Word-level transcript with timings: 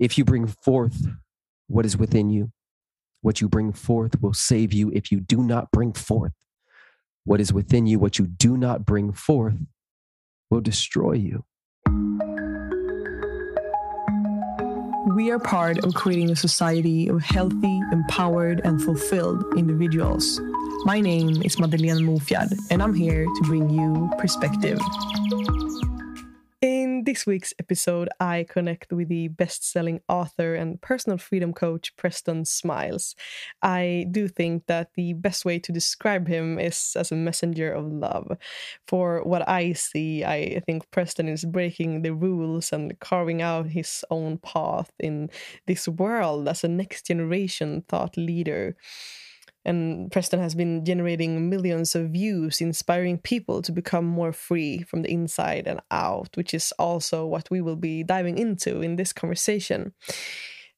If 0.00 0.16
you 0.16 0.24
bring 0.24 0.46
forth 0.46 1.06
what 1.68 1.84
is 1.84 1.94
within 1.94 2.30
you, 2.30 2.50
what 3.20 3.42
you 3.42 3.50
bring 3.50 3.70
forth 3.70 4.22
will 4.22 4.32
save 4.32 4.72
you. 4.72 4.90
If 4.94 5.12
you 5.12 5.20
do 5.20 5.42
not 5.42 5.70
bring 5.72 5.92
forth 5.92 6.32
what 7.24 7.38
is 7.38 7.52
within 7.52 7.86
you, 7.86 7.98
what 7.98 8.18
you 8.18 8.26
do 8.26 8.56
not 8.56 8.86
bring 8.86 9.12
forth 9.12 9.58
will 10.50 10.62
destroy 10.62 11.12
you. 11.12 11.44
We 15.14 15.30
are 15.30 15.38
part 15.38 15.84
of 15.84 15.92
creating 15.92 16.30
a 16.30 16.36
society 16.36 17.08
of 17.08 17.20
healthy, 17.20 17.80
empowered, 17.92 18.62
and 18.64 18.82
fulfilled 18.82 19.44
individuals. 19.54 20.40
My 20.86 21.02
name 21.02 21.42
is 21.42 21.58
Madeleine 21.58 22.06
Mofjard, 22.06 22.58
and 22.70 22.82
I'm 22.82 22.94
here 22.94 23.26
to 23.26 23.42
bring 23.42 23.68
you 23.68 24.10
perspective. 24.18 24.78
In 27.00 27.04
this 27.04 27.24
week's 27.24 27.54
episode, 27.58 28.10
I 28.20 28.44
connect 28.46 28.92
with 28.92 29.08
the 29.08 29.28
best 29.28 29.64
selling 29.64 30.02
author 30.06 30.54
and 30.54 30.78
personal 30.82 31.16
freedom 31.16 31.54
coach, 31.54 31.96
Preston 31.96 32.44
Smiles. 32.44 33.16
I 33.62 34.04
do 34.10 34.28
think 34.28 34.66
that 34.66 34.90
the 34.96 35.14
best 35.14 35.46
way 35.46 35.58
to 35.60 35.72
describe 35.72 36.28
him 36.28 36.58
is 36.58 36.94
as 36.98 37.10
a 37.10 37.16
messenger 37.16 37.72
of 37.72 37.90
love. 37.90 38.36
For 38.86 39.22
what 39.24 39.48
I 39.48 39.72
see, 39.72 40.26
I 40.26 40.60
think 40.66 40.90
Preston 40.90 41.26
is 41.26 41.46
breaking 41.46 42.02
the 42.02 42.12
rules 42.12 42.70
and 42.70 43.00
carving 43.00 43.40
out 43.40 43.68
his 43.68 44.04
own 44.10 44.36
path 44.36 44.90
in 44.98 45.30
this 45.66 45.88
world 45.88 46.48
as 46.48 46.64
a 46.64 46.68
next 46.68 47.06
generation 47.06 47.82
thought 47.88 48.18
leader. 48.18 48.76
And 49.64 50.10
Preston 50.10 50.40
has 50.40 50.54
been 50.54 50.84
generating 50.84 51.50
millions 51.50 51.94
of 51.94 52.10
views, 52.10 52.60
inspiring 52.60 53.18
people 53.18 53.60
to 53.62 53.72
become 53.72 54.06
more 54.06 54.32
free 54.32 54.82
from 54.82 55.02
the 55.02 55.10
inside 55.10 55.66
and 55.66 55.80
out, 55.90 56.30
which 56.34 56.54
is 56.54 56.72
also 56.78 57.26
what 57.26 57.50
we 57.50 57.60
will 57.60 57.76
be 57.76 58.02
diving 58.02 58.38
into 58.38 58.80
in 58.80 58.96
this 58.96 59.12
conversation. 59.12 59.92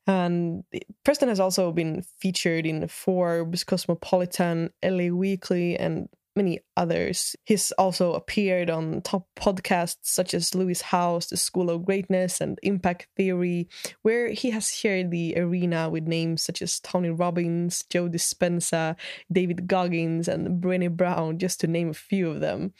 And 0.06 0.64
Preston 1.04 1.28
has 1.28 1.38
also 1.38 1.70
been 1.70 2.02
featured 2.18 2.66
in 2.66 2.88
Forbes, 2.88 3.62
Cosmopolitan, 3.62 4.70
LA 4.84 5.08
Weekly, 5.14 5.78
and 5.78 6.08
many 6.36 6.60
others. 6.76 7.36
He's 7.44 7.72
also 7.72 8.14
appeared 8.14 8.70
on 8.70 9.02
top 9.02 9.26
podcasts 9.36 9.96
such 10.02 10.34
as 10.34 10.54
Lewis 10.54 10.80
Howes, 10.80 11.28
The 11.28 11.36
School 11.36 11.70
of 11.70 11.84
Greatness, 11.84 12.40
and 12.40 12.58
Impact 12.62 13.08
Theory, 13.16 13.68
where 14.02 14.30
he 14.30 14.50
has 14.50 14.68
shared 14.68 15.10
the 15.10 15.36
arena 15.36 15.90
with 15.90 16.06
names 16.06 16.42
such 16.42 16.62
as 16.62 16.80
Tony 16.80 17.10
Robbins, 17.10 17.84
Joe 17.90 18.08
Dispenza, 18.08 18.96
David 19.30 19.66
Goggins, 19.66 20.28
and 20.28 20.62
Brené 20.62 20.90
Brown, 20.90 21.38
just 21.38 21.60
to 21.60 21.66
name 21.66 21.90
a 21.90 21.94
few 21.94 22.30
of 22.30 22.40
them. 22.40 22.72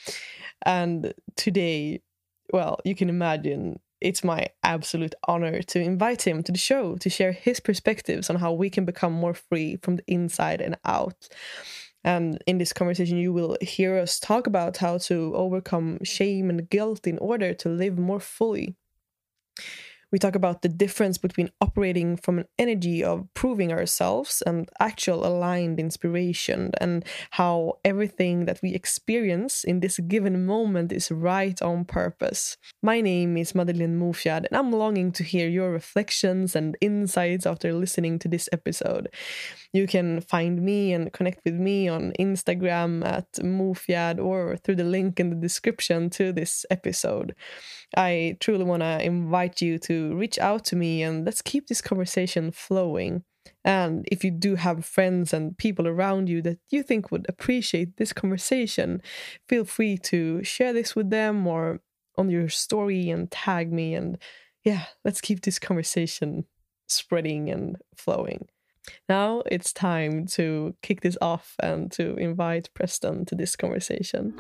And 0.65 1.13
today, 1.37 2.03
well, 2.53 2.81
you 2.85 2.95
can 2.95 3.09
imagine 3.09 3.81
it's 4.03 4.25
my 4.25 4.49
absolute 4.63 5.15
honor 5.29 5.63
to 5.63 5.81
invite 5.81 6.27
him 6.27 6.43
to 6.43 6.53
the 6.53 6.59
show 6.59 6.97
to 6.97 7.09
share 7.09 7.33
his 7.33 7.61
perspectives 7.61 8.29
on 8.29 8.37
how 8.37 8.53
we 8.53 8.69
can 8.69 8.85
become 8.85 9.13
more 9.13 9.35
free 9.35 9.77
from 9.77 9.97
the 9.97 10.05
inside 10.09 10.61
and 10.61 10.77
out. 10.85 11.29
And 12.05 12.43
in 12.47 12.59
this 12.59 12.73
conversation, 12.73 13.17
you 13.17 13.33
will 13.33 13.57
hear 13.61 13.99
us 13.99 14.19
talk 14.19 14.47
about 14.47 14.79
how 14.79 14.99
to 14.99 15.33
overcome 15.35 15.99
shame 16.03 16.51
and 16.51 16.69
guilt 16.69 17.07
in 17.07 17.19
order 17.19 17.55
to 17.55 17.69
live 17.69 17.99
more 17.99 18.21
fully. 18.21 18.77
We 20.11 20.19
talk 20.19 20.35
about 20.35 20.61
the 20.61 20.69
difference 20.69 21.17
between 21.17 21.49
operating 21.63 22.19
from 22.19 22.39
an 22.39 22.45
energy 22.59 23.03
of 23.03 23.27
proving 23.33 23.73
ourselves 23.73 24.43
and 24.45 24.69
actual 24.79 25.27
aligned 25.27 25.81
inspiration, 25.81 26.71
and 26.79 27.03
how 27.31 27.79
everything 27.83 28.45
that 28.45 28.61
we 28.63 28.75
experience 28.75 29.65
in 29.65 29.81
this 29.81 29.99
given 30.01 30.45
moment 30.45 30.93
is 30.93 31.11
right 31.11 31.61
on 31.63 31.87
purpose. 31.87 32.59
My 32.83 33.01
name 33.01 33.39
is 33.39 33.55
Madeleine 33.55 33.99
Mofjard, 33.99 34.45
and 34.45 34.55
I'm 34.55 34.71
longing 34.71 35.13
to 35.13 35.25
hear 35.25 35.49
your 35.49 35.71
reflections 35.71 36.55
and 36.55 36.77
insights 36.83 37.47
after 37.47 37.73
listening 37.73 38.19
to 38.19 38.29
this 38.29 38.51
episode. 38.53 39.09
You 39.73 39.87
can 39.87 40.21
find 40.21 40.61
me 40.61 40.93
and 40.93 41.13
connect 41.13 41.41
with 41.47 41.55
me 41.55 41.89
on 41.89 42.13
Instagram 42.19 43.05
at 43.07 43.33
Mofjard 43.35 44.23
or 44.23 44.57
through 44.57 44.77
the 44.77 44.85
link 44.85 45.19
in 45.19 45.31
the 45.31 45.37
description 45.37 46.11
to 46.11 46.31
this 46.31 46.67
episode. 46.71 47.35
I 47.97 48.37
truly 48.41 48.65
want 48.65 48.83
to 48.83 49.03
invite 49.03 49.63
you 49.63 49.79
to 49.81 50.15
reach 50.15 50.39
out 50.39 50.65
to 50.67 50.77
me 50.77 51.03
and 51.03 51.25
let's 51.25 51.41
keep 51.41 51.69
this 51.69 51.81
conversation 51.81 52.51
flowing. 52.51 53.25
And 53.65 54.07
if 54.11 54.25
you 54.25 54.31
do 54.31 54.57
have 54.57 54.85
friends 54.85 55.33
and 55.33 55.57
people 55.57 55.89
around 55.89 56.29
you 56.29 56.43
that 56.43 56.59
you 56.71 56.83
think 56.83 57.11
would 57.11 57.27
appreciate 57.29 57.97
this 57.97 58.13
conversation, 58.13 59.01
feel 59.49 59.65
free 59.65 59.97
to 59.99 60.43
share 60.45 60.73
this 60.73 60.95
with 60.95 61.11
them 61.11 61.47
or 61.47 61.81
on 62.19 62.29
your 62.29 62.49
story 62.49 63.09
and 63.09 63.31
tag 63.31 63.73
me. 63.73 63.95
And 63.95 64.19
yeah, 64.65 64.85
let's 65.05 65.21
keep 65.21 65.43
this 65.43 65.59
conversation 65.59 66.45
spreading 66.89 67.49
and 67.49 67.77
flowing. 67.97 68.49
Now 69.09 69.43
it's 69.47 69.73
time 69.73 70.27
to 70.29 70.75
kick 70.83 71.01
this 71.01 71.17
off 71.21 71.55
and 71.63 71.91
to 71.93 72.17
invite 72.17 72.71
Preston 72.75 73.25
to 73.27 73.35
this 73.35 73.57
conversation. 73.57 74.35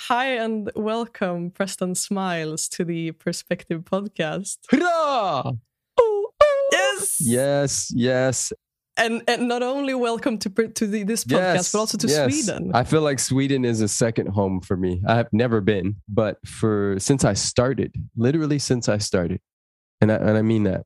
Hi 0.00 0.36
and 0.36 0.70
welcome, 0.76 1.50
Preston 1.50 1.94
Smiles, 1.94 2.68
to 2.68 2.84
the 2.84 3.12
Perspective 3.12 3.82
Podcast. 3.82 4.58
Hurrah! 4.70 5.52
Oh, 5.98 6.30
oh. 6.40 6.68
Yes, 6.72 7.16
Yes, 7.20 7.92
yes, 7.94 8.52
and 8.96 9.22
and 9.26 9.48
not 9.48 9.62
only 9.62 9.94
welcome 9.94 10.38
to 10.38 10.50
to 10.50 10.86
the, 10.86 11.02
this 11.02 11.24
podcast, 11.24 11.54
yes. 11.54 11.72
but 11.72 11.78
also 11.78 11.98
to 11.98 12.06
yes. 12.06 12.30
Sweden. 12.30 12.70
I 12.74 12.84
feel 12.84 13.00
like 13.00 13.18
Sweden 13.18 13.64
is 13.64 13.80
a 13.80 13.88
second 13.88 14.28
home 14.28 14.60
for 14.60 14.76
me. 14.76 15.02
I 15.06 15.16
have 15.16 15.28
never 15.32 15.60
been, 15.60 15.96
but 16.08 16.36
for 16.46 16.96
since 16.98 17.24
I 17.24 17.34
started, 17.34 17.94
literally 18.16 18.58
since 18.58 18.88
I 18.88 18.98
started, 18.98 19.40
and 20.00 20.12
I, 20.12 20.16
and 20.16 20.36
I 20.36 20.42
mean 20.42 20.64
that, 20.64 20.84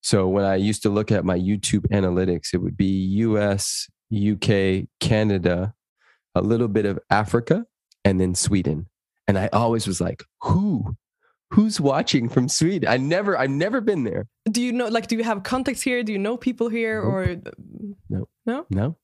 so 0.00 0.28
when 0.28 0.44
I 0.44 0.56
used 0.56 0.82
to 0.82 0.90
look 0.90 1.10
at 1.10 1.24
my 1.24 1.38
YouTube 1.38 1.86
analytics, 1.88 2.54
it 2.54 2.58
would 2.58 2.76
be 2.76 2.86
US, 3.26 3.88
UK, 4.14 4.86
Canada, 5.00 5.74
a 6.34 6.40
little 6.40 6.68
bit 6.68 6.86
of 6.86 6.98
Africa, 7.10 7.64
and 8.04 8.20
then 8.20 8.34
Sweden. 8.34 8.86
And 9.26 9.38
I 9.38 9.48
always 9.52 9.86
was 9.86 10.00
like, 10.00 10.22
who? 10.42 10.96
Who's 11.50 11.80
watching 11.80 12.28
from 12.28 12.48
Sweden? 12.48 12.88
I 12.88 12.98
never, 12.98 13.36
I've 13.36 13.50
never 13.50 13.80
been 13.80 14.04
there. 14.04 14.26
do 14.50 14.62
you 14.62 14.72
know, 14.72 14.88
like, 14.88 15.08
do 15.08 15.16
you 15.16 15.24
have 15.24 15.42
contacts 15.42 15.82
here? 15.82 16.02
Do 16.02 16.12
you 16.12 16.18
know 16.18 16.36
people 16.36 16.68
here, 16.68 17.00
or 17.00 17.36
no, 18.08 18.28
no? 18.44 18.66
No? 18.70 18.96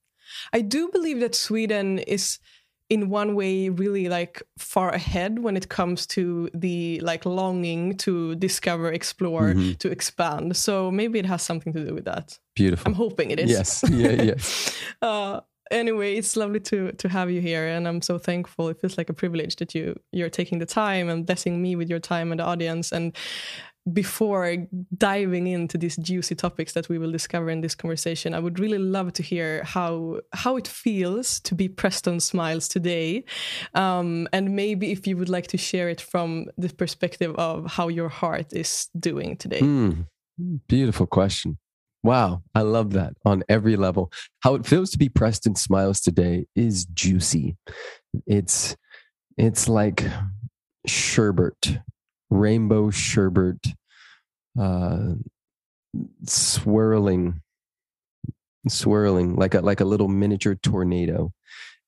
I 0.52 0.60
do 0.62 0.88
believe 0.92 1.20
that 1.20 1.34
Sweden 1.34 1.98
is 1.98 2.38
in 2.90 3.08
one 3.08 3.34
way 3.34 3.70
really 3.70 4.08
like 4.08 4.42
far 4.58 4.90
ahead 4.90 5.38
when 5.38 5.56
it 5.56 5.68
comes 5.68 6.06
to 6.06 6.50
the 6.52 7.00
like 7.00 7.24
longing 7.24 7.96
to 7.96 8.34
discover 8.34 8.92
explore 8.92 9.54
Mhm. 9.54 9.78
to 9.78 9.90
expand 9.90 10.54
so 10.56 10.90
maybe 10.90 11.18
it 11.18 11.24
has 11.26 11.42
something 11.42 11.72
to 11.72 11.84
do 11.86 11.94
with 11.94 12.04
that 12.04 12.38
Beautiful. 12.54 12.86
i'm 12.90 12.94
hoping 12.94 13.30
it 13.30 13.40
is 13.40 13.50
Yes. 13.50 13.84
Yeah, 13.90 14.22
yes. 14.22 14.70
uh 15.02 15.40
anyway 15.70 16.14
it's 16.18 16.36
lovely 16.36 16.60
to 16.60 16.92
to 16.98 17.08
have 17.08 17.30
you 17.30 17.40
here 17.40 17.66
and 17.66 17.88
i'm 17.88 18.02
so 18.02 18.18
thankful 18.18 18.68
it 18.68 18.78
feels 18.80 18.98
like 18.98 19.08
a 19.10 19.14
privilege 19.14 19.56
that 19.56 19.74
you 19.74 19.98
you're 20.12 20.28
taking 20.30 20.58
the 20.60 20.66
time 20.66 21.08
and 21.08 21.24
blessing 21.24 21.62
me 21.62 21.76
with 21.76 21.88
your 21.88 22.00
time 22.00 22.30
and 22.32 22.38
the 22.40 22.44
audience 22.44 22.92
and 22.96 23.16
before 23.92 24.56
diving 24.96 25.46
into 25.46 25.76
these 25.76 25.96
juicy 25.96 26.34
topics 26.34 26.72
that 26.72 26.88
we 26.88 26.98
will 26.98 27.12
discover 27.12 27.50
in 27.50 27.60
this 27.60 27.74
conversation 27.74 28.32
i 28.34 28.38
would 28.38 28.58
really 28.58 28.78
love 28.78 29.12
to 29.12 29.22
hear 29.22 29.62
how 29.64 30.20
how 30.32 30.56
it 30.56 30.66
feels 30.66 31.38
to 31.40 31.54
be 31.54 31.68
preston 31.68 32.18
smiles 32.18 32.66
today 32.66 33.24
um, 33.74 34.26
and 34.32 34.56
maybe 34.56 34.90
if 34.90 35.06
you 35.06 35.16
would 35.16 35.28
like 35.28 35.46
to 35.46 35.58
share 35.58 35.88
it 35.88 36.00
from 36.00 36.46
the 36.56 36.68
perspective 36.70 37.34
of 37.36 37.70
how 37.72 37.88
your 37.88 38.08
heart 38.08 38.52
is 38.52 38.88
doing 38.98 39.36
today 39.36 39.60
Mm, 40.40 40.60
beautiful 40.68 41.06
question. 41.06 41.58
Wow. 42.02 42.42
I 42.54 42.62
love 42.62 42.92
that 42.92 43.14
on 43.24 43.44
every 43.48 43.76
level. 43.76 44.12
How 44.40 44.54
it 44.54 44.66
feels 44.66 44.90
to 44.90 44.98
be 44.98 45.08
Preston 45.08 45.54
Smiles 45.54 46.00
today 46.00 46.46
is 46.54 46.84
juicy. 46.86 47.56
It's 48.26 48.76
it's 49.36 49.68
like 49.68 50.04
sherbet, 50.86 51.78
rainbow 52.34 52.90
sherbet, 52.90 53.66
uh, 54.58 55.14
swirling, 56.24 57.40
swirling 58.68 59.36
like 59.36 59.54
a 59.54 59.60
like 59.60 59.80
a 59.80 59.84
little 59.84 60.08
miniature 60.08 60.54
tornado. 60.54 61.32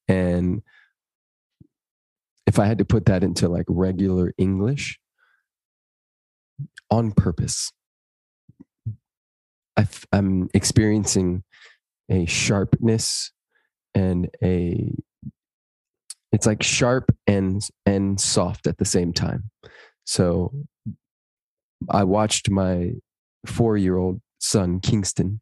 And 0.08 0.62
if 2.46 2.58
I 2.58 2.66
had 2.66 2.78
to 2.78 2.84
put 2.84 3.06
that 3.06 3.24
into 3.24 3.48
like 3.48 3.66
regular 3.68 4.32
English, 4.38 5.00
on 6.90 7.12
purpose. 7.12 7.72
I 9.76 9.82
f- 9.82 10.06
I'm 10.12 10.48
experiencing 10.54 11.42
a 12.08 12.24
sharpness 12.26 13.32
and 13.94 14.30
a 14.42 14.92
it's 16.32 16.46
like 16.46 16.62
sharp 16.62 17.14
and 17.26 17.62
and 17.84 18.20
soft 18.20 18.66
at 18.66 18.78
the 18.78 18.84
same 18.84 19.12
time. 19.12 19.50
So 20.06 20.52
I 21.90 22.04
watched 22.04 22.48
my 22.48 22.92
4-year-old 23.46 24.20
son 24.38 24.80
Kingston 24.80 25.40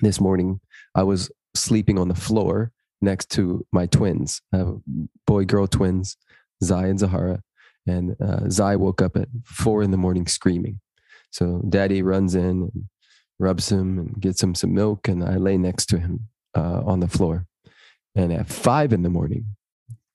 this 0.00 0.20
morning. 0.20 0.60
I 0.94 1.02
was 1.02 1.30
sleeping 1.54 1.98
on 1.98 2.08
the 2.08 2.14
floor 2.14 2.72
next 3.00 3.30
to 3.32 3.64
my 3.72 3.86
twins, 3.86 4.40
uh, 4.52 4.72
boy 5.26 5.44
girl 5.44 5.66
twins, 5.66 6.16
Zai 6.62 6.86
and 6.86 6.98
Zahara. 6.98 7.42
And 7.86 8.16
uh, 8.20 8.48
Zai 8.48 8.76
woke 8.76 9.02
up 9.02 9.16
at 9.16 9.28
four 9.44 9.82
in 9.82 9.90
the 9.90 9.98
morning 9.98 10.26
screaming. 10.26 10.80
So 11.30 11.62
daddy 11.68 12.02
runs 12.02 12.34
in 12.34 12.44
and 12.44 12.84
rubs 13.38 13.70
him 13.70 13.98
and 13.98 14.20
gets 14.20 14.42
him 14.42 14.54
some 14.54 14.72
milk. 14.72 15.06
And 15.06 15.22
I 15.22 15.36
lay 15.36 15.58
next 15.58 15.86
to 15.86 15.98
him 15.98 16.28
uh, 16.56 16.80
on 16.84 17.00
the 17.00 17.08
floor. 17.08 17.46
And 18.14 18.32
at 18.32 18.48
five 18.48 18.92
in 18.92 19.02
the 19.02 19.10
morning, 19.10 19.56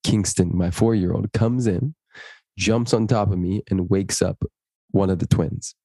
Kingston, 0.04 0.58
my 0.58 0.72
four 0.72 0.96
year 0.96 1.14
old, 1.14 1.32
comes 1.34 1.68
in, 1.68 1.94
jumps 2.60 2.94
on 2.94 3.08
top 3.08 3.32
of 3.32 3.40
me, 3.40 3.64
and 3.70 3.90
wakes 3.90 4.22
up 4.22 4.44
one 4.92 5.10
of 5.10 5.20
the 5.20 5.28
twins. 5.28 5.76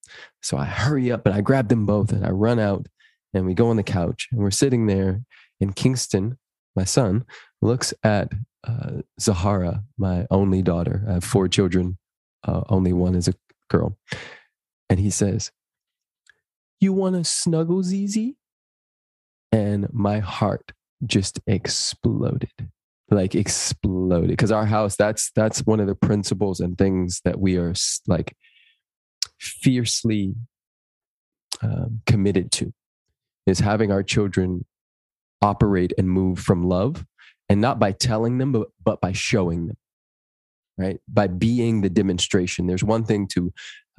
So 0.43 0.56
I 0.56 0.65
hurry 0.65 1.11
up 1.11 1.25
and 1.26 1.35
I 1.35 1.41
grab 1.41 1.69
them 1.69 1.87
both 1.87 2.12
and 2.12 2.25
I 2.25 2.31
run 2.31 2.59
out 2.59 2.87
and 3.32 3.47
we 3.47 3.55
go 3.55 3.69
on 3.69 3.76
the 3.76 3.82
couch 3.82 4.29
and 4.32 4.41
we're 4.41 4.50
sitting 4.50 4.87
there. 4.87 5.23
And 5.61 5.75
Kingston, 5.75 6.38
my 6.75 6.85
son, 6.85 7.25
looks 7.62 7.94
at 8.03 8.32
uh, 8.67 9.03
Zahara, 9.21 9.85
my 9.99 10.26
only 10.31 10.62
daughter. 10.62 11.05
I 11.09 11.15
have 11.15 11.25
four 11.25 11.49
children, 11.49 11.99
uh, 12.47 12.62
only 12.69 12.93
one 12.93 13.15
is 13.15 13.29
a 13.29 13.35
girl. 13.71 13.97
And 14.91 14.99
he 14.99 15.11
says, 15.11 15.53
You 16.81 16.93
want 16.93 17.17
to 17.17 17.25
snuggle, 17.25 17.82
Zizi? 17.82 18.37
And 19.53 19.93
my 19.93 20.19
heart 20.19 20.73
just 21.06 21.41
exploded 21.47 22.71
like 23.10 23.34
exploded. 23.34 24.30
Because 24.30 24.52
our 24.52 24.66
house 24.66 24.96
that's 24.96 25.30
that's 25.34 25.60
one 25.60 25.80
of 25.80 25.86
the 25.86 25.94
principles 25.94 26.60
and 26.60 26.76
things 26.76 27.20
that 27.24 27.38
we 27.38 27.56
are 27.56 27.74
like 28.06 28.36
fiercely 29.38 30.34
um, 31.62 32.00
committed 32.06 32.50
to 32.52 32.72
is 33.46 33.60
having 33.60 33.92
our 33.92 34.02
children 34.02 34.64
operate 35.42 35.92
and 35.98 36.08
move 36.08 36.38
from 36.38 36.62
love 36.62 37.04
and 37.48 37.60
not 37.60 37.78
by 37.78 37.92
telling 37.92 38.38
them 38.38 38.52
but, 38.52 38.68
but 38.82 39.00
by 39.00 39.12
showing 39.12 39.66
them 39.66 39.76
right? 40.76 41.00
By 41.08 41.26
being 41.26 41.80
the 41.80 41.90
demonstration. 41.90 42.66
There's 42.66 42.84
one 42.84 43.04
thing 43.04 43.28
to 43.28 43.52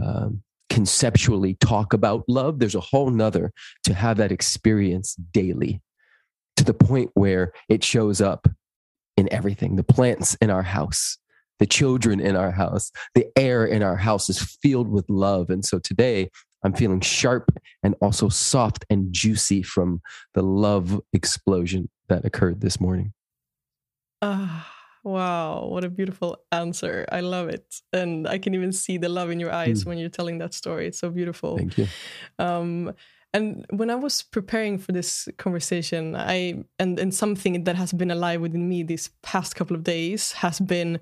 um, 0.03 0.43
conceptually 0.69 1.55
talk 1.55 1.93
about 1.93 2.23
love. 2.27 2.59
There's 2.59 2.75
a 2.75 2.81
whole 2.81 3.09
nother 3.09 3.51
to 3.83 3.93
have 3.93 4.17
that 4.17 4.31
experience 4.31 5.15
daily 5.15 5.81
to 6.57 6.63
the 6.63 6.73
point 6.73 7.11
where 7.13 7.53
it 7.69 7.83
shows 7.83 8.21
up 8.21 8.47
in 9.17 9.31
everything. 9.31 9.75
The 9.75 9.83
plants 9.83 10.35
in 10.41 10.49
our 10.49 10.63
house 10.63 11.17
the 11.59 11.65
children 11.65 12.19
in 12.19 12.35
our 12.35 12.51
house 12.51 12.91
the 13.13 13.25
air 13.37 13.65
in 13.65 13.81
our 13.81 13.95
house 13.95 14.29
is 14.29 14.41
filled 14.61 14.89
with 14.89 15.05
love. 15.09 15.49
And 15.49 15.63
so 15.63 15.79
today 15.79 16.29
i'm 16.63 16.73
feeling 16.73 16.99
sharp 16.99 17.49
and 17.83 17.95
also 18.01 18.27
soft 18.27 18.85
and 18.89 19.13
juicy 19.13 19.61
from 19.61 20.01
the 20.33 20.41
love 20.41 20.99
explosion 21.13 21.89
that 22.09 22.25
occurred 22.25 22.61
this 22.61 22.79
morning. 22.79 23.13
Ah 24.21 24.71
wow. 25.05 25.67
What 25.67 25.83
a 25.83 25.89
beautiful 25.89 26.39
answer. 26.51 27.05
I 27.11 27.19
love 27.21 27.47
it. 27.47 27.75
And 27.93 28.27
i 28.27 28.37
can 28.37 28.53
even 28.55 28.71
see 28.71 28.97
the 28.97 29.07
love 29.07 29.29
in 29.29 29.39
your 29.39 29.53
eyes 29.53 29.83
mm. 29.83 29.87
when 29.87 29.97
you're 29.97 30.09
telling 30.09 30.39
that 30.39 30.53
story. 30.53 30.87
It's 30.87 30.99
so 30.99 31.09
beautiful. 31.09 31.57
Thank 31.57 31.77
you. 31.77 31.87
Um, 32.39 32.93
and 33.35 33.65
when 33.69 33.89
I 33.89 33.95
was 33.95 34.23
preparing 34.23 34.77
for 34.77 34.93
this 34.93 35.27
conversation, 35.37 36.15
I 36.15 36.63
and 36.79 36.97
and 36.99 37.13
something 37.13 37.65
that 37.65 37.75
has 37.75 37.91
been 37.91 38.09
alive 38.09 38.39
within 38.39 38.69
me 38.69 38.83
these 38.83 39.09
past 39.21 39.55
couple 39.55 39.75
of 39.75 39.83
days 39.83 40.31
has 40.31 40.59
been 40.59 40.99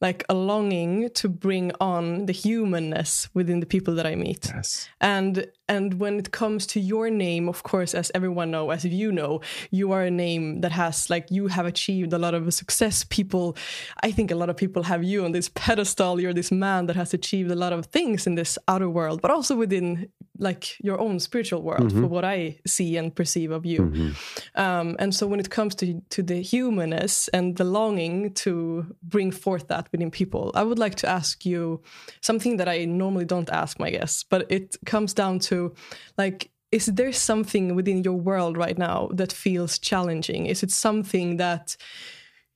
like 0.00 0.24
a 0.28 0.34
longing 0.34 1.10
to 1.10 1.28
bring 1.28 1.72
on 1.80 2.26
the 2.26 2.32
humanness 2.32 3.28
within 3.34 3.58
the 3.58 3.66
people 3.66 3.94
that 3.96 4.06
I 4.06 4.14
meet. 4.14 4.50
Yes. 4.54 4.88
And 5.00 5.46
and 5.68 5.94
when 5.94 6.18
it 6.18 6.30
comes 6.30 6.66
to 6.68 6.80
your 6.80 7.10
name, 7.10 7.48
of 7.48 7.62
course, 7.62 7.94
as 7.94 8.10
everyone 8.14 8.50
know, 8.50 8.70
as 8.70 8.84
you 8.84 9.10
know, 9.10 9.40
you 9.70 9.92
are 9.92 10.02
a 10.02 10.10
name 10.10 10.60
that 10.60 10.72
has 10.72 11.10
like 11.10 11.26
you 11.30 11.48
have 11.48 11.66
achieved 11.66 12.12
a 12.12 12.18
lot 12.18 12.34
of 12.34 12.54
success. 12.54 13.04
People, 13.04 13.56
I 14.02 14.12
think 14.12 14.30
a 14.30 14.36
lot 14.36 14.48
of 14.48 14.56
people 14.56 14.84
have 14.84 15.02
you 15.02 15.24
on 15.24 15.32
this 15.32 15.48
pedestal. 15.48 16.20
You're 16.20 16.32
this 16.32 16.52
man 16.52 16.86
that 16.86 16.96
has 16.96 17.12
achieved 17.12 17.50
a 17.50 17.56
lot 17.56 17.72
of 17.72 17.86
things 17.86 18.26
in 18.26 18.36
this 18.36 18.58
outer 18.68 18.88
world, 18.88 19.20
but 19.20 19.30
also 19.30 19.56
within 19.56 20.08
like 20.38 20.78
your 20.82 20.98
own 21.00 21.20
spiritual 21.20 21.62
world, 21.62 21.88
mm-hmm. 21.88 22.02
for 22.02 22.06
what 22.06 22.24
I 22.24 22.58
see 22.66 22.96
and 22.96 23.14
perceive 23.14 23.50
of 23.50 23.66
you. 23.66 23.80
Mm-hmm. 23.80 24.60
Um, 24.60 24.96
and 24.98 25.14
so 25.14 25.26
when 25.26 25.40
it 25.40 25.50
comes 25.50 25.74
to 25.76 26.00
to 26.10 26.22
the 26.22 26.40
humanness 26.40 27.28
and 27.28 27.56
the 27.56 27.64
longing 27.64 28.32
to 28.34 28.96
bring 29.02 29.30
forth 29.30 29.68
that 29.68 29.88
within 29.92 30.10
people, 30.10 30.50
I 30.54 30.62
would 30.62 30.78
like 30.78 30.96
to 30.96 31.08
ask 31.08 31.44
you 31.44 31.82
something 32.20 32.56
that 32.58 32.68
I 32.68 32.84
normally 32.84 33.24
don't 33.24 33.50
ask 33.50 33.78
my 33.78 33.90
guests, 33.90 34.24
but 34.24 34.50
it 34.50 34.76
comes 34.86 35.14
down 35.14 35.38
to 35.40 35.74
like 36.16 36.50
is 36.70 36.86
there 36.86 37.12
something 37.12 37.74
within 37.74 38.04
your 38.04 38.14
world 38.14 38.58
right 38.58 38.76
now 38.76 39.08
that 39.14 39.32
feels 39.32 39.78
challenging 39.78 40.44
is 40.44 40.62
it 40.62 40.70
something 40.70 41.38
that 41.38 41.76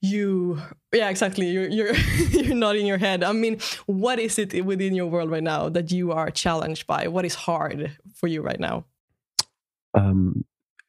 you 0.02 0.60
yeah 0.92 1.08
exactly. 1.08 1.48
You're 1.48 1.68
you're 1.68 1.94
you're 2.30 2.54
nodding 2.54 2.86
your 2.86 2.98
head. 2.98 3.22
I 3.22 3.32
mean 3.32 3.58
what 3.86 4.18
is 4.18 4.38
it 4.38 4.64
within 4.64 4.94
your 4.94 5.06
world 5.06 5.30
right 5.30 5.42
now 5.42 5.68
that 5.70 5.90
you 5.90 6.12
are 6.12 6.30
challenged 6.30 6.86
by? 6.86 7.08
What 7.08 7.24
is 7.24 7.34
hard 7.34 7.96
for 8.14 8.26
you 8.26 8.42
right 8.42 8.60
now? 8.60 8.84
Um 9.94 10.44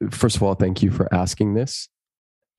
first 0.09 0.35
of 0.35 0.43
all 0.43 0.55
thank 0.55 0.81
you 0.81 0.91
for 0.91 1.13
asking 1.13 1.53
this 1.53 1.87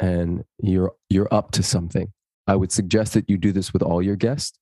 and 0.01 0.45
you're 0.63 0.93
you're 1.11 1.33
up 1.33 1.51
to 1.53 1.63
something. 1.63 2.13
I 2.47 2.57
would 2.57 2.73
suggest 2.73 3.15
that 3.15 3.29
you 3.29 3.37
do 3.37 3.53
this 3.53 3.73
with 3.73 3.83
all 3.83 4.03
your 4.03 4.17
guests 4.17 4.59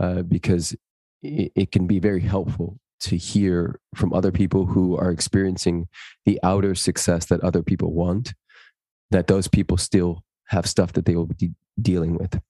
uh, 0.00 0.22
because 0.22 0.74
it, 1.22 1.52
it 1.54 1.72
can 1.72 1.86
be 1.86 1.98
very 1.98 2.20
helpful 2.20 2.78
to 3.00 3.16
hear 3.16 3.80
from 3.94 4.12
other 4.12 4.30
people 4.30 4.66
who 4.66 4.96
are 4.96 5.10
experiencing 5.10 5.88
the 6.26 6.38
outer 6.42 6.74
success 6.74 7.26
that 7.26 7.40
other 7.40 7.62
people 7.62 7.92
want, 7.92 8.34
that 9.10 9.26
those 9.26 9.48
people 9.48 9.76
still 9.76 10.22
have 10.54 10.66
stuff 10.66 10.92
that 10.94 11.04
they 11.04 11.16
will 11.16 11.26
be 11.26 11.52
dealing 11.80 12.16
with. 12.16 12.40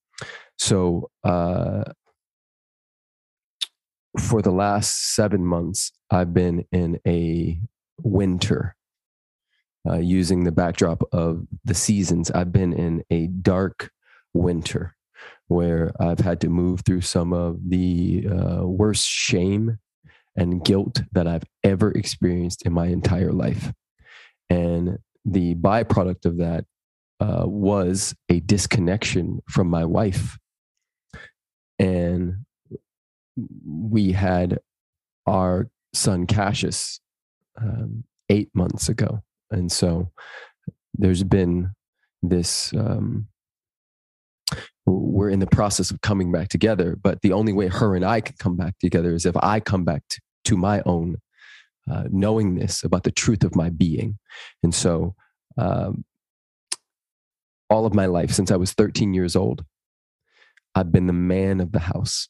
So, 0.58 1.10
uh, 1.24 1.84
for 4.20 4.42
the 4.42 4.52
last 4.52 5.14
seven 5.14 5.44
months, 5.44 5.90
I've 6.10 6.32
been 6.32 6.64
in 6.70 7.00
a 7.06 7.60
winter. 7.98 8.76
Uh, 9.86 9.98
using 9.98 10.44
the 10.44 10.52
backdrop 10.52 11.02
of 11.12 11.46
the 11.64 11.74
seasons, 11.74 12.30
I've 12.30 12.52
been 12.52 12.72
in 12.72 13.04
a 13.10 13.26
dark 13.26 13.90
winter 14.32 14.96
where 15.48 15.92
I've 16.00 16.20
had 16.20 16.40
to 16.40 16.48
move 16.48 16.80
through 16.80 17.02
some 17.02 17.34
of 17.34 17.58
the 17.68 18.26
uh, 18.30 18.66
worst 18.66 19.06
shame 19.06 19.78
and 20.36 20.64
guilt 20.64 21.02
that 21.12 21.26
I've 21.26 21.44
ever 21.62 21.92
experienced 21.92 22.64
in 22.64 22.72
my 22.72 22.86
entire 22.86 23.32
life. 23.32 23.72
And 24.48 24.98
the 25.24 25.54
byproduct 25.54 26.24
of 26.24 26.38
that 26.38 26.64
uh, 27.20 27.44
was 27.46 28.14
a 28.28 28.40
disconnection 28.40 29.42
from 29.48 29.68
my 29.68 29.84
wife. 29.84 30.38
And 31.78 32.44
we 33.66 34.12
had 34.12 34.58
our 35.26 35.68
son 35.92 36.26
Cassius 36.26 37.00
um, 37.60 38.04
eight 38.28 38.50
months 38.54 38.88
ago. 38.88 39.22
And 39.50 39.70
so 39.70 40.10
there's 40.94 41.24
been 41.24 41.70
this 42.22 42.72
um, 42.74 43.28
we're 44.86 45.30
in 45.30 45.40
the 45.40 45.46
process 45.46 45.90
of 45.90 46.00
coming 46.00 46.30
back 46.30 46.48
together. 46.48 46.96
But 47.00 47.22
the 47.22 47.32
only 47.32 47.52
way 47.52 47.68
her 47.68 47.96
and 47.96 48.04
I 48.04 48.20
can 48.20 48.36
come 48.38 48.56
back 48.56 48.78
together 48.78 49.14
is 49.14 49.26
if 49.26 49.36
I 49.36 49.60
come 49.60 49.84
back 49.84 50.02
to, 50.08 50.20
my 50.56 50.82
own 50.84 51.16
uh, 51.90 52.04
knowingness 52.10 52.84
about 52.84 53.02
the 53.02 53.10
truth 53.10 53.44
of 53.44 53.56
my 53.56 53.70
being. 53.70 54.18
And 54.62 54.74
so, 54.74 55.14
um, 55.56 56.04
all 57.70 57.86
of 57.86 57.94
my 57.94 58.06
life, 58.06 58.30
since 58.32 58.50
I 58.50 58.56
was 58.56 58.72
13 58.72 59.14
years 59.14 59.36
old, 59.36 59.64
I've 60.74 60.92
been 60.92 61.06
the 61.06 61.12
man 61.12 61.60
of 61.60 61.72
the 61.72 61.80
house. 61.80 62.28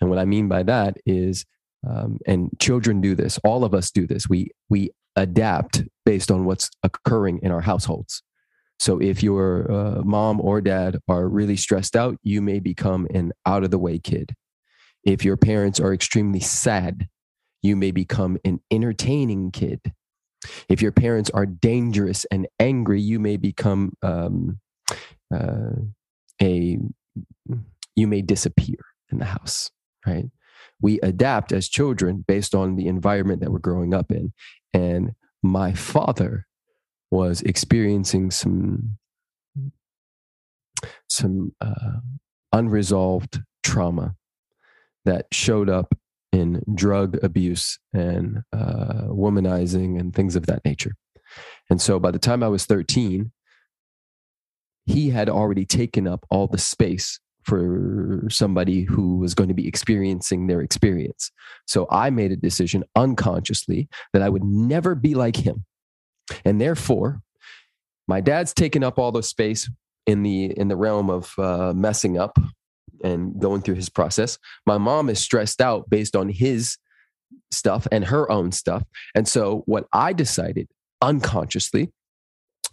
And 0.00 0.10
what 0.10 0.18
I 0.18 0.24
mean 0.24 0.48
by 0.48 0.62
that 0.64 0.96
is, 1.06 1.44
um, 1.88 2.18
and 2.26 2.50
children 2.60 3.00
do 3.00 3.14
this, 3.14 3.38
all 3.44 3.64
of 3.64 3.74
us 3.74 3.90
do 3.90 4.06
this. 4.06 4.28
We, 4.28 4.50
we 4.68 4.90
adapt 5.16 5.82
based 6.04 6.30
on 6.30 6.44
what's 6.44 6.70
occurring 6.82 7.40
in 7.42 7.52
our 7.52 7.60
households. 7.60 8.22
So 8.78 9.00
if 9.00 9.22
your 9.22 9.70
uh, 9.70 10.02
mom 10.02 10.40
or 10.40 10.60
dad 10.60 10.98
are 11.06 11.28
really 11.28 11.56
stressed 11.56 11.94
out, 11.94 12.16
you 12.22 12.42
may 12.42 12.58
become 12.58 13.06
an 13.14 13.32
out 13.46 13.62
of 13.62 13.70
the 13.70 13.78
way 13.78 13.98
kid. 13.98 14.34
If 15.04 15.24
your 15.24 15.36
parents 15.36 15.78
are 15.78 15.94
extremely 15.94 16.40
sad, 16.40 17.08
you 17.62 17.76
may 17.76 17.92
become 17.92 18.38
an 18.44 18.60
entertaining 18.70 19.52
kid. 19.52 19.92
If 20.68 20.82
your 20.82 20.92
parents 20.92 21.30
are 21.30 21.46
dangerous 21.46 22.24
and 22.30 22.46
angry, 22.58 23.00
you 23.00 23.18
may 23.18 23.36
become 23.36 23.92
um, 24.02 24.58
uh, 25.32 25.72
a, 26.40 26.78
you 27.94 28.06
may 28.06 28.22
disappear 28.22 28.78
in 29.10 29.18
the 29.18 29.26
house, 29.26 29.70
right? 30.06 30.26
We 30.80 30.98
adapt 31.00 31.52
as 31.52 31.68
children 31.68 32.24
based 32.26 32.54
on 32.54 32.76
the 32.76 32.86
environment 32.86 33.40
that 33.40 33.52
we're 33.52 33.58
growing 33.58 33.94
up 33.94 34.10
in. 34.10 34.32
And 34.72 35.12
my 35.42 35.72
father 35.72 36.46
was 37.10 37.42
experiencing 37.42 38.30
some 38.30 38.98
some 41.08 41.52
uh, 41.60 42.00
unresolved 42.52 43.40
trauma 43.62 44.14
that 45.04 45.26
showed 45.30 45.68
up 45.68 45.94
in 46.32 46.62
drug 46.74 47.22
abuse 47.22 47.78
and 47.92 48.42
uh, 48.52 49.04
womanizing 49.08 50.00
and 50.00 50.14
things 50.14 50.34
of 50.34 50.46
that 50.46 50.64
nature. 50.64 50.94
And 51.70 51.80
so 51.80 51.98
by 51.98 52.10
the 52.10 52.18
time 52.18 52.42
I 52.42 52.48
was 52.48 52.64
13, 52.64 53.30
he 54.86 55.10
had 55.10 55.28
already 55.28 55.64
taken 55.64 56.08
up 56.08 56.26
all 56.30 56.46
the 56.46 56.58
space 56.58 57.20
for 57.44 58.24
somebody 58.30 58.82
who 58.82 59.18
was 59.18 59.34
going 59.34 59.48
to 59.48 59.54
be 59.54 59.66
experiencing 59.66 60.46
their 60.46 60.60
experience. 60.60 61.30
So 61.66 61.86
I 61.90 62.10
made 62.10 62.32
a 62.32 62.36
decision 62.36 62.84
unconsciously 62.96 63.88
that 64.12 64.22
I 64.22 64.28
would 64.28 64.44
never 64.44 64.94
be 64.94 65.14
like 65.14 65.36
him. 65.36 65.64
And 66.44 66.60
therefore, 66.60 67.20
my 68.06 68.20
dad's 68.20 68.54
taken 68.54 68.84
up 68.84 68.98
all 68.98 69.12
the 69.12 69.22
space 69.22 69.70
in 70.06 70.22
the 70.22 70.46
in 70.58 70.68
the 70.68 70.76
realm 70.76 71.10
of 71.10 71.32
uh, 71.38 71.72
messing 71.74 72.18
up 72.18 72.38
and 73.02 73.40
going 73.40 73.62
through 73.62 73.74
his 73.74 73.88
process. 73.88 74.38
My 74.66 74.78
mom 74.78 75.08
is 75.08 75.18
stressed 75.20 75.60
out 75.60 75.88
based 75.90 76.16
on 76.16 76.28
his 76.28 76.78
stuff 77.50 77.86
and 77.90 78.04
her 78.06 78.30
own 78.30 78.52
stuff. 78.52 78.84
And 79.14 79.26
so 79.26 79.62
what 79.66 79.86
I 79.92 80.12
decided 80.12 80.68
unconsciously 81.00 81.92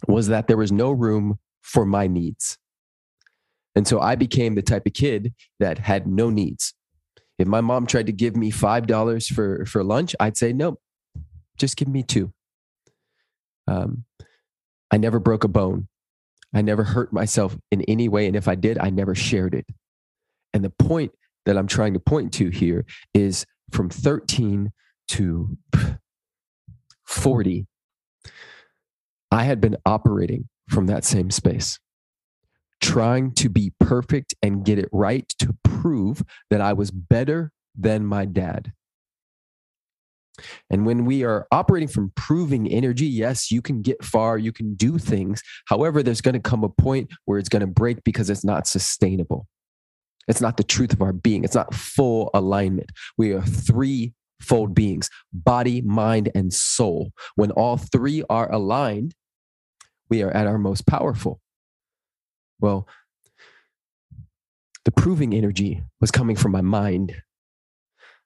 was 0.08 0.28
that 0.28 0.46
there 0.46 0.56
was 0.56 0.72
no 0.72 0.90
room 0.90 1.38
for 1.62 1.84
my 1.84 2.06
needs. 2.06 2.58
And 3.74 3.86
so 3.86 4.00
I 4.00 4.14
became 4.16 4.54
the 4.54 4.62
type 4.62 4.86
of 4.86 4.94
kid 4.94 5.34
that 5.60 5.78
had 5.78 6.06
no 6.06 6.30
needs. 6.30 6.74
If 7.38 7.46
my 7.46 7.60
mom 7.60 7.86
tried 7.86 8.06
to 8.06 8.12
give 8.12 8.36
me 8.36 8.50
$5 8.50 9.32
for, 9.32 9.64
for 9.66 9.84
lunch, 9.84 10.14
I'd 10.20 10.36
say, 10.36 10.52
no, 10.52 10.78
just 11.56 11.76
give 11.76 11.88
me 11.88 12.02
two. 12.02 12.32
Um, 13.66 14.04
I 14.90 14.96
never 14.96 15.20
broke 15.20 15.44
a 15.44 15.48
bone. 15.48 15.88
I 16.52 16.62
never 16.62 16.82
hurt 16.82 17.12
myself 17.12 17.56
in 17.70 17.82
any 17.82 18.08
way. 18.08 18.26
And 18.26 18.34
if 18.34 18.48
I 18.48 18.56
did, 18.56 18.76
I 18.78 18.90
never 18.90 19.14
shared 19.14 19.54
it. 19.54 19.66
And 20.52 20.64
the 20.64 20.70
point 20.70 21.12
that 21.46 21.56
I'm 21.56 21.66
trying 21.66 21.94
to 21.94 22.00
point 22.00 22.32
to 22.34 22.50
here 22.50 22.84
is 23.14 23.46
from 23.70 23.88
13 23.88 24.72
to 25.08 25.58
40, 27.04 27.66
I 29.30 29.44
had 29.44 29.60
been 29.60 29.76
operating 29.86 30.48
from 30.68 30.86
that 30.86 31.04
same 31.04 31.30
space, 31.30 31.78
trying 32.80 33.32
to 33.34 33.48
be 33.48 33.72
perfect 33.80 34.34
and 34.42 34.64
get 34.64 34.78
it 34.78 34.88
right 34.92 35.28
to 35.38 35.56
prove 35.64 36.22
that 36.50 36.60
I 36.60 36.72
was 36.72 36.90
better 36.90 37.52
than 37.76 38.04
my 38.04 38.24
dad. 38.24 38.72
And 40.70 40.86
when 40.86 41.04
we 41.04 41.22
are 41.24 41.46
operating 41.52 41.88
from 41.88 42.12
proving 42.16 42.68
energy, 42.68 43.06
yes, 43.06 43.50
you 43.50 43.60
can 43.60 43.82
get 43.82 44.02
far, 44.04 44.38
you 44.38 44.52
can 44.52 44.74
do 44.74 44.98
things. 44.98 45.42
However, 45.66 46.02
there's 46.02 46.20
going 46.20 46.34
to 46.34 46.40
come 46.40 46.64
a 46.64 46.68
point 46.68 47.10
where 47.24 47.38
it's 47.38 47.48
going 47.48 47.60
to 47.60 47.66
break 47.66 48.02
because 48.04 48.30
it's 48.30 48.44
not 48.44 48.66
sustainable. 48.66 49.46
It's 50.28 50.40
not 50.40 50.56
the 50.56 50.64
truth 50.64 50.92
of 50.92 51.02
our 51.02 51.12
being. 51.12 51.44
It's 51.44 51.54
not 51.54 51.74
full 51.74 52.30
alignment. 52.34 52.90
We 53.16 53.32
are 53.32 53.42
three 53.42 54.12
fold 54.40 54.74
beings 54.74 55.10
body, 55.32 55.80
mind, 55.82 56.30
and 56.34 56.52
soul. 56.52 57.12
When 57.34 57.50
all 57.52 57.76
three 57.76 58.22
are 58.28 58.50
aligned, 58.50 59.14
we 60.08 60.22
are 60.22 60.30
at 60.30 60.46
our 60.46 60.58
most 60.58 60.86
powerful. 60.86 61.40
Well, 62.60 62.88
the 64.84 64.90
proving 64.90 65.34
energy 65.34 65.82
was 66.00 66.10
coming 66.10 66.36
from 66.36 66.52
my 66.52 66.62
mind. 66.62 67.22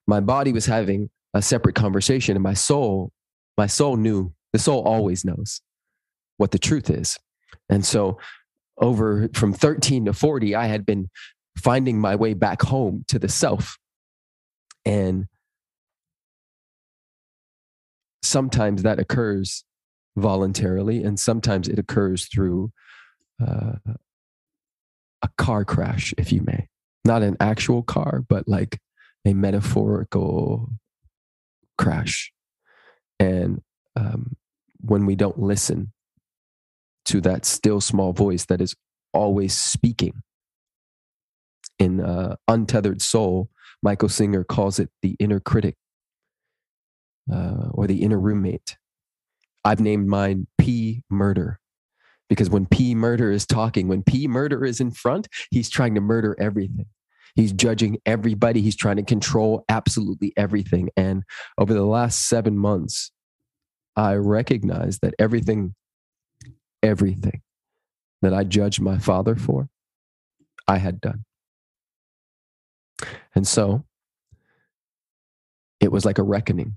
My 0.07 0.21
body 0.21 0.53
was 0.53 0.67
having 0.67 1.11
a 1.35 1.43
separate 1.43 1.75
conversation, 1.75 2.37
and 2.37 2.43
my 2.43 2.55
soul, 2.55 3.13
my 3.59 3.67
soul 3.67 3.97
knew, 3.97 4.33
the 4.53 4.59
soul 4.59 4.83
always 4.83 5.25
knows 5.25 5.61
what 6.37 6.53
the 6.53 6.59
truth 6.59 6.91
is. 6.91 7.19
And 7.69 7.85
so, 7.85 8.19
over 8.79 9.29
from 9.35 9.53
13 9.53 10.07
to 10.07 10.13
40, 10.13 10.55
I 10.55 10.67
had 10.67 10.85
been 10.85 11.11
finding 11.57 11.99
my 11.99 12.17
way 12.17 12.35
back 12.35 12.63
home 12.63 13.05
to 13.09 13.19
the 13.19 13.29
self. 13.29 13.79
And 14.85 15.27
sometimes 18.23 18.83
that 18.83 18.99
occurs 18.99 19.65
voluntarily, 20.17 21.03
and 21.03 21.19
sometimes 21.19 21.69
it 21.69 21.79
occurs 21.79 22.27
through 22.27 22.73
uh, 23.41 23.77
a 25.23 25.29
car 25.39 25.65
crash, 25.65 26.15
if 26.19 26.33
you 26.33 26.43
may. 26.43 26.69
Not 27.05 27.23
an 27.23 27.37
actual 27.41 27.83
car, 27.83 28.23
but 28.29 28.49
like 28.49 28.79
a 29.25 29.35
metaphorical 29.35 30.71
crash. 31.77 32.33
And 33.19 33.63
um, 33.97 34.37
when 34.81 35.07
we 35.07 35.17
don't 35.17 35.39
listen 35.39 35.93
to 37.07 37.21
that 37.23 37.45
still 37.45 37.81
small 37.81 38.13
voice 38.13 38.47
that 38.47 38.61
is 38.61 38.75
always 39.13 39.55
speaking, 39.55 40.23
in 41.79 42.01
uh, 42.01 42.37
Untethered 42.49 43.03
Soul, 43.03 43.51
Michael 43.83 44.09
Singer 44.09 44.45
calls 44.45 44.79
it 44.79 44.91
the 45.03 45.17
inner 45.19 45.41
critic 45.41 45.77
uh, 47.33 47.69
or 47.73 47.87
the 47.87 48.03
inner 48.03 48.19
roommate. 48.19 48.77
I've 49.65 49.81
named 49.81 50.07
mine 50.07 50.47
P 50.59 51.03
Murder 51.11 51.59
because 52.29 52.51
when 52.51 52.67
P 52.67 52.95
Murder 52.95 53.31
is 53.31 53.47
talking, 53.47 53.89
when 53.89 54.03
P 54.03 54.29
Murder 54.29 54.65
is 54.65 54.81
in 54.81 54.91
front, 54.91 55.29
he's 55.51 55.71
trying 55.71 55.95
to 55.95 56.01
murder 56.01 56.37
everything. 56.39 56.87
He's 57.35 57.53
judging 57.53 57.99
everybody. 58.07 58.61
He's 58.61 58.77
trying 58.77 58.97
to 58.97 59.03
control 59.03 59.65
absolutely 59.69 60.33
everything. 60.37 60.91
And 60.97 61.25
over 61.59 61.75
the 61.75 61.85
last 61.85 62.29
seven 62.29 62.57
months, 62.57 63.11
I 63.97 64.15
recognize 64.15 65.01
that 65.01 65.15
everything, 65.19 65.75
everything 66.83 67.43
that 68.23 68.33
I 68.33 68.45
judged 68.45 68.81
my 68.81 68.99
father 68.99 69.35
for, 69.35 69.69
I 70.69 70.79
had 70.79 71.01
done. 71.01 71.25
And 73.35 73.47
so 73.47 73.85
it 75.81 75.91
was 75.91 76.05
like 76.05 76.19
a 76.19 76.23
reckoning 76.23 76.77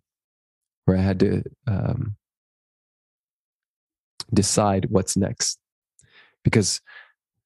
where 0.86 0.98
I 0.98 1.02
had 1.02 1.20
to 1.20 1.44
um, 1.68 2.16
decide 4.34 4.88
what's 4.90 5.16
next. 5.16 5.60
Because 6.44 6.82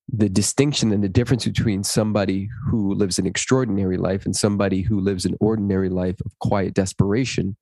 the 0.08 0.30
distinction 0.30 0.92
and 0.92 1.04
the 1.04 1.10
difference 1.10 1.46
between 1.46 1.84
somebody 1.84 2.50
who 2.68 2.94
lives 2.94 3.18
an 3.18 3.26
extraordinary 3.26 3.98
life 3.98 4.26
and 4.26 4.36
somebody 4.36 4.82
who 4.82 5.00
lives 5.00 5.26
an 5.26 5.38
ordinary 5.40 5.90
life 5.90 6.20
of 6.26 6.38
quiet 6.40 6.74
desperation 6.74 7.56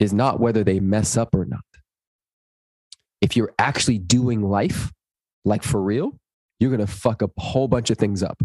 is 0.00 0.12
not 0.12 0.40
whether 0.40 0.64
they 0.64 0.80
mess 0.80 1.16
up 1.16 1.34
or 1.34 1.44
not. 1.44 1.64
If 3.20 3.36
you're 3.36 3.52
actually 3.58 3.98
doing 3.98 4.42
life, 4.42 4.92
like 5.44 5.62
for 5.62 5.82
real, 5.82 6.18
you're 6.60 6.70
going 6.70 6.86
to 6.86 6.92
fuck 6.92 7.22
a 7.22 7.30
whole 7.38 7.68
bunch 7.68 7.90
of 7.90 7.98
things 7.98 8.22
up 8.22 8.42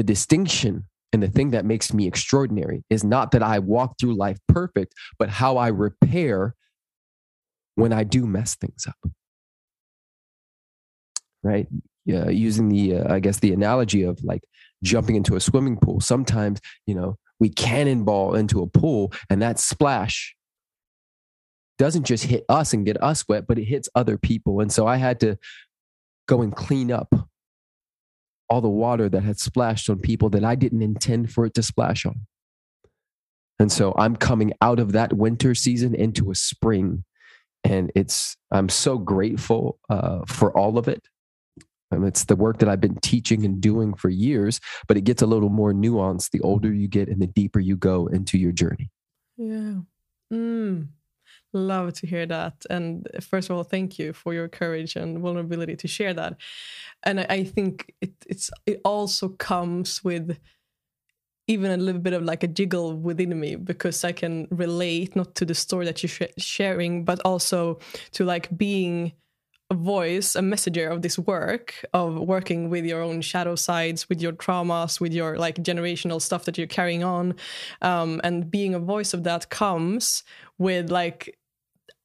the 0.00 0.04
distinction 0.04 0.86
and 1.12 1.22
the 1.22 1.28
thing 1.28 1.50
that 1.50 1.66
makes 1.66 1.92
me 1.92 2.06
extraordinary 2.06 2.82
is 2.88 3.04
not 3.04 3.32
that 3.32 3.42
I 3.42 3.58
walk 3.58 3.96
through 4.00 4.14
life 4.14 4.38
perfect, 4.48 4.94
but 5.18 5.28
how 5.28 5.58
I 5.58 5.68
repair 5.68 6.54
when 7.74 7.92
I 7.92 8.04
do 8.04 8.26
mess 8.26 8.54
things 8.54 8.86
up. 8.88 9.12
Right? 11.42 11.68
Yeah, 12.06 12.30
using 12.30 12.70
the, 12.70 12.96
uh, 12.96 13.14
I 13.14 13.20
guess, 13.20 13.40
the 13.40 13.52
analogy 13.52 14.02
of 14.02 14.24
like 14.24 14.40
jumping 14.82 15.16
into 15.16 15.36
a 15.36 15.40
swimming 15.40 15.76
pool. 15.76 16.00
Sometimes, 16.00 16.62
you 16.86 16.94
know, 16.94 17.18
we 17.38 17.50
cannonball 17.50 18.36
into 18.36 18.62
a 18.62 18.66
pool 18.66 19.12
and 19.28 19.42
that 19.42 19.58
splash 19.58 20.34
doesn't 21.76 22.04
just 22.04 22.24
hit 22.24 22.46
us 22.48 22.72
and 22.72 22.86
get 22.86 23.02
us 23.02 23.22
wet, 23.28 23.46
but 23.46 23.58
it 23.58 23.64
hits 23.64 23.90
other 23.94 24.16
people. 24.16 24.60
And 24.60 24.72
so 24.72 24.86
I 24.86 24.96
had 24.96 25.20
to 25.20 25.36
go 26.26 26.40
and 26.40 26.56
clean 26.56 26.90
up 26.90 27.14
all 28.50 28.60
the 28.60 28.68
water 28.68 29.08
that 29.08 29.22
had 29.22 29.38
splashed 29.38 29.88
on 29.88 30.00
people 30.00 30.28
that 30.30 30.44
I 30.44 30.56
didn't 30.56 30.82
intend 30.82 31.32
for 31.32 31.46
it 31.46 31.54
to 31.54 31.62
splash 31.62 32.04
on. 32.04 32.26
And 33.60 33.70
so 33.70 33.94
I'm 33.96 34.16
coming 34.16 34.52
out 34.60 34.80
of 34.80 34.92
that 34.92 35.12
winter 35.12 35.54
season 35.54 35.94
into 35.94 36.30
a 36.30 36.34
spring. 36.34 37.04
And 37.62 37.92
it's, 37.94 38.36
I'm 38.50 38.68
so 38.68 38.98
grateful 38.98 39.78
uh, 39.88 40.20
for 40.26 40.56
all 40.56 40.78
of 40.78 40.88
it. 40.88 41.02
It's 41.92 42.24
the 42.24 42.36
work 42.36 42.58
that 42.58 42.68
I've 42.68 42.80
been 42.80 42.98
teaching 43.00 43.44
and 43.44 43.60
doing 43.60 43.94
for 43.94 44.08
years, 44.08 44.60
but 44.86 44.96
it 44.96 45.02
gets 45.02 45.22
a 45.22 45.26
little 45.26 45.48
more 45.48 45.72
nuanced 45.72 46.30
the 46.30 46.40
older 46.40 46.72
you 46.72 46.88
get 46.88 47.08
and 47.08 47.20
the 47.20 47.26
deeper 47.26 47.60
you 47.60 47.76
go 47.76 48.06
into 48.06 48.38
your 48.38 48.52
journey. 48.52 48.90
Yeah. 49.36 49.80
Mm. 50.32 50.88
Love 51.52 51.94
to 51.94 52.06
hear 52.06 52.26
that. 52.26 52.64
And 52.70 53.08
first 53.20 53.50
of 53.50 53.56
all, 53.56 53.64
thank 53.64 53.98
you 53.98 54.12
for 54.12 54.32
your 54.32 54.48
courage 54.48 54.94
and 54.94 55.18
vulnerability 55.18 55.76
to 55.76 55.88
share 55.88 56.14
that. 56.14 56.36
And 57.02 57.20
I, 57.20 57.26
I 57.28 57.44
think 57.44 57.92
it, 58.00 58.12
it's 58.28 58.50
it 58.66 58.80
also 58.84 59.30
comes 59.30 60.04
with 60.04 60.38
even 61.48 61.72
a 61.72 61.76
little 61.76 62.00
bit 62.00 62.12
of 62.12 62.22
like 62.22 62.44
a 62.44 62.46
jiggle 62.46 62.94
within 62.94 63.38
me 63.38 63.56
because 63.56 64.04
I 64.04 64.12
can 64.12 64.46
relate 64.52 65.16
not 65.16 65.34
to 65.34 65.44
the 65.44 65.54
story 65.54 65.84
that 65.86 66.00
you're 66.02 66.10
sh- 66.10 66.32
sharing, 66.38 67.04
but 67.04 67.20
also 67.24 67.80
to 68.12 68.24
like 68.24 68.56
being 68.56 69.12
a 69.70 69.74
voice, 69.74 70.36
a 70.36 70.42
messenger 70.42 70.88
of 70.88 71.02
this 71.02 71.18
work 71.18 71.84
of 71.92 72.14
working 72.14 72.70
with 72.70 72.84
your 72.84 73.02
own 73.02 73.20
shadow 73.20 73.56
sides, 73.56 74.08
with 74.08 74.20
your 74.20 74.32
traumas, 74.32 75.00
with 75.00 75.12
your 75.12 75.38
like 75.38 75.56
generational 75.56 76.20
stuff 76.20 76.44
that 76.44 76.56
you're 76.56 76.66
carrying 76.66 77.02
on, 77.02 77.34
um, 77.82 78.20
and 78.22 78.50
being 78.50 78.74
a 78.74 78.80
voice 78.80 79.12
of 79.12 79.24
that 79.24 79.50
comes 79.50 80.22
with 80.58 80.90
like 80.90 81.36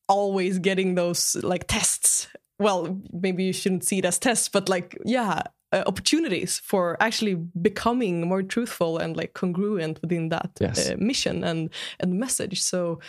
always 0.07 0.59
getting 0.59 0.95
those 0.95 1.35
like 1.43 1.67
tests 1.67 2.27
well 2.59 2.99
maybe 3.11 3.43
you 3.43 3.53
shouldn't 3.53 3.83
see 3.83 3.99
it 3.99 4.05
as 4.05 4.19
tests 4.19 4.49
but 4.49 4.69
like 4.69 4.97
yeah 5.05 5.41
uh, 5.71 5.83
opportunities 5.87 6.59
for 6.59 6.95
actually 7.01 7.35
becoming 7.61 8.27
more 8.27 8.43
truthful 8.43 8.97
and 8.97 9.17
like 9.17 9.33
congruent 9.33 9.99
within 10.01 10.29
that 10.29 10.51
yes. 10.59 10.89
uh, 10.89 10.95
mission 10.97 11.43
and 11.43 11.69
and 11.99 12.19
message 12.19 12.61
so 12.61 12.99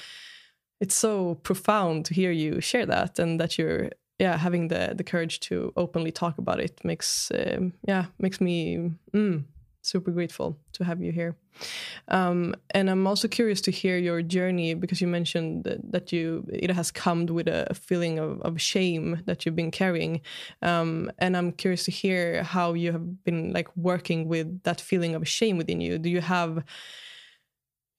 it's 0.81 0.97
so 0.97 1.37
profound 1.43 2.05
to 2.05 2.15
hear 2.15 2.31
you 2.31 2.61
share 2.61 2.87
that 2.87 3.19
and 3.19 3.41
that 3.41 3.59
you're 3.59 3.91
yeah 4.19 4.37
having 4.37 4.69
the 4.69 4.95
the 4.97 5.05
courage 5.05 5.41
to 5.41 5.73
openly 5.77 6.11
talk 6.11 6.39
about 6.39 6.61
it 6.61 6.81
makes 6.83 7.31
um, 7.33 7.73
yeah 7.87 8.07
makes 8.19 8.41
me 8.41 8.91
mm, 9.13 9.45
super 9.87 10.11
grateful 10.11 10.59
to 10.73 10.85
have 10.85 11.03
you 11.03 11.13
here. 11.13 11.37
Um, 12.09 12.55
and 12.71 12.91
i'm 12.91 13.07
also 13.07 13.29
curious 13.29 13.61
to 13.63 13.71
hear 13.71 13.97
your 13.97 14.23
journey 14.23 14.75
because 14.75 15.01
you 15.01 15.07
mentioned 15.07 15.65
that, 15.65 15.93
that 15.93 16.13
you 16.13 16.47
it 16.53 16.71
has 16.71 16.91
come 16.91 17.27
with 17.27 17.49
a 17.49 17.75
feeling 17.75 18.19
of, 18.19 18.41
of 18.43 18.61
shame 18.61 19.23
that 19.27 19.45
you've 19.45 19.57
been 19.57 19.71
carrying. 19.71 20.21
Um, 20.63 21.11
and 21.19 21.37
i'm 21.37 21.53
curious 21.53 21.85
to 21.85 21.91
hear 21.91 22.43
how 22.43 22.75
you 22.75 22.93
have 22.93 23.25
been 23.25 23.53
like 23.53 23.75
working 23.77 24.29
with 24.29 24.63
that 24.65 24.81
feeling 24.81 25.15
of 25.15 25.27
shame 25.29 25.57
within 25.57 25.81
you. 25.81 25.99
Do 25.99 26.11
you 26.11 26.21
have 26.21 26.65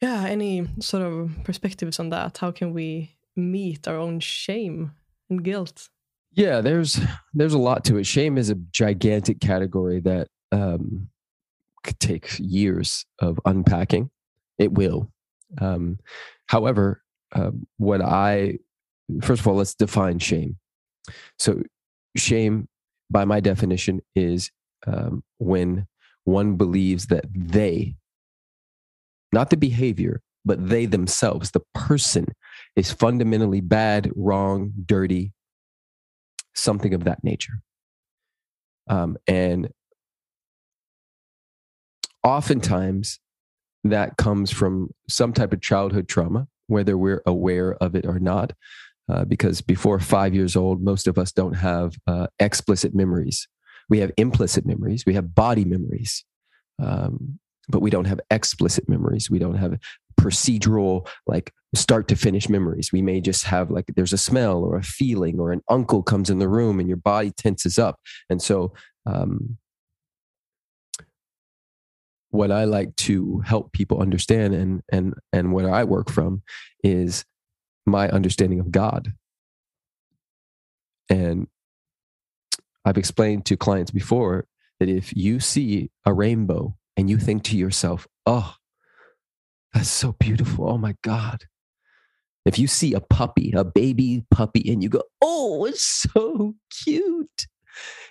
yeah 0.02 0.26
any 0.26 0.68
sort 0.80 1.04
of 1.04 1.32
perspectives 1.44 2.00
on 2.00 2.10
that? 2.10 2.38
How 2.38 2.52
can 2.52 2.74
we 2.74 3.16
meet 3.36 3.88
our 3.88 3.98
own 3.98 4.20
shame 4.20 4.92
and 5.30 5.44
guilt? 5.44 5.90
Yeah 6.34 6.62
there's 6.62 7.00
there's 7.34 7.54
a 7.54 7.58
lot 7.70 7.84
to 7.86 7.98
it. 7.98 8.06
Shame 8.06 8.38
is 8.38 8.50
a 8.50 8.56
gigantic 8.56 9.40
category 9.40 10.00
that 10.02 10.28
um 10.52 11.10
take 12.00 12.30
years 12.40 13.06
of 13.20 13.40
unpacking 13.46 14.10
it 14.58 14.72
will 14.72 15.12
um 15.62 15.98
however 16.48 17.02
uh, 17.34 17.52
what 17.78 18.02
i 18.02 18.58
first 19.22 19.42
of 19.42 19.48
all 19.48 19.56
let's 19.56 19.76
define 19.76 20.20
shame 20.20 20.58
so 21.38 21.62
shame 22.16 22.68
by 23.10 23.24
my 23.26 23.40
definition 23.40 24.02
is 24.16 24.52
um, 24.86 25.24
when 25.38 25.88
one 26.26 26.56
believes 26.56 27.08
that 27.08 27.26
they 27.34 27.96
not 29.32 29.50
the 29.50 29.58
behavior, 29.58 30.22
but 30.46 30.70
they 30.70 30.86
themselves, 30.86 31.52
the 31.52 31.62
person 31.74 32.28
is 32.76 32.92
fundamentally 32.92 33.62
bad, 33.62 34.12
wrong, 34.16 34.74
dirty, 34.86 35.34
something 36.56 36.94
of 36.94 37.04
that 37.04 37.24
nature. 37.24 37.62
Um, 38.90 39.18
and 39.28 39.70
oftentimes 42.28 43.20
that 43.86 44.18
comes 44.18 44.52
from 44.52 44.90
some 45.08 45.32
type 45.32 45.54
of 45.54 45.62
childhood 45.62 46.10
trauma, 46.10 46.48
whether 46.68 46.98
we're 46.98 47.24
aware 47.26 47.76
of 47.76 47.96
it 47.96 48.06
or 48.06 48.20
not. 48.20 48.52
Uh, 49.10 49.24
because 49.24 49.62
before 49.62 50.00
five 50.02 50.36
years 50.36 50.58
old, 50.58 50.84
most 50.84 51.08
of 51.08 51.18
us 51.18 51.32
don't 51.32 51.54
have 51.54 51.96
uh, 52.08 52.28
explicit 52.40 52.94
memories. 52.94 53.48
We 53.90 54.00
have 54.00 54.12
implicit 54.18 54.66
memories, 54.66 55.06
we 55.06 55.14
have 55.14 55.34
body 55.34 55.64
memories. 55.64 56.26
Um, 56.84 57.40
but 57.70 57.82
we 57.82 57.90
don't 57.90 58.06
have 58.06 58.20
explicit 58.32 58.88
memories. 58.88 59.30
We 59.30 59.40
don't 59.40 59.56
have 59.56 59.78
procedural, 60.20 61.08
like 61.26 61.54
start 61.76 62.08
to 62.10 62.16
finish 62.16 62.50
memories. 62.50 62.92
We 62.92 63.02
may 63.02 63.22
just 63.22 63.46
have 63.46 63.70
like 63.70 63.86
there's 63.96 64.14
a 64.14 64.18
smell 64.18 64.64
or 64.64 64.78
a 64.78 64.84
feeling 64.84 65.40
or 65.40 65.52
an 65.52 65.62
uncle 65.70 66.04
comes 66.04 66.30
in 66.30 66.40
the 66.40 66.50
room 66.50 66.80
and 66.80 66.88
your 66.88 66.98
body 66.98 67.32
tenses 67.32 67.78
up. 67.78 68.00
And 68.30 68.42
so, 68.42 68.74
um, 69.06 69.58
what 72.30 72.52
I 72.52 72.66
like 72.66 72.96
to 72.98 73.40
help 73.46 73.72
people 73.72 74.02
understand 74.02 74.54
and 74.54 74.82
and 74.92 75.14
and 75.32 75.54
what 75.54 75.66
I 75.66 75.84
work 75.84 76.10
from 76.10 76.44
is 76.84 77.26
my 77.86 78.10
understanding 78.10 78.60
of 78.60 78.72
God. 78.72 79.14
And 81.10 81.48
I've 82.84 82.98
explained 82.98 83.46
to 83.46 83.58
clients 83.58 83.92
before 83.92 84.46
that 84.80 84.90
if 84.90 85.16
you 85.16 85.40
see 85.40 85.90
a 86.06 86.14
rainbow 86.14 86.76
and 86.96 87.10
you 87.10 87.18
think 87.18 87.44
to 87.44 87.58
yourself, 87.58 88.08
oh, 88.26 88.56
that's 89.74 89.90
so 89.90 90.14
beautiful. 90.14 90.70
Oh 90.70 90.78
my 90.78 90.96
God. 91.04 91.46
If 92.46 92.58
you 92.58 92.68
see 92.68 92.94
a 92.94 93.02
puppy, 93.02 93.54
a 93.56 93.66
baby 93.66 94.26
puppy, 94.32 94.72
and 94.72 94.82
you 94.82 94.90
go, 94.90 95.04
oh, 95.22 95.66
it's 95.66 95.84
so 95.84 96.56
cute. 96.84 97.48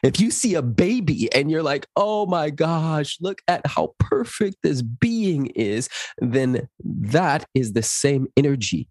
If 0.03 0.21
you 0.21 0.31
see 0.31 0.55
a 0.55 0.63
baby 0.63 1.33
and 1.33 1.51
you're 1.51 1.63
like, 1.63 1.87
oh 1.97 2.27
my 2.27 2.51
gosh, 2.51 3.17
look 3.21 3.41
at 3.49 3.67
how 3.67 3.95
perfect 3.99 4.59
this 4.63 4.83
being 4.83 5.47
is, 5.47 5.89
then 6.19 6.69
that 6.85 7.47
is 7.55 7.73
the 7.73 7.83
same 7.83 8.27
energy 8.37 8.89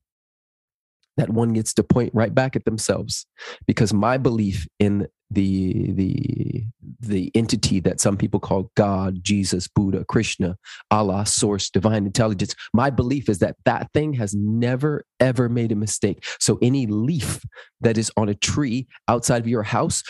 that 1.17 1.29
one 1.29 1.53
gets 1.53 1.73
to 1.73 1.83
point 1.83 2.11
right 2.13 2.33
back 2.33 2.55
at 2.55 2.65
themselves. 2.65 3.25
Because 3.67 3.93
my 3.93 4.17
belief 4.17 4.67
in 4.79 5.07
the 5.31 5.91
the 5.91 6.63
the 6.99 7.31
entity 7.33 7.79
that 7.79 7.99
some 7.99 8.15
people 8.15 8.39
call 8.39 8.71
God, 8.75 9.23
Jesus, 9.23 9.67
Buddha, 9.67 10.05
Krishna, 10.07 10.55
Allah, 10.91 11.25
Source, 11.25 11.69
Divine 11.69 12.05
Intelligence. 12.05 12.55
My 12.73 12.89
belief 12.89 13.27
is 13.27 13.39
that 13.39 13.55
that 13.65 13.91
thing 13.93 14.13
has 14.13 14.33
never 14.35 15.03
ever 15.19 15.49
made 15.49 15.71
a 15.71 15.75
mistake. 15.75 16.23
So 16.39 16.59
any 16.61 16.85
leaf 16.85 17.41
that 17.81 17.97
is 17.97 18.11
on 18.17 18.29
a 18.29 18.35
tree 18.35 18.87
outside 19.07 19.41
of 19.41 19.47
your 19.47 19.63
house, 19.63 20.03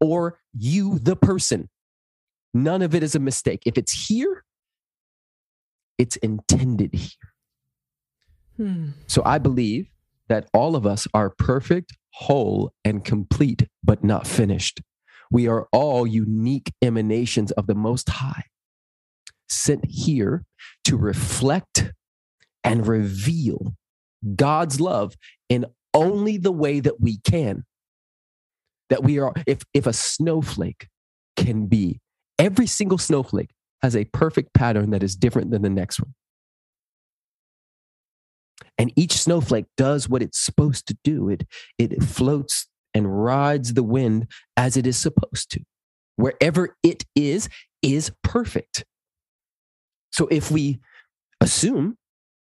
or 0.00 0.38
you, 0.52 0.98
the 0.98 1.16
person, 1.16 1.68
none 2.52 2.82
of 2.82 2.94
it 2.94 3.02
is 3.02 3.14
a 3.14 3.20
mistake. 3.20 3.62
If 3.66 3.78
it's 3.78 4.08
here, 4.08 4.44
it's 5.98 6.16
intended 6.16 6.94
here. 6.94 7.32
Hmm. 8.56 8.90
So 9.06 9.22
I 9.24 9.38
believe 9.38 9.88
that 10.28 10.48
all 10.52 10.76
of 10.76 10.86
us 10.86 11.06
are 11.14 11.30
perfect, 11.30 11.92
whole, 12.10 12.72
and 12.84 13.04
complete, 13.04 13.68
but 13.84 14.02
not 14.02 14.26
finished. 14.26 14.80
We 15.30 15.48
are 15.48 15.68
all 15.72 16.06
unique 16.06 16.72
emanations 16.82 17.50
of 17.52 17.66
the 17.66 17.74
Most 17.74 18.08
High, 18.08 18.44
sent 19.48 19.84
here 19.86 20.44
to 20.84 20.96
reflect 20.96 21.92
and 22.64 22.86
reveal 22.86 23.74
God's 24.34 24.80
love 24.80 25.14
in 25.48 25.66
only 25.94 26.36
the 26.36 26.52
way 26.52 26.80
that 26.80 27.00
we 27.00 27.18
can. 27.18 27.64
That 28.88 29.02
we 29.02 29.18
are, 29.18 29.32
if, 29.46 29.62
if 29.74 29.86
a 29.86 29.92
snowflake 29.92 30.88
can 31.36 31.66
be, 31.66 32.00
every 32.38 32.66
single 32.66 32.98
snowflake 32.98 33.50
has 33.82 33.96
a 33.96 34.04
perfect 34.04 34.54
pattern 34.54 34.90
that 34.90 35.02
is 35.02 35.16
different 35.16 35.50
than 35.50 35.62
the 35.62 35.70
next 35.70 36.00
one. 36.00 36.14
And 38.78 38.92
each 38.96 39.12
snowflake 39.12 39.66
does 39.76 40.08
what 40.08 40.22
it's 40.22 40.38
supposed 40.38 40.86
to 40.88 40.96
do. 41.02 41.28
It, 41.28 41.46
it 41.78 42.02
floats 42.02 42.68
and 42.94 43.24
rides 43.24 43.74
the 43.74 43.82
wind 43.82 44.28
as 44.56 44.76
it 44.76 44.86
is 44.86 44.96
supposed 44.96 45.50
to. 45.50 45.60
Wherever 46.16 46.76
it 46.82 47.04
is, 47.14 47.48
is 47.82 48.10
perfect. 48.22 48.84
So 50.12 50.26
if 50.30 50.50
we 50.50 50.80
assume 51.40 51.96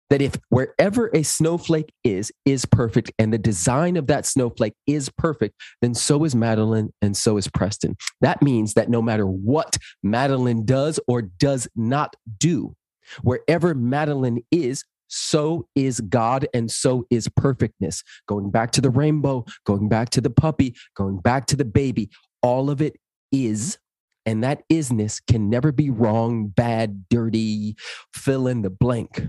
that 0.10 0.22
if 0.22 0.36
wherever 0.50 1.10
a 1.14 1.24
snowflake 1.24 1.92
is, 2.04 2.32
is 2.46 2.66
perfect, 2.66 3.12
and 3.20 3.32
the 3.34 3.38
design 3.38 3.98
of 3.98 4.08
that 4.08 4.26
snowflake 4.26 4.74
is 4.88 5.10
perfect, 5.10 5.56
then 5.82 5.94
so 5.94 6.24
is 6.24 6.36
Madeline 6.36 6.92
and 7.02 7.16
so 7.16 7.38
is 7.38 7.48
Preston. 7.48 7.96
That 8.22 8.42
means 8.42 8.74
that 8.74 8.90
no 8.90 9.02
matter 9.02 9.26
what 9.26 9.78
Madeline 10.04 10.66
does 10.66 11.00
or 11.08 11.22
does 11.22 11.68
not 11.76 12.16
do, 12.38 12.76
wherever 13.22 13.74
Madeline 13.74 14.44
is, 14.52 14.84
so 15.08 15.68
is 15.76 16.02
God 16.02 16.48
and 16.54 16.70
so 16.70 17.06
is 17.10 17.28
perfectness. 17.36 18.04
Going 18.28 18.52
back 18.52 18.72
to 18.72 18.82
the 18.82 18.92
rainbow, 18.92 19.46
going 19.66 19.90
back 19.90 20.10
to 20.12 20.22
the 20.22 20.30
puppy, 20.30 20.76
going 20.96 21.20
back 21.20 21.48
to 21.48 21.56
the 21.56 21.66
baby, 21.66 22.10
all 22.42 22.70
of 22.70 22.82
it 22.82 22.96
is. 23.32 23.78
And 24.26 24.44
that 24.44 24.62
isness 24.72 25.20
can 25.28 25.50
never 25.50 25.72
be 25.72 25.90
wrong, 25.90 26.48
bad, 26.48 27.10
dirty, 27.10 27.76
fill 28.14 28.48
in 28.48 28.62
the 28.62 28.70
blank. 28.70 29.24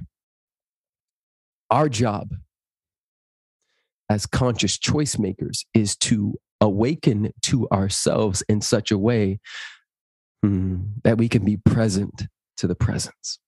Our 1.70 1.88
job 1.88 2.34
as 4.08 4.26
conscious 4.26 4.78
choice 4.78 5.18
makers 5.18 5.64
is 5.72 5.96
to 5.96 6.34
awaken 6.60 7.32
to 7.42 7.68
ourselves 7.70 8.42
in 8.48 8.60
such 8.60 8.90
a 8.90 8.98
way 8.98 9.38
hmm, 10.42 10.80
that 11.04 11.16
we 11.16 11.28
can 11.28 11.44
be 11.44 11.56
present 11.56 12.26
to 12.58 12.66
the 12.66 12.74
presence. 12.74 13.38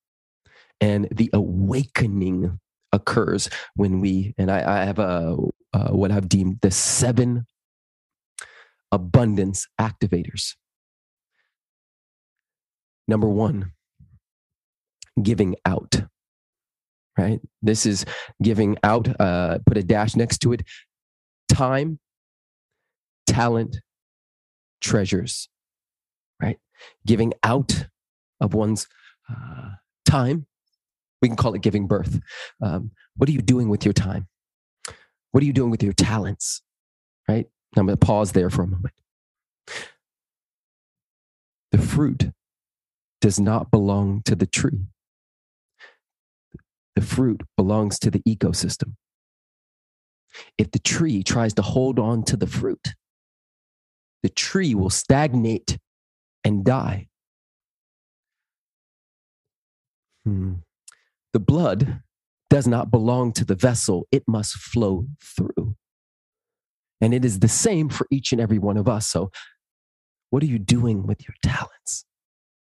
And 0.81 1.09
the 1.11 1.31
awakening 1.33 2.59
occurs 2.93 3.49
when 3.75 4.01
we 4.01 4.35
and 4.37 4.51
i, 4.51 4.81
I 4.81 4.85
have 4.85 4.99
a 4.99 5.37
uh, 5.73 5.89
what 5.89 6.13
i've 6.13 6.29
deemed 6.29 6.59
the 6.61 6.71
seven 6.71 7.47
abundance 8.93 9.67
activators. 9.81 10.55
Number 13.09 13.29
one 13.29 13.73
giving 15.23 15.57
out 15.65 16.03
right 17.19 17.41
this 17.61 17.87
is 17.87 18.05
giving 18.43 18.77
out 18.83 19.09
uh, 19.21 19.59
put 19.67 19.77
a 19.77 19.83
dash 19.83 20.17
next 20.17 20.39
to 20.39 20.53
it 20.53 20.63
time 21.49 21.99
talent 23.27 23.79
treasures 24.81 25.49
right 26.41 26.59
giving 27.07 27.33
out 27.43 27.87
of 28.41 28.55
one's 28.55 28.87
uh, 29.31 29.71
time 30.05 30.47
we 31.23 31.29
can 31.29 31.37
call 31.37 31.55
it 31.55 31.63
giving 31.63 31.87
birth. 31.87 32.21
Um, 32.61 32.91
what 33.17 33.29
are 33.29 33.33
you 33.33 33.41
doing 33.41 33.69
with 33.69 33.85
your 33.87 33.95
time? 33.95 34.27
What 35.31 35.43
are 35.43 35.47
you 35.47 35.53
doing 35.53 35.71
with 35.71 35.83
your 35.83 35.93
talents? 35.93 36.61
Right? 37.29 37.47
I'm 37.77 37.87
going 37.87 37.97
to 37.97 38.07
pause 38.07 38.33
there 38.33 38.51
for 38.51 38.63
a 38.63 38.67
moment. 38.67 38.93
The 41.71 41.79
fruit 41.79 42.33
does 43.21 43.41
not 43.41 43.71
belong 43.71 44.23
to 44.25 44.35
the 44.35 44.47
tree. 44.47 44.81
The 46.95 47.03
fruit 47.03 47.43
belongs 47.57 47.99
to 48.01 48.11
the 48.11 48.21
ecosystem. 48.21 48.95
If 50.59 50.71
the 50.71 50.79
tree 50.79 51.23
tries 51.23 51.55
to 51.55 51.63
hold 51.63 51.99
on 51.99 52.23
to 52.25 52.37
the 52.37 52.47
fruit, 52.47 52.95
the 54.23 54.29
tree 54.29 54.75
will 54.75 54.91
stagnate 54.91 55.79
and 56.45 56.65
die. 56.65 57.09
Hmm. 60.25 60.55
The 61.33 61.41
blood 61.41 62.03
does 62.51 62.67
not 62.67 62.91
belong 62.91 63.33
to 63.33 63.45
the 63.45 63.55
vessel, 63.55 64.07
it 64.13 64.25
must 64.29 64.55
flow 64.55 65.07
through. 65.23 65.75
And 67.01 67.15
it 67.15 67.25
is 67.25 67.41
the 67.41 67.49
same 67.49 67.89
for 67.89 68.07
each 68.11 68.31
and 68.33 68.41
every 68.41 68.59
one 68.59 68.77
of 68.77 68.89
us. 68.89 69.09
So, 69.09 69.31
what 70.31 70.43
are 70.43 70.47
you 70.47 70.59
doing 70.59 71.07
with 71.07 71.27
your 71.27 71.35
talents? 71.43 72.05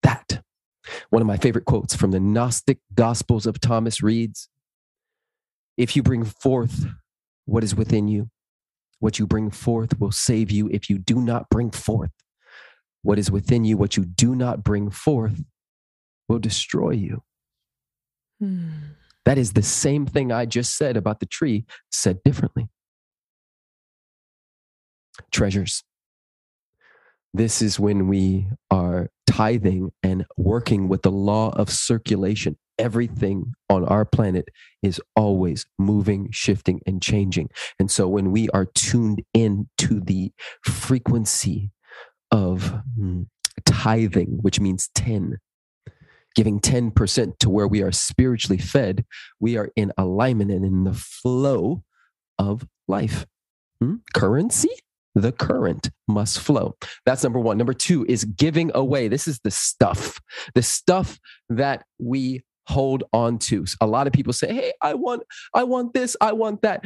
That. 0.03 0.41
One 1.09 1.21
of 1.21 1.27
my 1.27 1.37
favorite 1.37 1.65
quotes 1.65 1.95
from 1.95 2.11
the 2.11 2.19
Gnostic 2.19 2.79
Gospels 2.93 3.45
of 3.45 3.59
Thomas 3.59 4.01
reads 4.01 4.49
If 5.77 5.95
you 5.95 6.03
bring 6.03 6.23
forth 6.25 6.85
what 7.45 7.63
is 7.63 7.75
within 7.75 8.07
you, 8.07 8.29
what 8.99 9.19
you 9.19 9.27
bring 9.27 9.51
forth 9.51 9.99
will 9.99 10.11
save 10.11 10.51
you. 10.51 10.69
If 10.71 10.89
you 10.89 10.97
do 10.97 11.21
not 11.21 11.49
bring 11.49 11.71
forth 11.71 12.11
what 13.03 13.19
is 13.19 13.31
within 13.31 13.63
you, 13.63 13.77
what 13.77 13.95
you 13.95 14.05
do 14.05 14.35
not 14.35 14.63
bring 14.63 14.89
forth 14.89 15.43
will 16.27 16.39
destroy 16.39 16.91
you. 16.91 17.23
Hmm. 18.39 18.69
That 19.25 19.37
is 19.37 19.53
the 19.53 19.63
same 19.63 20.05
thing 20.05 20.31
I 20.31 20.45
just 20.45 20.77
said 20.77 20.95
about 20.95 21.19
the 21.19 21.25
tree, 21.25 21.65
said 21.91 22.23
differently. 22.23 22.69
Treasures. 25.31 25.83
This 27.33 27.61
is 27.61 27.79
when 27.79 28.07
we 28.07 28.47
are 28.71 29.09
tithing 29.27 29.91
and 30.01 30.25
working 30.37 30.87
with 30.87 31.03
the 31.03 31.11
law 31.11 31.49
of 31.49 31.69
circulation. 31.69 32.57
Everything 32.79 33.53
on 33.69 33.85
our 33.85 34.05
planet 34.05 34.49
is 34.81 35.01
always 35.15 35.65
moving, 35.77 36.29
shifting, 36.31 36.79
and 36.85 37.01
changing. 37.01 37.49
And 37.79 37.91
so 37.91 38.07
when 38.07 38.31
we 38.31 38.49
are 38.49 38.65
tuned 38.65 39.23
in 39.33 39.67
to 39.79 39.99
the 39.99 40.31
frequency 40.63 41.71
of 42.31 42.81
mm, 42.99 43.25
tithing, 43.65 44.39
which 44.41 44.59
means 44.59 44.89
10, 44.95 45.37
giving 46.35 46.59
10% 46.59 47.39
to 47.39 47.49
where 47.49 47.67
we 47.67 47.81
are 47.81 47.91
spiritually 47.91 48.59
fed, 48.59 49.05
we 49.39 49.57
are 49.57 49.69
in 49.75 49.91
alignment 49.97 50.51
and 50.51 50.63
in 50.63 50.83
the 50.83 50.93
flow 50.93 51.83
of 52.37 52.67
life. 52.87 53.25
Hmm? 53.81 53.95
Currency? 54.13 54.69
The 55.17 55.31
current 55.31 55.89
must 56.07 56.37
flow. 56.37 56.75
That's 57.03 57.23
number 57.23 57.39
one. 57.39 57.57
Number 57.57 57.73
two 57.73 58.05
is 58.07 58.23
giving 58.23 58.69
away. 58.75 59.07
This 59.07 59.27
is 59.27 59.39
the 59.39 59.49
stuff, 59.49 60.21
the 60.53 60.61
stuff 60.61 61.19
that 61.49 61.85
we 61.97 62.43
hold 62.67 63.03
on 63.11 63.39
to. 63.39 63.65
A 63.81 63.87
lot 63.87 64.05
of 64.05 64.13
people 64.13 64.31
say, 64.31 64.53
Hey, 64.53 64.73
I 64.79 64.93
want, 64.93 65.23
I 65.55 65.63
want 65.63 65.95
this, 65.95 66.15
I 66.21 66.33
want 66.33 66.61
that. 66.61 66.85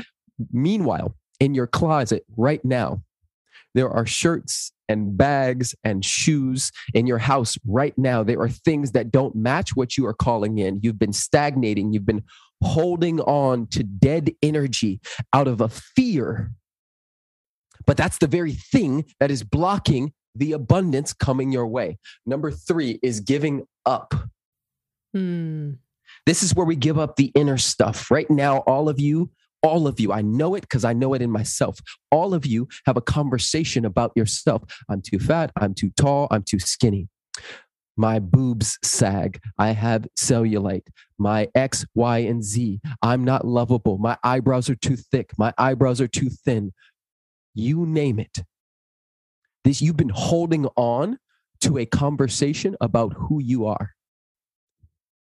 Meanwhile, 0.54 1.14
in 1.42 1.54
your 1.54 1.68
closet 1.68 2.24
right 2.38 2.64
now, 2.64 3.04
there 3.76 3.90
are 3.90 4.06
shirts 4.06 4.72
and 4.88 5.18
bags 5.18 5.76
and 5.84 6.06
shoes 6.06 6.72
in 6.94 7.08
your 7.08 7.18
house 7.18 7.58
right 7.68 7.98
now. 7.98 8.24
There 8.24 8.40
are 8.40 8.50
things 8.50 8.94
that 8.94 9.12
don't 9.12 9.36
match 9.36 9.76
what 9.76 9.98
you 9.98 10.06
are 10.06 10.14
calling 10.14 10.58
in. 10.58 10.80
You've 10.82 11.00
been 11.00 11.12
stagnating, 11.12 11.92
you've 11.92 12.06
been 12.06 12.24
holding 12.64 13.20
on 13.22 13.68
to 13.68 13.84
dead 13.84 14.32
energy 14.42 15.02
out 15.34 15.50
of 15.50 15.60
a 15.60 15.68
fear. 15.68 16.52
But 17.86 17.98
that's 17.98 18.18
the 18.18 18.28
very 18.28 18.54
thing 18.54 19.06
that 19.20 19.32
is 19.32 19.44
blocking 19.44 20.14
the 20.36 20.54
abundance 20.54 21.14
coming 21.14 21.52
your 21.52 21.68
way. 21.68 21.98
Number 22.26 22.52
three 22.52 23.00
is 23.04 23.20
giving 23.20 23.66
up. 23.86 24.14
Hmm. 25.14 25.72
This 26.26 26.44
is 26.44 26.56
where 26.56 26.66
we 26.66 26.76
give 26.76 27.00
up 27.00 27.16
the 27.16 27.32
inner 27.36 27.58
stuff. 27.58 28.12
Right 28.12 28.30
now, 28.30 28.60
all 28.60 28.88
of 28.88 29.00
you 29.00 29.32
all 29.64 29.88
of 29.88 30.00
you, 30.00 30.12
I 30.12 30.22
know 30.22 30.56
it 30.56 30.62
because 30.62 30.84
I 30.84 30.94
know 30.94 31.14
it 31.14 31.22
in 31.22 31.30
myself. 31.30 31.80
All 32.10 32.34
of 32.34 32.46
you 32.46 32.68
have 32.86 32.98
a 32.98 33.02
conversation 33.02 33.86
about 33.86 34.12
yourself. 34.16 34.64
I'm 34.90 35.02
too 35.02 35.20
fat. 35.20 35.52
I'm 35.56 35.74
too 35.74 35.92
tall. 35.98 36.28
I'm 36.32 36.44
too 36.44 36.60
skinny. 36.60 37.08
My 37.98 38.20
boobs 38.20 38.80
sag. 38.84 39.40
I 39.60 39.72
have 39.72 40.08
cellulite. 40.18 40.88
My 41.20 41.50
X, 41.54 41.86
Y, 41.94 42.20
and 42.20 42.44
Z. 42.44 42.80
I'm 43.02 43.24
not 43.24 43.46
lovable. 43.46 43.98
My 44.00 44.18
eyebrows 44.24 44.70
are 44.70 44.76
too 44.76 44.96
thick. 44.96 45.32
My 45.38 45.54
eyebrows 45.58 46.02
are 46.02 46.08
too 46.08 46.30
thin. 46.30 46.72
You 47.54 47.86
name 47.86 48.20
it. 48.20 48.44
This 49.64 49.82
you've 49.82 49.98
been 49.98 50.10
holding 50.10 50.66
on 50.76 51.18
to 51.62 51.78
a 51.78 51.86
conversation 51.86 52.76
about 52.82 53.14
who 53.14 53.42
you 53.42 53.66
are. 53.66 53.92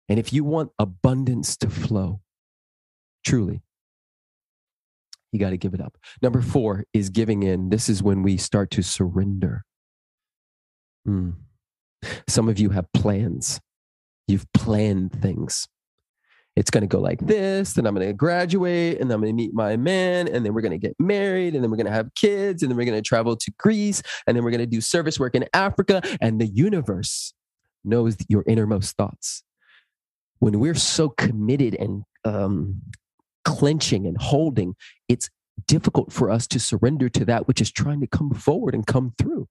And 0.09 0.19
if 0.19 0.33
you 0.33 0.45
want 0.45 0.71
abundance 0.79 1.57
to 1.59 1.69
flow, 1.69 2.21
truly, 3.25 3.63
you 5.33 5.39
got 5.39 5.51
to 5.51 5.59
give 5.59 5.75
it 5.75 5.81
up. 5.81 5.99
Number 6.23 6.41
four 6.41 6.85
is 6.95 7.11
giving 7.11 7.43
in. 7.43 7.69
This 7.69 7.89
is 7.89 8.03
when 8.03 8.23
we 8.23 8.37
start 8.37 8.71
to 8.73 8.83
surrender. 8.83 9.65
Mm. 11.07 11.35
Some 12.27 12.49
of 12.49 12.59
you 12.59 12.71
have 12.71 12.91
plans. 12.93 13.61
You've 14.27 14.51
planned 14.53 15.21
things. 15.21 15.69
It's 16.59 16.71
going 16.71 16.83
to 16.83 16.89
go 16.89 16.99
like 16.99 17.21
this, 17.21 17.75
then 17.75 17.87
I'm 17.87 17.95
going 17.95 18.09
to 18.09 18.13
graduate, 18.13 19.01
and 19.01 19.13
I'm 19.13 19.21
going 19.21 19.31
to 19.31 19.37
meet 19.37 19.55
my 19.55 19.77
man, 19.77 20.27
and 20.27 20.45
then 20.45 20.55
we're 20.55 20.61
going 20.61 20.73
to 20.73 20.87
get 20.87 20.97
married, 20.99 21.55
and 21.55 21.63
then 21.63 21.71
we're 21.71 21.77
going 21.77 21.87
to 21.87 21.93
have 21.93 22.13
kids, 22.17 22.65
and 22.65 22.71
then 22.71 22.77
we're 22.77 22.85
going 22.85 22.99
to 22.99 23.09
travel 23.09 23.37
to 23.37 23.53
Greece, 23.61 24.03
and 24.27 24.37
then 24.37 24.43
we're 24.43 24.51
going 24.51 24.59
to 24.59 24.67
do 24.67 24.81
service 24.81 25.21
work 25.21 25.37
in 25.37 25.47
Africa. 25.55 26.03
And 26.21 26.41
the 26.41 26.49
universe 26.49 27.33
knows 27.85 28.17
your 28.29 28.43
innermost 28.49 28.97
thoughts. 28.97 29.45
When 30.41 30.59
we're 30.59 30.75
so 30.75 31.11
committed 31.11 31.77
and 31.77 32.03
um, 32.25 32.83
clenching 33.45 34.05
and 34.05 34.21
holding, 34.21 34.75
it's 35.09 35.31
difficult 35.69 36.13
for 36.13 36.29
us 36.29 36.49
to 36.49 36.59
surrender 36.59 37.09
to 37.11 37.25
that 37.27 37.47
which 37.47 37.61
is 37.61 37.71
trying 37.71 38.01
to 38.01 38.09
come 38.09 38.33
forward 38.33 38.75
and 38.75 38.85
come 38.85 39.13
through. 39.17 39.47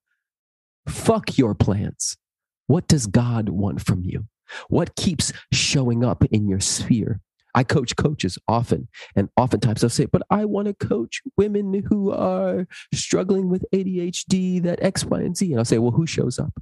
Fuck 0.89 1.38
your 1.38 1.56
plans. 1.56 2.17
What 2.65 2.86
does 2.86 3.08
God 3.08 3.48
want 3.48 3.82
from 3.86 4.04
you? 4.04 4.26
What 4.70 4.96
keeps 4.96 5.34
showing 5.52 6.04
up 6.04 6.24
in 6.26 6.48
your 6.48 6.60
sphere? 6.60 7.20
I 7.56 7.64
coach 7.64 7.96
coaches 7.96 8.38
often, 8.48 8.88
and 9.16 9.30
oftentimes 9.36 9.82
they'll 9.82 9.90
say, 9.90 10.06
But 10.06 10.22
I 10.30 10.46
want 10.46 10.68
to 10.68 10.74
coach 10.76 11.22
women 11.38 11.84
who 11.90 12.12
are 12.12 12.68
struggling 12.94 13.50
with 13.50 13.66
ADHD, 13.74 14.62
that 14.62 14.82
X, 14.84 15.06
Y, 15.06 15.20
and 15.20 15.36
Z. 15.36 15.50
And 15.52 15.60
I'll 15.60 15.66
say, 15.66 15.80
Well, 15.80 15.92
who 15.92 16.06
shows 16.06 16.38
up? 16.38 16.54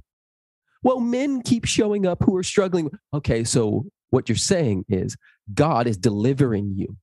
Well, 0.82 1.00
men 1.00 1.42
keep 1.42 1.66
showing 1.66 2.06
up 2.06 2.22
who 2.24 2.36
are 2.36 2.42
struggling. 2.42 2.90
Okay, 3.12 3.44
so 3.44 3.86
what 4.10 4.28
you're 4.28 4.36
saying 4.36 4.84
is 4.88 5.16
God 5.52 5.86
is 5.86 5.96
delivering 5.98 6.74
you 6.76 6.96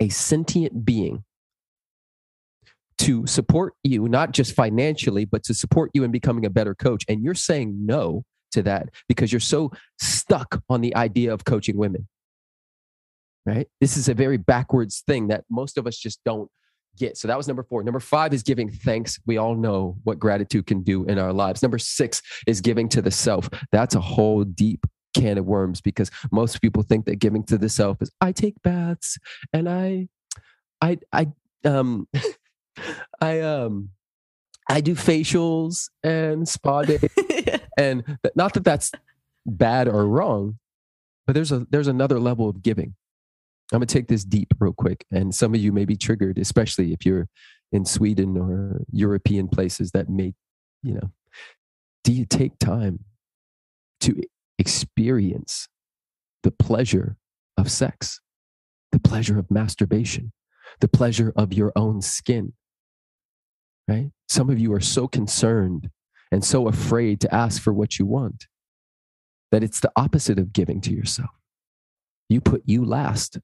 a 0.00 0.08
sentient 0.08 0.84
being 0.84 1.24
to 2.98 3.26
support 3.26 3.74
you, 3.84 4.08
not 4.08 4.32
just 4.32 4.54
financially, 4.54 5.24
but 5.24 5.44
to 5.44 5.54
support 5.54 5.90
you 5.94 6.04
in 6.04 6.10
becoming 6.10 6.44
a 6.44 6.50
better 6.50 6.74
coach. 6.74 7.04
And 7.08 7.22
you're 7.22 7.34
saying 7.34 7.86
no 7.86 8.24
to 8.52 8.62
that 8.62 8.90
because 9.08 9.32
you're 9.32 9.40
so 9.40 9.70
stuck 10.00 10.62
on 10.68 10.80
the 10.80 10.94
idea 10.96 11.32
of 11.32 11.44
coaching 11.44 11.76
women. 11.76 12.08
Right? 13.46 13.68
This 13.80 13.96
is 13.96 14.08
a 14.08 14.14
very 14.14 14.36
backwards 14.36 15.02
thing 15.06 15.28
that 15.28 15.44
most 15.50 15.78
of 15.78 15.86
us 15.86 15.96
just 15.96 16.20
don't 16.24 16.50
get. 16.98 17.16
So 17.16 17.28
that 17.28 17.36
was 17.36 17.48
number 17.48 17.62
four. 17.62 17.82
Number 17.82 18.00
five 18.00 18.34
is 18.34 18.42
giving 18.42 18.70
thanks. 18.70 19.18
We 19.26 19.38
all 19.38 19.54
know 19.54 19.96
what 20.04 20.18
gratitude 20.18 20.66
can 20.66 20.82
do 20.82 21.04
in 21.04 21.18
our 21.18 21.32
lives. 21.32 21.62
Number 21.62 21.78
six 21.78 22.20
is 22.46 22.60
giving 22.60 22.88
to 22.90 23.00
the 23.00 23.10
self. 23.10 23.48
That's 23.72 23.94
a 23.94 24.00
whole 24.00 24.44
deep 24.44 24.86
can 25.14 25.38
of 25.38 25.46
worms 25.46 25.80
because 25.80 26.10
most 26.30 26.60
people 26.60 26.82
think 26.82 27.06
that 27.06 27.16
giving 27.16 27.42
to 27.44 27.58
the 27.58 27.68
self 27.68 28.02
is 28.02 28.10
I 28.20 28.32
take 28.32 28.60
baths 28.62 29.18
and 29.52 29.68
I 29.68 30.08
I 30.80 30.98
I 31.12 31.28
um 31.64 32.08
I 33.20 33.40
um 33.40 33.90
I 34.68 34.80
do 34.80 34.94
facials 34.94 35.88
and 36.02 36.48
spa 36.48 36.82
days 36.82 37.04
and 37.78 38.18
not 38.34 38.54
that 38.54 38.64
that's 38.64 38.92
bad 39.46 39.88
or 39.88 40.06
wrong 40.06 40.58
but 41.26 41.34
there's 41.34 41.52
a 41.52 41.66
there's 41.70 41.88
another 41.88 42.18
level 42.18 42.48
of 42.48 42.62
giving. 42.62 42.94
I'm 43.70 43.80
going 43.80 43.86
to 43.86 43.92
take 43.92 44.08
this 44.08 44.24
deep 44.24 44.54
real 44.60 44.72
quick 44.72 45.04
and 45.10 45.34
some 45.34 45.54
of 45.54 45.60
you 45.60 45.72
may 45.72 45.84
be 45.84 45.96
triggered 45.96 46.38
especially 46.38 46.92
if 46.92 47.04
you're 47.04 47.28
in 47.70 47.84
Sweden 47.84 48.36
or 48.38 48.82
European 48.90 49.48
places 49.48 49.90
that 49.92 50.08
may 50.08 50.32
you 50.82 50.94
know 50.94 51.10
do 52.04 52.12
you 52.12 52.24
take 52.24 52.58
time 52.58 53.04
to 54.00 54.22
experience 54.58 55.68
the 56.42 56.50
pleasure 56.50 57.16
of 57.56 57.70
sex, 57.70 58.20
the 58.92 58.98
pleasure 58.98 59.38
of 59.38 59.50
masturbation, 59.50 60.32
the 60.80 60.88
pleasure 60.88 61.32
of 61.36 61.52
your 61.52 61.72
own 61.76 62.00
skin. 62.00 62.52
Right? 63.88 64.10
Some 64.28 64.50
of 64.50 64.58
you 64.58 64.72
are 64.74 64.80
so 64.80 65.08
concerned 65.08 65.90
and 66.30 66.44
so 66.44 66.68
afraid 66.68 67.20
to 67.22 67.34
ask 67.34 67.62
for 67.62 67.72
what 67.72 67.98
you 67.98 68.04
want 68.04 68.46
that 69.50 69.62
it's 69.62 69.80
the 69.80 69.90
opposite 69.96 70.38
of 70.38 70.52
giving 70.52 70.80
to 70.82 70.92
yourself. 70.92 71.30
You 72.28 72.42
put 72.42 72.62
you 72.66 72.84
last, 72.84 73.38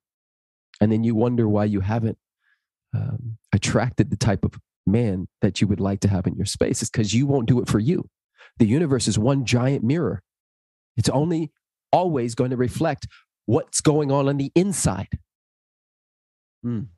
and 0.81 0.93
then 0.93 1.03
you 1.03 1.15
wonder 1.15 1.49
why 1.49 1.65
you 1.65 1.81
haven't 1.81 2.19
um, 2.95 3.39
attracted 3.53 4.11
the 4.11 4.17
type 4.17 4.45
of 4.45 4.61
man 4.87 5.29
that 5.41 5.61
you 5.61 5.67
would 5.67 5.81
like 5.81 6.01
to 6.01 6.09
have 6.09 6.27
in 6.27 6.37
your 6.37 6.45
space. 6.45 6.83
It's 6.83 6.91
because 6.91 7.15
you 7.15 7.27
won't 7.27 7.49
do 7.49 7.61
it 7.63 7.69
for 7.69 7.79
you. 7.79 8.09
The 8.59 8.67
universe 8.67 9.09
is 9.09 9.19
one 9.19 9.47
giant 9.47 9.83
mirror. 9.83 10.23
It's 10.97 11.09
only 11.09 11.51
always 11.91 12.35
going 12.35 12.51
to 12.51 12.57
reflect 12.57 13.09
what's 13.47 13.81
going 13.81 14.13
on 14.13 14.29
on 14.29 14.37
the 14.37 14.53
inside. 14.55 15.19
Mm. 16.65 16.89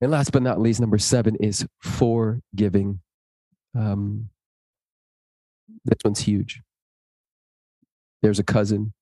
And 0.00 0.10
last 0.10 0.32
but 0.32 0.42
not 0.42 0.60
least, 0.60 0.80
number 0.80 0.98
seven 0.98 1.36
is 1.36 1.66
forgiving. 1.80 3.00
Um, 3.76 4.30
this 5.84 5.98
one's 6.04 6.20
huge. 6.20 6.62
There's 8.22 8.38
a 8.38 8.44
cousin, 8.44 8.92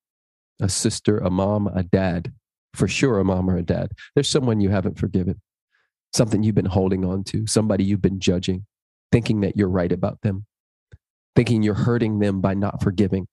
a 0.60 0.68
sister, 0.68 1.18
a 1.18 1.30
mom, 1.30 1.68
a 1.68 1.82
dad, 1.82 2.32
for 2.74 2.88
sure, 2.88 3.18
a 3.18 3.24
mom 3.24 3.48
or 3.48 3.56
a 3.56 3.62
dad. 3.62 3.92
There's 4.14 4.28
someone 4.28 4.60
you 4.60 4.70
haven't 4.70 4.98
forgiven, 4.98 5.40
something 6.12 6.42
you've 6.42 6.54
been 6.54 6.66
holding 6.66 7.04
on 7.04 7.24
to, 7.24 7.46
somebody 7.46 7.84
you've 7.84 8.02
been 8.02 8.20
judging, 8.20 8.66
thinking 9.10 9.40
that 9.40 9.56
you're 9.56 9.68
right 9.68 9.90
about 9.90 10.20
them, 10.22 10.46
thinking 11.34 11.62
you're 11.62 11.74
hurting 11.74 12.18
them 12.18 12.40
by 12.40 12.54
not 12.54 12.82
forgiving. 12.82 13.26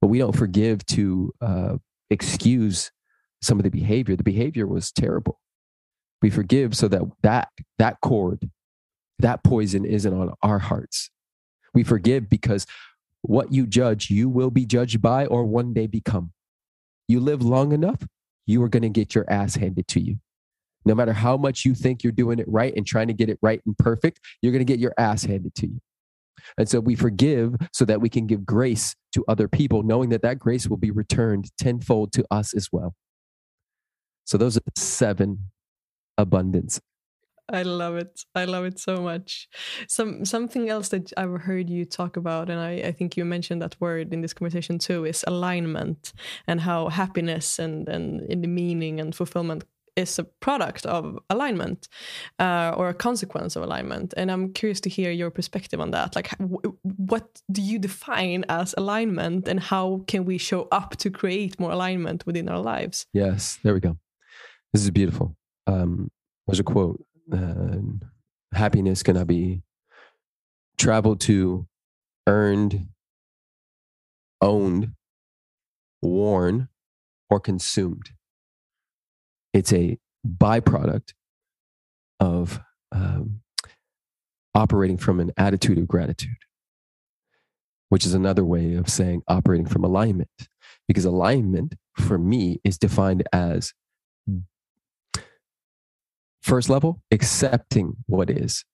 But 0.00 0.08
we 0.08 0.18
don't 0.18 0.36
forgive 0.36 0.84
to 0.86 1.32
uh, 1.40 1.76
excuse 2.10 2.90
some 3.40 3.58
of 3.58 3.64
the 3.64 3.70
behavior. 3.70 4.16
The 4.16 4.22
behavior 4.22 4.66
was 4.66 4.92
terrible. 4.92 5.38
We 6.22 6.30
forgive 6.30 6.76
so 6.76 6.88
that 6.88 7.02
that 7.22 7.48
that 7.78 8.00
cord, 8.00 8.48
that 9.18 9.44
poison 9.44 9.84
isn't 9.84 10.12
on 10.12 10.32
our 10.42 10.60
hearts. 10.60 11.10
We 11.74 11.82
forgive 11.82 12.28
because 12.28 12.66
what 13.22 13.52
you 13.52 13.66
judge, 13.66 14.10
you 14.10 14.28
will 14.28 14.50
be 14.50 14.64
judged 14.64 15.02
by 15.02 15.26
or 15.26 15.44
one 15.44 15.72
day 15.72 15.86
become. 15.86 16.32
You 17.08 17.20
live 17.20 17.42
long 17.42 17.72
enough, 17.72 18.06
you 18.46 18.62
are 18.62 18.68
going 18.68 18.82
to 18.82 18.88
get 18.88 19.14
your 19.14 19.30
ass 19.30 19.56
handed 19.56 19.88
to 19.88 20.00
you. 20.00 20.16
No 20.84 20.94
matter 20.94 21.12
how 21.12 21.36
much 21.36 21.64
you 21.64 21.74
think 21.74 22.02
you're 22.02 22.12
doing 22.12 22.38
it 22.38 22.46
right 22.48 22.74
and 22.76 22.86
trying 22.86 23.06
to 23.06 23.12
get 23.12 23.28
it 23.28 23.38
right 23.42 23.60
and 23.64 23.76
perfect, 23.78 24.20
you're 24.40 24.52
going 24.52 24.64
to 24.64 24.72
get 24.72 24.80
your 24.80 24.94
ass 24.98 25.24
handed 25.24 25.54
to 25.56 25.66
you. 25.68 25.80
And 26.58 26.68
so 26.68 26.80
we 26.80 26.96
forgive 26.96 27.54
so 27.72 27.84
that 27.84 28.00
we 28.00 28.08
can 28.08 28.26
give 28.26 28.44
grace 28.44 28.96
to 29.12 29.24
other 29.28 29.46
people, 29.46 29.84
knowing 29.84 30.08
that 30.10 30.22
that 30.22 30.40
grace 30.40 30.66
will 30.66 30.76
be 30.76 30.90
returned 30.90 31.50
tenfold 31.56 32.12
to 32.14 32.24
us 32.30 32.52
as 32.54 32.68
well. 32.72 32.94
So 34.24 34.38
those 34.38 34.56
are 34.56 34.60
the 34.60 34.80
seven 34.80 35.51
abundance 36.22 36.80
I 37.48 37.62
love 37.62 37.96
it. 37.96 38.24
I 38.34 38.46
love 38.46 38.64
it 38.64 38.78
so 38.78 39.02
much. 39.02 39.48
Some 39.88 40.24
something 40.24 40.70
else 40.70 40.88
that 40.88 41.12
I've 41.16 41.42
heard 41.42 41.68
you 41.68 41.84
talk 41.84 42.16
about, 42.16 42.48
and 42.48 42.58
I, 42.58 42.88
I 42.88 42.92
think 42.92 43.16
you 43.16 43.24
mentioned 43.24 43.60
that 43.62 43.76
word 43.80 44.14
in 44.14 44.22
this 44.22 44.32
conversation 44.32 44.78
too, 44.78 45.04
is 45.04 45.24
alignment 45.26 46.12
and 46.46 46.60
how 46.60 46.88
happiness 46.88 47.58
and 47.58 47.88
and 47.88 48.22
in 48.22 48.40
the 48.40 48.48
meaning 48.48 49.00
and 49.00 49.14
fulfillment 49.14 49.64
is 49.94 50.18
a 50.18 50.24
product 50.24 50.86
of 50.86 51.18
alignment 51.28 51.88
uh, 52.38 52.72
or 52.78 52.88
a 52.88 52.94
consequence 52.94 53.56
of 53.56 53.62
alignment. 53.62 54.14
And 54.16 54.30
I'm 54.30 54.54
curious 54.54 54.80
to 54.80 54.88
hear 54.88 55.10
your 55.10 55.30
perspective 55.30 55.80
on 55.80 55.90
that. 55.90 56.16
Like, 56.16 56.30
what 56.96 57.42
do 57.50 57.60
you 57.60 57.78
define 57.78 58.46
as 58.48 58.74
alignment, 58.78 59.48
and 59.48 59.60
how 59.60 60.04
can 60.06 60.24
we 60.24 60.38
show 60.38 60.68
up 60.72 60.96
to 60.98 61.10
create 61.10 61.60
more 61.60 61.72
alignment 61.72 62.24
within 62.24 62.48
our 62.48 62.60
lives? 62.60 63.06
Yes, 63.12 63.58
there 63.62 63.74
we 63.74 63.80
go. 63.80 63.98
This 64.72 64.82
is 64.82 64.90
beautiful. 64.90 65.36
Um, 65.66 66.10
there's 66.46 66.60
a 66.60 66.64
quote 66.64 67.04
uh, 67.32 67.78
happiness 68.52 69.02
cannot 69.02 69.26
be 69.26 69.62
traveled 70.76 71.20
to, 71.20 71.66
earned, 72.26 72.88
owned, 74.40 74.92
worn, 76.00 76.68
or 77.30 77.40
consumed. 77.40 78.10
It's 79.52 79.72
a 79.72 79.98
byproduct 80.26 81.12
of 82.20 82.60
um, 82.90 83.40
operating 84.54 84.96
from 84.98 85.20
an 85.20 85.32
attitude 85.36 85.78
of 85.78 85.88
gratitude, 85.88 86.36
which 87.88 88.04
is 88.04 88.14
another 88.14 88.44
way 88.44 88.74
of 88.74 88.88
saying 88.88 89.22
operating 89.28 89.66
from 89.66 89.84
alignment. 89.84 90.30
Because 90.88 91.04
alignment 91.04 91.74
for 91.96 92.18
me 92.18 92.60
is 92.64 92.76
defined 92.76 93.22
as 93.32 93.72
First 96.42 96.68
level, 96.68 97.00
accepting 97.12 97.94
what 98.06 98.28
is. 98.28 98.64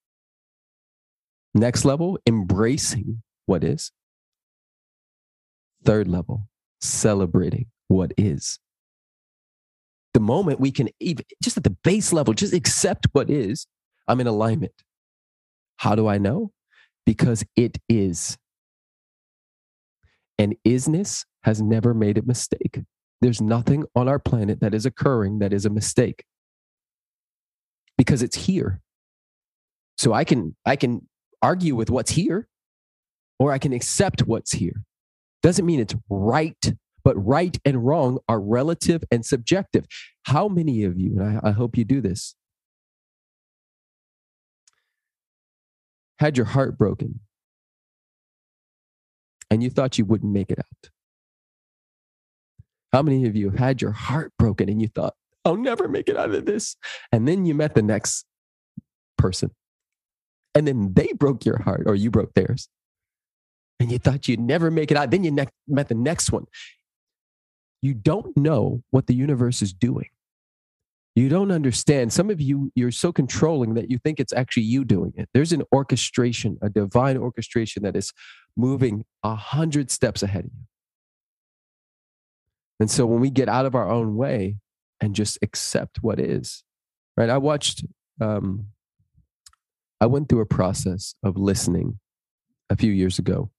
Next 1.55 1.85
level, 1.85 2.19
embracing 2.27 3.23
what 3.47 3.63
is. 3.63 3.93
Third 5.85 6.09
level, 6.09 6.49
celebrating 6.81 7.67
what 7.89 8.13
is. 8.17 8.59
The 10.15 10.21
moment 10.21 10.61
we 10.61 10.71
can 10.71 10.89
even, 10.99 11.25
just 11.43 11.59
at 11.59 11.65
the 11.65 11.77
base 11.85 12.13
level, 12.13 12.33
just 12.33 12.55
accept 12.55 13.07
what 13.13 13.29
is, 13.29 13.67
I'm 14.09 14.21
in 14.21 14.27
alignment. 14.27 14.73
How 15.77 15.95
do 15.95 16.09
I 16.09 16.17
know? 16.17 16.53
Because 17.05 17.45
it 17.55 17.79
is. 17.89 18.39
And 20.39 20.57
isness 20.67 21.27
has 21.43 21.61
never 21.61 21.93
made 21.93 22.17
a 22.17 22.23
mistake. 22.23 22.81
There's 23.21 23.43
nothing 23.43 23.85
on 23.95 24.09
our 24.09 24.19
planet 24.19 24.61
that 24.61 24.75
is 24.75 24.87
occurring 24.87 25.41
that 25.41 25.53
is 25.53 25.67
a 25.67 25.71
mistake 25.71 26.25
because 27.99 28.23
it's 28.23 28.37
here. 28.37 28.81
So 29.99 30.15
I 30.15 30.25
can 30.25 30.57
I 30.65 30.77
can 30.77 31.07
argue 31.43 31.75
with 31.75 31.91
what's 31.91 32.13
here 32.13 32.49
or 33.39 33.53
I 33.53 33.59
can 33.59 33.73
accept 33.73 34.23
what's 34.27 34.53
here. 34.53 34.85
Doesn't 35.43 35.67
mean 35.67 35.81
it's 35.81 35.95
right, 36.09 36.73
but 37.05 37.15
right 37.17 37.59
and 37.65 37.85
wrong 37.85 38.19
are 38.29 38.41
relative 38.41 39.05
and 39.11 39.27
subjective. 39.27 39.87
How 40.25 40.49
many 40.49 40.85
of 40.85 40.99
you, 40.99 41.19
and 41.21 41.39
I, 41.39 41.49
I 41.49 41.51
hope 41.53 41.77
you 41.77 41.85
do 41.85 42.01
this, 42.01 42.35
had 46.19 46.37
your 46.37 46.47
heart 46.47 46.77
broken 46.79 47.21
and 49.51 49.63
you 49.63 49.71
thought 49.71 49.99
you 49.99 50.05
wouldn't 50.05 50.33
make 50.33 50.51
it 50.51 50.59
out? 50.59 50.91
How 52.93 53.03
many 53.03 53.27
of 53.27 53.37
you 53.37 53.51
had 53.51 53.83
your 53.83 53.93
heart 53.93 54.33
broken 54.39 54.69
and 54.69 54.81
you 54.81 54.89
thought, 54.89 55.15
I'll 55.49 55.57
never 55.57 55.89
make 55.89 56.09
it 56.09 56.17
out 56.17 56.35
of 56.35 56.45
this. 56.45 56.77
And 57.11 57.27
then 57.27 57.47
you 57.47 57.55
met 57.55 57.75
the 57.75 57.83
next 57.83 58.27
person. 59.17 59.51
And 60.55 60.67
then 60.67 60.93
they 60.93 61.13
broke 61.15 61.45
your 61.45 61.63
heart 61.63 61.85
or 61.87 61.95
you 61.95 62.11
broke 62.11 62.35
theirs. 62.35 62.69
And 63.81 63.91
you 63.91 63.99
thought 63.99 64.29
you'd 64.29 64.41
never 64.41 64.71
make 64.71 64.91
it 64.91 64.97
out. 64.97 65.11
Then 65.11 65.25
you 65.25 65.31
ne- 65.31 65.47
met 65.67 65.89
the 65.89 65.95
next 65.95 66.33
one. 66.33 66.45
You 67.81 67.95
don't 67.95 68.37
know 68.37 68.83
what 68.91 69.07
the 69.07 69.15
universe 69.15 69.63
is 69.63 69.73
doing. 69.73 70.09
You 71.15 71.29
don't 71.29 71.51
understand. 71.51 72.13
Some 72.13 72.29
of 72.29 72.41
you, 72.41 72.71
you're 72.75 72.91
so 72.91 73.13
controlling 73.13 73.75
that 73.75 73.91
you 73.91 73.99
think 73.99 74.21
it's 74.21 74.33
actually 74.33 74.65
you 74.65 74.85
doing 74.85 75.13
it. 75.17 75.29
There's 75.33 75.53
an 75.53 75.63
orchestration, 75.73 76.59
a 76.61 76.69
divine 76.69 77.17
orchestration 77.17 77.83
that 77.85 77.97
is 77.97 78.13
moving 78.57 79.05
a 79.23 79.35
hundred 79.35 79.91
steps 79.91 80.23
ahead 80.23 80.45
of 80.45 80.51
you. 80.53 80.67
And 82.81 82.91
so 82.91 83.07
when 83.07 83.21
we 83.21 83.31
get 83.31 83.49
out 83.49 83.67
of 83.67 83.75
our 83.75 83.89
own 83.89 84.17
way, 84.17 84.57
and 85.01 85.15
just 85.15 85.39
accept 85.43 86.03
what 86.03 86.19
is 86.19 86.65
right? 87.17 87.31
I 87.31 87.39
watched 87.39 87.85
um 88.21 88.67
i 90.01 90.07
went 90.07 90.29
through 90.29 90.41
a 90.41 90.47
process 90.47 91.15
of 91.23 91.37
listening 91.37 92.01
a 92.71 92.77
few 92.77 92.93
years 92.93 93.19
ago 93.19 93.51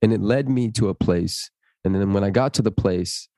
and 0.00 0.12
it 0.12 0.20
led 0.20 0.48
me 0.48 0.70
to 0.70 0.88
a 0.88 0.94
place 0.94 1.50
and 1.84 1.94
then 1.94 2.12
when 2.12 2.24
i 2.24 2.30
got 2.30 2.54
to 2.54 2.62
the 2.62 2.70
place 2.70 3.28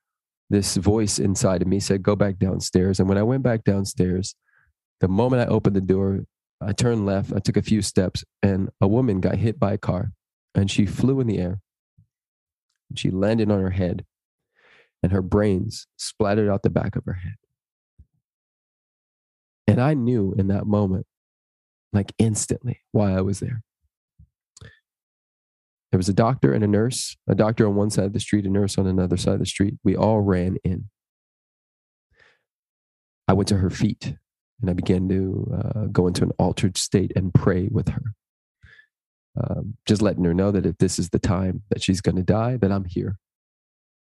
this 0.50 0.76
voice 0.76 1.18
inside 1.18 1.62
of 1.62 1.68
me 1.68 1.80
said 1.80 2.02
go 2.02 2.14
back 2.14 2.38
downstairs 2.38 3.00
and 3.00 3.08
when 3.08 3.18
i 3.18 3.22
went 3.22 3.42
back 3.42 3.64
downstairs 3.64 4.36
the 5.00 5.08
moment 5.08 5.42
i 5.42 5.52
opened 5.52 5.74
the 5.74 5.80
door 5.80 6.20
i 6.60 6.72
turned 6.72 7.04
left 7.04 7.32
i 7.32 7.40
took 7.40 7.56
a 7.56 7.62
few 7.62 7.82
steps 7.82 8.24
and 8.40 8.70
a 8.80 8.86
woman 8.86 9.20
got 9.20 9.34
hit 9.34 9.58
by 9.58 9.72
a 9.72 9.78
car 9.78 10.12
and 10.58 10.70
she 10.70 10.86
flew 10.86 11.20
in 11.20 11.26
the 11.26 11.38
air. 11.38 11.60
She 12.94 13.10
landed 13.10 13.50
on 13.50 13.60
her 13.60 13.70
head 13.70 14.04
and 15.02 15.12
her 15.12 15.22
brains 15.22 15.86
splattered 15.96 16.48
out 16.48 16.62
the 16.62 16.70
back 16.70 16.96
of 16.96 17.04
her 17.04 17.14
head 17.14 17.36
and 19.68 19.80
I 19.80 19.92
knew 19.92 20.34
in 20.36 20.48
that 20.48 20.66
moment, 20.66 21.06
like 21.92 22.12
instantly, 22.18 22.80
why 22.90 23.12
I 23.12 23.20
was 23.20 23.38
there. 23.38 23.62
There 25.92 25.98
was 25.98 26.08
a 26.08 26.14
doctor 26.14 26.52
and 26.52 26.64
a 26.64 26.66
nurse, 26.66 27.16
a 27.28 27.34
doctor 27.34 27.66
on 27.66 27.74
one 27.74 27.90
side 27.90 28.06
of 28.06 28.12
the 28.14 28.20
street, 28.20 28.46
a 28.46 28.50
nurse 28.50 28.78
on 28.78 28.86
another 28.86 29.18
side 29.18 29.34
of 29.34 29.40
the 29.40 29.46
street. 29.46 29.74
We 29.84 29.94
all 29.94 30.20
ran 30.20 30.56
in. 30.64 30.88
I 33.26 33.34
went 33.34 33.48
to 33.48 33.58
her 33.58 33.70
feet 33.70 34.14
and 34.60 34.70
I 34.70 34.72
began 34.72 35.06
to 35.10 35.52
uh, 35.54 35.84
go 35.92 36.06
into 36.06 36.24
an 36.24 36.32
altered 36.38 36.78
state 36.78 37.12
and 37.14 37.32
pray 37.32 37.68
with 37.70 37.88
her. 37.88 38.02
Um, 39.38 39.76
just 39.86 40.02
letting 40.02 40.24
her 40.24 40.34
know 40.34 40.50
that 40.50 40.66
if 40.66 40.78
this 40.78 40.98
is 40.98 41.10
the 41.10 41.18
time 41.18 41.62
that 41.68 41.82
she's 41.82 42.00
going 42.00 42.16
to 42.16 42.22
die, 42.22 42.56
that 42.56 42.72
I'm 42.72 42.86
here, 42.86 43.18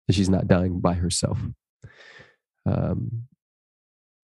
that 0.06 0.14
she's 0.14 0.30
not 0.30 0.46
dying 0.46 0.80
by 0.80 0.94
herself. 0.94 1.38
Um, 2.64 3.26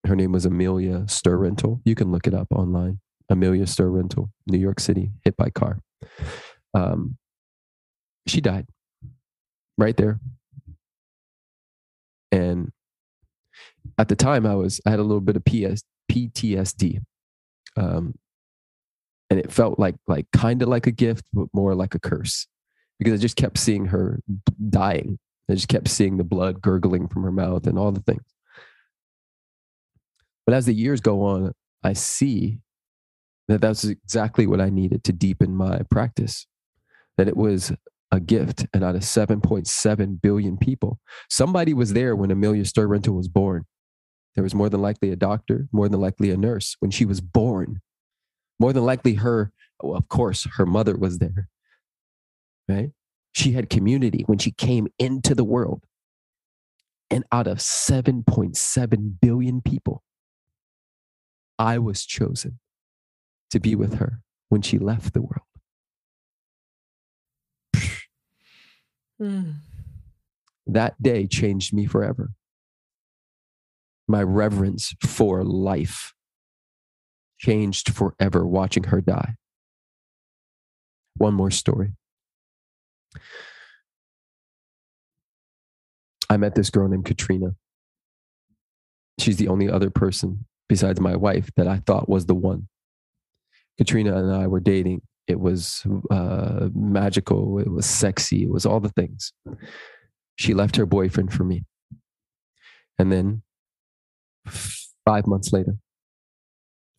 her 0.05 0.15
name 0.15 0.31
was 0.31 0.45
Amelia 0.45 1.07
Sturrental. 1.07 1.81
You 1.85 1.95
can 1.95 2.11
look 2.11 2.27
it 2.27 2.33
up 2.33 2.47
online. 2.51 2.99
Amelia 3.29 3.65
Sturrental, 3.65 4.31
New 4.47 4.57
York 4.57 4.79
City, 4.79 5.11
hit 5.23 5.37
by 5.37 5.49
car. 5.49 5.79
Um, 6.73 7.17
she 8.27 8.41
died 8.41 8.67
right 9.77 9.95
there. 9.95 10.19
And 12.31 12.71
at 13.97 14.09
the 14.09 14.15
time, 14.15 14.45
I 14.45 14.55
was 14.55 14.81
I 14.85 14.89
had 14.89 14.99
a 14.99 15.03
little 15.03 15.21
bit 15.21 15.35
of 15.35 15.45
PS, 15.45 15.83
PTSD, 16.11 16.99
um, 17.77 18.15
and 19.29 19.39
it 19.39 19.51
felt 19.51 19.79
like 19.79 19.95
like 20.07 20.25
kind 20.33 20.61
of 20.61 20.67
like 20.67 20.87
a 20.87 20.91
gift, 20.91 21.25
but 21.31 21.47
more 21.53 21.75
like 21.75 21.95
a 21.95 21.99
curse 21.99 22.47
because 22.97 23.13
I 23.13 23.17
just 23.17 23.35
kept 23.35 23.57
seeing 23.57 23.87
her 23.87 24.19
dying. 24.69 25.19
I 25.49 25.53
just 25.53 25.67
kept 25.67 25.89
seeing 25.89 26.17
the 26.17 26.23
blood 26.23 26.61
gurgling 26.61 27.07
from 27.07 27.23
her 27.23 27.31
mouth 27.31 27.67
and 27.67 27.77
all 27.77 27.91
the 27.91 28.01
things. 28.01 28.23
But 30.45 30.55
as 30.55 30.65
the 30.65 30.73
years 30.73 31.01
go 31.01 31.23
on, 31.23 31.53
I 31.83 31.93
see 31.93 32.59
that 33.47 33.61
that's 33.61 33.83
exactly 33.83 34.47
what 34.47 34.61
I 34.61 34.69
needed 34.69 35.03
to 35.05 35.13
deepen 35.13 35.55
my 35.55 35.81
practice. 35.89 36.47
That 37.17 37.27
it 37.27 37.37
was 37.37 37.71
a 38.11 38.19
gift, 38.19 38.65
and 38.73 38.83
out 38.83 38.95
of 38.95 39.01
7.7 39.01 40.21
billion 40.21 40.57
people, 40.57 40.99
somebody 41.29 41.73
was 41.73 41.93
there 41.93 42.15
when 42.15 42.31
Amelia 42.31 42.65
Sturrental 42.65 43.15
was 43.15 43.27
born. 43.27 43.65
There 44.35 44.43
was 44.43 44.55
more 44.55 44.69
than 44.69 44.81
likely 44.81 45.11
a 45.11 45.15
doctor, 45.15 45.67
more 45.71 45.89
than 45.89 45.99
likely 45.99 46.31
a 46.31 46.37
nurse 46.37 46.75
when 46.79 46.91
she 46.91 47.05
was 47.05 47.21
born. 47.21 47.81
More 48.59 48.73
than 48.73 48.85
likely, 48.85 49.15
her, 49.15 49.51
well, 49.81 49.97
of 49.97 50.07
course, 50.09 50.47
her 50.57 50.65
mother 50.65 50.95
was 50.95 51.19
there. 51.19 51.49
Right? 52.67 52.91
She 53.33 53.51
had 53.51 53.69
community 53.69 54.23
when 54.25 54.37
she 54.37 54.51
came 54.51 54.87
into 54.97 55.35
the 55.35 55.43
world. 55.43 55.83
And 57.09 57.25
out 57.31 57.47
of 57.47 57.57
7.7 57.57 59.19
billion 59.21 59.61
people, 59.61 60.03
I 61.57 61.77
was 61.77 62.05
chosen 62.05 62.59
to 63.51 63.59
be 63.59 63.75
with 63.75 63.95
her 63.95 64.21
when 64.49 64.61
she 64.61 64.77
left 64.79 65.13
the 65.13 65.21
world. 65.21 65.41
Mm. 69.21 69.55
That 70.65 71.01
day 71.01 71.27
changed 71.27 71.73
me 71.73 71.85
forever. 71.85 72.31
My 74.07 74.23
reverence 74.23 74.93
for 75.05 75.43
life 75.43 76.13
changed 77.37 77.93
forever 77.93 78.45
watching 78.45 78.85
her 78.85 79.01
die. 79.01 79.35
One 81.15 81.33
more 81.33 81.51
story. 81.51 81.93
I 86.29 86.37
met 86.37 86.55
this 86.55 86.69
girl 86.69 86.87
named 86.87 87.05
Katrina. 87.05 87.55
She's 89.19 89.37
the 89.37 89.47
only 89.47 89.69
other 89.69 89.89
person 89.89 90.45
besides 90.73 90.99
my 90.99 91.15
wife 91.15 91.51
that 91.55 91.67
I 91.67 91.77
thought 91.85 92.09
was 92.09 92.25
the 92.25 92.33
one. 92.33 92.67
Katrina 93.77 94.17
and 94.17 94.33
I 94.33 94.47
were 94.47 94.59
dating. 94.59 95.03
It 95.27 95.39
was 95.39 95.85
uh, 96.09 96.69
magical. 96.73 97.59
It 97.59 97.69
was 97.69 97.85
sexy. 97.85 98.41
It 98.41 98.49
was 98.49 98.65
all 98.65 98.79
the 98.79 98.89
things. 98.89 99.33
She 100.35 100.55
left 100.55 100.75
her 100.77 100.87
boyfriend 100.87 101.31
for 101.31 101.43
me. 101.43 101.63
And 102.97 103.11
then 103.11 103.43
five 104.47 105.27
months 105.27 105.53
later, 105.53 105.75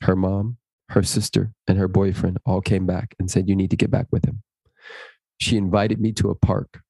her 0.03 0.15
mom, 0.15 0.59
her 0.91 1.03
sister, 1.03 1.53
and 1.67 1.77
her 1.77 1.89
boyfriend 1.89 2.39
all 2.47 2.61
came 2.61 2.87
back 2.87 3.17
and 3.19 3.29
said, 3.29 3.49
You 3.49 3.57
need 3.57 3.71
to 3.71 3.77
get 3.77 3.91
back 3.91 4.07
with 4.13 4.25
him. 4.25 4.45
She 5.39 5.57
invited 5.57 6.01
me 6.01 6.13
to 6.13 6.31
a 6.31 6.37
park. 6.37 6.81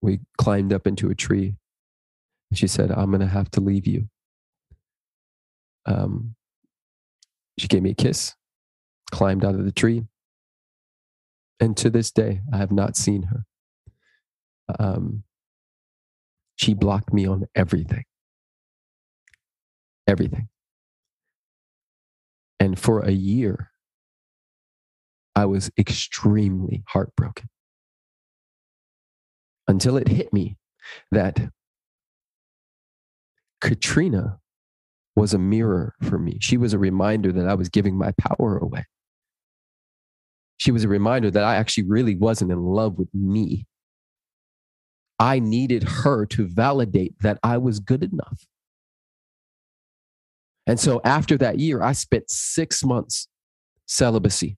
We 0.00 0.20
climbed 0.38 0.72
up 0.72 0.86
into 0.86 1.10
a 1.10 1.16
tree. 1.16 1.56
And 2.52 2.56
she 2.56 2.68
said, 2.68 2.92
I'm 2.92 3.10
going 3.10 3.18
to 3.18 3.26
have 3.26 3.50
to 3.52 3.60
leave 3.60 3.88
you. 3.88 4.08
Um, 5.86 6.34
she 7.58 7.68
gave 7.68 7.82
me 7.82 7.90
a 7.90 7.94
kiss 7.94 8.34
climbed 9.10 9.44
out 9.44 9.54
of 9.54 9.64
the 9.64 9.72
tree. 9.72 10.04
And 11.60 11.76
to 11.78 11.90
this 11.90 12.10
day, 12.10 12.42
I 12.52 12.58
have 12.58 12.72
not 12.72 12.96
seen 12.96 13.24
her. 13.24 13.44
Um, 14.78 15.22
she 16.56 16.74
blocked 16.74 17.12
me 17.12 17.26
on 17.26 17.46
everything. 17.54 18.04
Everything. 20.06 20.48
And 22.60 22.78
for 22.78 23.00
a 23.00 23.12
year, 23.12 23.70
I 25.34 25.44
was 25.46 25.70
extremely 25.78 26.82
heartbroken 26.88 27.48
until 29.68 29.96
it 29.96 30.08
hit 30.08 30.32
me 30.32 30.56
that 31.10 31.50
Katrina 33.60 34.40
was 35.16 35.34
a 35.34 35.38
mirror 35.38 35.94
for 36.02 36.18
me. 36.18 36.38
She 36.40 36.56
was 36.56 36.72
a 36.72 36.78
reminder 36.78 37.32
that 37.32 37.48
I 37.48 37.54
was 37.54 37.68
giving 37.68 37.96
my 37.96 38.12
power 38.18 38.58
away 38.58 38.84
she 40.58 40.72
was 40.72 40.84
a 40.84 40.88
reminder 40.88 41.30
that 41.30 41.44
I 41.44 41.56
actually 41.56 41.84
really 41.84 42.16
wasn't 42.16 42.50
in 42.50 42.62
love 42.62 42.98
with 42.98 43.12
me. 43.14 43.66
I 45.18 45.38
needed 45.38 45.82
her 45.82 46.26
to 46.26 46.46
validate 46.46 47.14
that 47.20 47.38
I 47.42 47.58
was 47.58 47.80
good 47.80 48.02
enough. 48.02 48.46
And 50.66 50.80
so 50.80 51.00
after 51.04 51.38
that 51.38 51.58
year, 51.58 51.82
I 51.82 51.92
spent 51.92 52.30
six 52.30 52.84
months 52.84 53.28
celibacy, 53.86 54.56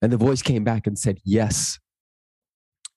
And 0.00 0.10
the 0.10 0.16
voice 0.16 0.42
came 0.42 0.64
back 0.64 0.86
and 0.86 0.98
said, 0.98 1.18
Yes. 1.24 1.78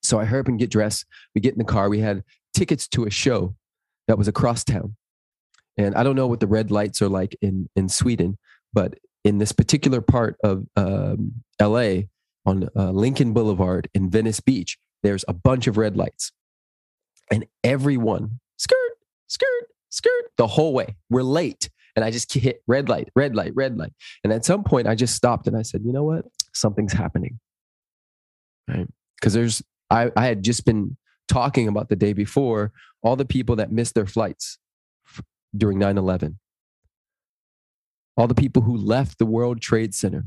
So 0.01 0.19
I 0.19 0.25
hurry 0.25 0.41
up 0.41 0.47
and 0.47 0.59
get 0.59 0.69
dressed. 0.69 1.05
We 1.33 1.41
get 1.41 1.53
in 1.53 1.59
the 1.59 1.65
car. 1.65 1.89
We 1.89 1.99
had 1.99 2.23
tickets 2.53 2.87
to 2.89 3.05
a 3.05 3.09
show 3.09 3.55
that 4.07 4.17
was 4.17 4.27
across 4.27 4.63
town. 4.63 4.95
And 5.77 5.95
I 5.95 6.03
don't 6.03 6.15
know 6.15 6.27
what 6.27 6.39
the 6.39 6.47
red 6.47 6.71
lights 6.71 7.01
are 7.01 7.09
like 7.09 7.35
in, 7.41 7.69
in 7.75 7.89
Sweden, 7.89 8.37
but 8.73 8.95
in 9.23 9.39
this 9.39 9.51
particular 9.51 10.01
part 10.01 10.37
of 10.43 10.65
um, 10.75 11.43
LA, 11.61 12.03
on 12.45 12.69
uh, 12.75 12.91
Lincoln 12.91 13.33
Boulevard 13.33 13.89
in 13.93 14.09
Venice 14.09 14.39
Beach, 14.39 14.77
there's 15.03 15.25
a 15.27 15.33
bunch 15.33 15.67
of 15.67 15.77
red 15.77 15.97
lights. 15.97 16.31
And 17.31 17.45
everyone, 17.63 18.39
skirt, 18.57 18.97
skirt, 19.27 19.67
skirt, 19.89 20.31
the 20.37 20.47
whole 20.47 20.73
way. 20.73 20.95
We're 21.09 21.23
late. 21.23 21.69
And 21.95 22.05
I 22.05 22.11
just 22.11 22.31
hit 22.33 22.61
red 22.67 22.89
light, 22.89 23.09
red 23.15 23.35
light, 23.35 23.53
red 23.55 23.77
light. 23.77 23.93
And 24.23 24.31
at 24.31 24.45
some 24.45 24.63
point, 24.63 24.87
I 24.87 24.95
just 24.95 25.15
stopped 25.15 25.47
and 25.47 25.57
I 25.57 25.61
said, 25.61 25.81
you 25.85 25.93
know 25.93 26.03
what? 26.03 26.25
Something's 26.53 26.93
happening. 26.93 27.39
Right. 28.67 28.87
Because 29.19 29.33
there's, 29.33 29.63
I, 29.89 30.11
I 30.15 30.25
had 30.25 30.43
just 30.43 30.65
been 30.65 30.97
talking 31.27 31.67
about 31.67 31.89
the 31.89 31.95
day 31.95 32.13
before 32.13 32.71
all 33.01 33.15
the 33.15 33.25
people 33.25 33.55
that 33.55 33.71
missed 33.71 33.95
their 33.95 34.05
flights 34.05 34.59
during 35.57 35.79
9 35.79 35.97
11, 35.97 36.39
all 38.17 38.27
the 38.27 38.35
people 38.35 38.63
who 38.63 38.75
left 38.75 39.17
the 39.17 39.25
World 39.25 39.61
Trade 39.61 39.93
Center 39.93 40.25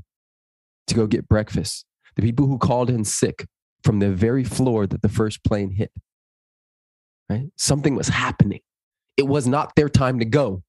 to 0.87 0.95
go 0.95 1.07
get 1.07 1.29
breakfast, 1.29 1.85
the 2.17 2.23
people 2.23 2.47
who 2.47 2.59
called 2.59 2.91
in 2.91 3.05
sick 3.05 3.47
from 3.85 3.99
the 3.99 4.11
very 4.11 4.45
floor 4.45 4.87
that 4.87 5.03
the 5.03 5.09
first 5.09 5.45
plane 5.45 5.73
hit. 5.73 5.93
Right? 7.29 7.49
Something 7.57 7.95
was 7.95 8.09
happening. 8.09 8.61
It 9.17 9.27
was 9.27 9.47
not 9.47 9.75
their 9.77 9.89
time 9.89 10.19
to 10.19 10.25
go. 10.25 10.63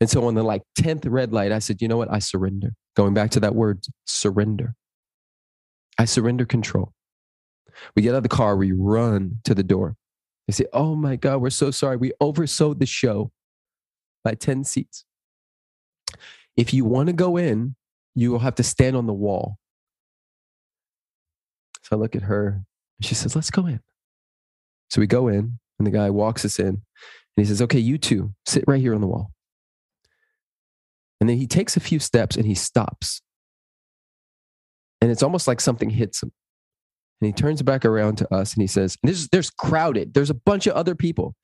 And 0.00 0.08
so 0.08 0.26
on 0.26 0.34
the 0.34 0.42
like 0.42 0.62
10th 0.78 1.04
red 1.08 1.32
light, 1.32 1.50
I 1.50 1.58
said, 1.58 1.82
you 1.82 1.88
know 1.88 1.96
what? 1.96 2.12
I 2.12 2.18
surrender. 2.18 2.74
Going 2.94 3.14
back 3.14 3.30
to 3.32 3.40
that 3.40 3.54
word, 3.54 3.84
surrender. 4.06 4.74
I 5.98 6.04
surrender 6.04 6.44
control. 6.44 6.92
We 7.94 8.02
get 8.02 8.14
out 8.14 8.18
of 8.18 8.22
the 8.22 8.28
car, 8.28 8.56
we 8.56 8.72
run 8.72 9.40
to 9.44 9.54
the 9.54 9.62
door. 9.62 9.96
They 10.48 10.52
say, 10.52 10.66
Oh 10.72 10.96
my 10.96 11.14
God, 11.14 11.40
we're 11.40 11.50
so 11.50 11.70
sorry. 11.70 11.98
We 11.98 12.12
oversold 12.20 12.80
the 12.80 12.86
show 12.86 13.30
by 14.24 14.34
10 14.34 14.64
seats. 14.64 15.04
If 16.56 16.74
you 16.74 16.84
want 16.84 17.08
to 17.08 17.12
go 17.12 17.36
in, 17.36 17.76
you 18.14 18.32
will 18.32 18.40
have 18.40 18.56
to 18.56 18.64
stand 18.64 18.96
on 18.96 19.06
the 19.06 19.12
wall. 19.12 19.58
So 21.82 21.96
I 21.96 21.98
look 22.00 22.16
at 22.16 22.22
her 22.22 22.64
and 22.98 23.06
she 23.06 23.14
says, 23.14 23.36
Let's 23.36 23.50
go 23.50 23.66
in. 23.66 23.80
So 24.90 25.00
we 25.00 25.06
go 25.06 25.28
in, 25.28 25.58
and 25.78 25.86
the 25.86 25.90
guy 25.90 26.08
walks 26.10 26.44
us 26.44 26.58
in 26.58 26.66
and 26.66 26.82
he 27.36 27.44
says, 27.44 27.62
Okay, 27.62 27.78
you 27.78 27.98
two, 27.98 28.32
sit 28.46 28.64
right 28.66 28.80
here 28.80 28.94
on 28.94 29.02
the 29.02 29.06
wall. 29.06 29.32
And 31.20 31.28
then 31.28 31.36
he 31.36 31.46
takes 31.46 31.76
a 31.76 31.80
few 31.80 31.98
steps 31.98 32.36
and 32.36 32.46
he 32.46 32.54
stops. 32.54 33.20
And 35.00 35.10
it's 35.10 35.22
almost 35.22 35.46
like 35.46 35.60
something 35.60 35.90
hits 35.90 36.22
him. 36.22 36.32
And 37.20 37.26
he 37.26 37.32
turns 37.32 37.62
back 37.62 37.84
around 37.84 38.16
to 38.18 38.34
us 38.34 38.54
and 38.54 38.62
he 38.62 38.66
says, 38.66 38.96
and 39.02 39.10
this 39.10 39.18
is, 39.18 39.28
there's 39.28 39.50
crowded, 39.50 40.14
there's 40.14 40.30
a 40.30 40.34
bunch 40.34 40.66
of 40.66 40.74
other 40.74 40.94
people. 40.94 41.34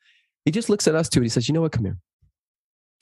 He 0.44 0.50
just 0.50 0.68
looks 0.68 0.86
at 0.86 0.94
us 0.94 1.08
too 1.08 1.20
and 1.20 1.24
he 1.24 1.30
says, 1.30 1.48
You 1.48 1.54
know 1.54 1.62
what? 1.62 1.72
Come 1.72 1.84
here. 1.84 1.98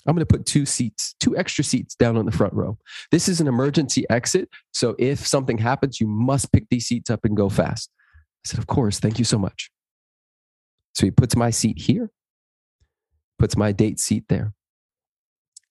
I'm 0.06 0.16
going 0.16 0.26
to 0.26 0.32
put 0.32 0.46
two 0.46 0.66
seats, 0.66 1.14
two 1.20 1.36
extra 1.36 1.62
seats 1.62 1.94
down 1.94 2.16
on 2.16 2.26
the 2.26 2.32
front 2.32 2.54
row. 2.54 2.76
This 3.12 3.28
is 3.28 3.40
an 3.40 3.46
emergency 3.46 4.04
exit. 4.10 4.48
So 4.72 4.96
if 4.98 5.24
something 5.24 5.58
happens, 5.58 6.00
you 6.00 6.08
must 6.08 6.50
pick 6.52 6.68
these 6.70 6.86
seats 6.86 7.08
up 7.08 7.24
and 7.24 7.36
go 7.36 7.48
fast. 7.48 7.90
I 8.44 8.48
said, 8.48 8.58
Of 8.58 8.66
course. 8.66 8.98
Thank 8.98 9.18
you 9.18 9.24
so 9.24 9.38
much. 9.38 9.70
So 10.94 11.06
he 11.06 11.10
puts 11.10 11.36
my 11.36 11.50
seat 11.50 11.78
here, 11.78 12.10
puts 13.38 13.56
my 13.56 13.72
date 13.72 13.98
seat 13.98 14.24
there. 14.28 14.52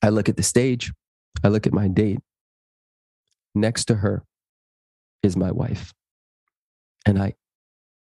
I 0.01 0.09
look 0.09 0.29
at 0.29 0.37
the 0.37 0.43
stage, 0.43 0.91
I 1.43 1.49
look 1.49 1.67
at 1.67 1.73
my 1.73 1.87
date. 1.87 2.19
Next 3.53 3.85
to 3.85 3.95
her 3.95 4.23
is 5.21 5.37
my 5.37 5.51
wife. 5.51 5.93
And 7.05 7.21
I 7.21 7.33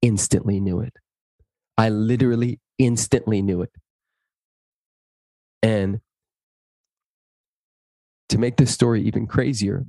instantly 0.02 0.60
knew 0.60 0.80
it. 0.80 0.94
I 1.76 1.88
literally 1.88 2.60
instantly 2.78 3.42
knew 3.42 3.62
it. 3.62 3.72
And 5.62 6.00
to 8.28 8.38
make 8.38 8.56
this 8.56 8.72
story 8.72 9.02
even 9.02 9.26
crazier, 9.26 9.84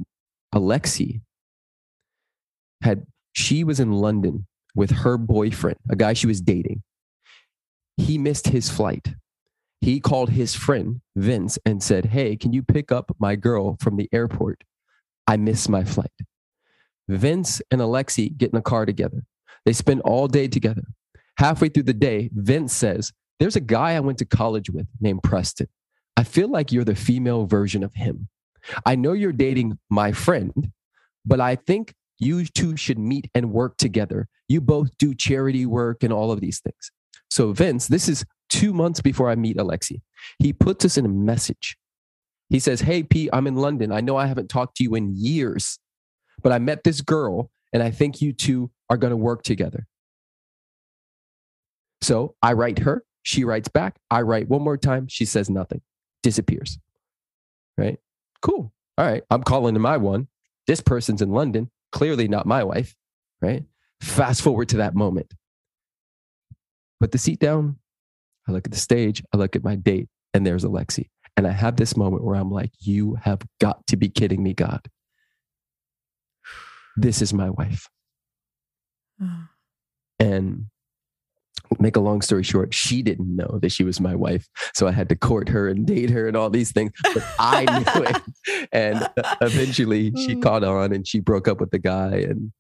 Alexi 0.54 1.22
had, 2.82 3.06
she 3.34 3.64
was 3.64 3.80
in 3.80 3.92
London 3.92 4.48
with 4.74 4.92
her 4.92 5.18
boyfriend, 5.18 5.78
a 5.90 5.96
guy 5.96 6.14
she 6.14 6.28
was 6.28 6.42
dating. 6.42 6.84
He 7.98 8.18
missed 8.18 8.48
his 8.48 8.70
flight. 8.70 9.16
He 9.82 10.00
called 10.00 10.30
his 10.30 10.56
friend, 10.56 11.02
Vince, 11.16 11.60
and 11.66 11.82
said, 11.82 12.06
Hey, 12.08 12.36
can 12.36 12.54
you 12.54 12.64
pick 12.64 12.92
up 12.92 13.16
my 13.20 13.36
girl 13.36 13.78
from 13.80 13.98
the 13.98 14.10
airport? 14.12 14.64
I 15.28 15.38
missed 15.38 15.70
my 15.70 15.84
flight. 15.84 16.12
Vince 17.08 17.62
and 17.72 17.82
Alexi 17.82 18.36
get 18.36 18.52
in 18.52 18.58
a 18.58 18.62
car 18.62 18.86
together. 18.86 19.24
They 19.66 19.74
spend 19.74 20.02
all 20.02 20.28
day 20.28 20.48
together. 20.48 20.84
Halfway 21.38 21.70
through 21.70 21.84
the 21.84 21.94
day, 21.94 22.30
Vince 22.34 22.74
says, 22.74 23.12
There's 23.40 23.56
a 23.56 23.62
guy 23.62 23.96
I 23.96 24.00
went 24.00 24.18
to 24.20 24.26
college 24.26 24.70
with 24.70 24.88
named 25.00 25.24
Preston. 25.24 25.68
I 26.18 26.24
feel 26.24 26.48
like 26.48 26.72
you're 26.72 26.86
the 26.86 26.96
female 26.96 27.46
version 27.46 27.84
of 27.84 27.94
him. 27.94 28.30
I 28.86 28.96
know 28.96 29.14
you're 29.14 29.34
dating 29.34 29.78
my 29.90 30.12
friend, 30.12 30.72
but 31.26 31.40
I 31.40 31.56
think 31.56 31.94
you 32.20 32.46
two 32.46 32.78
should 32.78 32.98
meet 32.98 33.30
and 33.36 33.52
work 33.52 33.78
together. 33.78 34.28
You 34.48 34.62
both 34.62 34.98
do 34.98 35.14
charity 35.14 35.66
work 35.66 36.04
and 36.04 36.14
all 36.14 36.32
of 36.32 36.40
these 36.40 36.60
things. 36.60 36.92
So, 37.30 37.52
Vince, 37.52 37.88
this 37.88 38.08
is 38.08 38.26
two 38.50 38.74
months 38.74 39.02
before 39.02 39.30
I 39.30 39.36
meet 39.36 39.58
Alexi. 39.58 40.02
He 40.40 40.54
puts 40.54 40.86
us 40.86 40.98
in 40.98 41.06
a 41.06 41.10
message. 41.10 41.78
He 42.50 42.60
says, 42.60 42.82
Hey, 42.82 43.04
Pete, 43.04 43.30
I'm 43.34 43.48
in 43.48 43.56
London. 43.56 43.92
I 43.92 44.02
know 44.02 44.18
I 44.18 44.28
haven't 44.28 44.50
talked 44.50 44.78
to 44.78 44.84
you 44.84 44.96
in 44.96 45.14
years, 45.16 45.80
but 46.46 46.54
I 46.54 46.60
met 46.60 46.84
this 46.84 47.02
girl 47.02 47.50
and 47.74 47.82
I 47.82 47.90
think 47.90 48.22
you 48.22 48.32
two 48.32 48.70
are 48.88 48.98
going 48.98 49.10
to 49.10 49.18
work 49.18 49.42
together. 49.42 49.88
So 52.04 52.36
I 52.40 52.54
write 52.54 52.78
her. 52.78 53.04
She 53.24 53.44
writes 53.44 53.68
back. 53.68 53.98
I 54.12 54.22
write 54.22 54.48
one 54.48 54.62
more 54.62 54.78
time. 54.78 55.08
She 55.08 55.26
says 55.26 55.50
nothing, 55.50 55.82
disappears. 56.22 56.78
Right? 57.80 57.98
Cool. 58.44 58.72
All 58.96 59.06
right. 59.08 59.24
I'm 59.32 59.42
calling 59.42 59.74
to 59.74 59.80
my 59.80 59.98
one. 59.98 60.28
This 60.68 60.82
person's 60.82 61.24
in 61.24 61.32
London, 61.32 61.72
clearly 61.92 62.28
not 62.28 62.46
my 62.46 62.64
wife. 62.64 62.96
Right? 63.42 63.64
Fast 64.00 64.44
forward 64.44 64.70
to 64.70 64.78
that 64.78 64.94
moment. 64.94 65.34
Put 67.00 67.12
the 67.12 67.18
seat 67.18 67.40
down. 67.40 67.80
I 68.48 68.52
look 68.52 68.68
at 68.68 68.72
the 68.72 68.78
stage. 68.78 69.24
I 69.34 69.38
look 69.38 69.56
at 69.56 69.64
my 69.64 69.76
date, 69.76 70.10
and 70.36 70.46
there's 70.46 70.64
Alexi. 70.64 71.10
And 71.38 71.48
I 71.48 71.52
have 71.52 71.76
this 71.76 71.98
moment 71.98 72.24
where 72.24 72.36
I'm 72.36 72.52
like, 72.52 72.72
you 72.78 73.16
have 73.24 73.42
got 73.60 73.88
to 73.88 73.98
be 73.98 74.10
kidding 74.10 74.44
me, 74.44 74.54
God. 74.54 74.88
This 76.98 77.22
is 77.22 77.34
my 77.34 77.50
wife. 77.50 77.90
and 80.20 80.66
make 81.80 81.96
a 81.96 82.00
long 82.00 82.22
story 82.22 82.44
short, 82.44 82.74
she 82.74 83.02
didn't 83.02 83.36
know 83.36 83.60
that 83.62 83.72
she 83.72 83.84
was 83.84 84.00
my 84.00 84.16
wife. 84.16 84.48
So 84.74 84.88
I 84.88 84.92
had 84.92 85.10
to 85.10 85.16
court 85.16 85.50
her 85.50 85.68
and 85.68 85.86
date 85.86 86.10
her 86.10 86.28
and 86.28 86.38
all 86.38 86.50
these 86.50 86.72
things. 86.72 86.92
But 87.14 87.24
I 87.40 87.66
knew 87.66 88.04
it. 88.50 88.68
And 88.72 89.08
eventually 89.42 90.12
she 90.16 90.36
mm. 90.36 90.44
caught 90.44 90.64
on 90.64 90.94
and 90.94 91.08
she 91.08 91.20
broke 91.20 91.48
up 91.48 91.60
with 91.60 91.72
the 91.72 91.80
guy. 91.80 92.26
And 92.30 92.52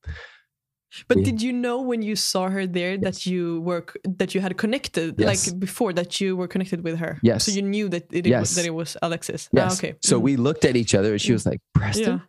but 1.07 1.23
did 1.23 1.41
you 1.41 1.51
know 1.51 1.81
when 1.81 2.01
you 2.01 2.15
saw 2.15 2.49
her 2.49 2.65
there 2.65 2.93
yes. 2.93 3.01
that 3.01 3.25
you 3.25 3.61
were 3.61 3.85
that 4.05 4.33
you 4.33 4.39
had 4.39 4.57
connected 4.57 5.15
yes. 5.17 5.27
like 5.27 5.59
before 5.59 5.91
that 5.93 6.21
you 6.21 6.37
were 6.37 6.47
connected 6.47 6.83
with 6.83 6.97
her? 6.99 7.19
Yes. 7.21 7.45
So 7.45 7.51
you 7.51 7.61
knew 7.61 7.89
that 7.89 8.05
it, 8.13 8.25
yes. 8.25 8.41
was, 8.41 8.55
that 8.55 8.65
it 8.65 8.73
was 8.73 8.95
Alexis. 9.01 9.49
Ah, 9.53 9.57
yes. 9.57 9.73
Ah, 9.73 9.77
okay. 9.77 9.95
So 10.01 10.19
mm. 10.19 10.23
we 10.23 10.35
looked 10.37 10.63
at 10.63 10.75
each 10.75 10.95
other 10.95 11.11
and 11.11 11.21
she 11.21 11.33
was 11.33 11.45
like, 11.45 11.59
Preston? 11.73 12.13
Yeah. 12.13 12.19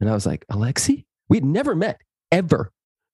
And 0.00 0.10
I 0.10 0.14
was 0.14 0.26
like, 0.26 0.44
Alexi? 0.50 1.04
We'd 1.30 1.44
never 1.44 1.74
met 1.74 2.00
ever. 2.30 2.70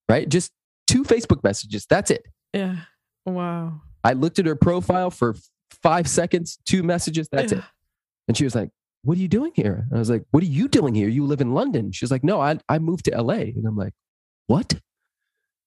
Right? 0.08 0.28
Just 0.28 0.50
two 0.88 1.04
Facebook 1.04 1.44
messages. 1.44 1.86
That's 1.88 2.10
it. 2.10 2.24
Yeah. 2.52 2.76
Wow. 3.24 3.82
I 4.02 4.14
looked 4.14 4.38
at 4.38 4.46
her 4.46 4.56
profile 4.56 5.10
for 5.10 5.36
five 5.82 6.08
seconds, 6.08 6.58
two 6.64 6.82
messages. 6.82 7.28
That's 7.30 7.52
yeah. 7.52 7.58
it. 7.58 7.64
And 8.28 8.36
she 8.36 8.44
was 8.44 8.54
like, 8.54 8.70
What 9.02 9.18
are 9.18 9.20
you 9.20 9.28
doing 9.28 9.52
here? 9.54 9.86
And 9.88 9.96
I 9.96 9.98
was 9.98 10.10
like, 10.10 10.24
What 10.32 10.42
are 10.42 10.46
you 10.46 10.66
doing 10.66 10.94
here? 10.94 11.08
You 11.08 11.24
live 11.26 11.40
in 11.40 11.54
London. 11.54 11.92
She 11.92 12.04
was 12.04 12.10
like, 12.10 12.24
No, 12.24 12.40
I, 12.40 12.58
I 12.68 12.78
moved 12.78 13.04
to 13.04 13.22
LA. 13.22 13.34
And 13.34 13.66
I'm 13.66 13.76
like, 13.76 13.92
What? 14.46 14.74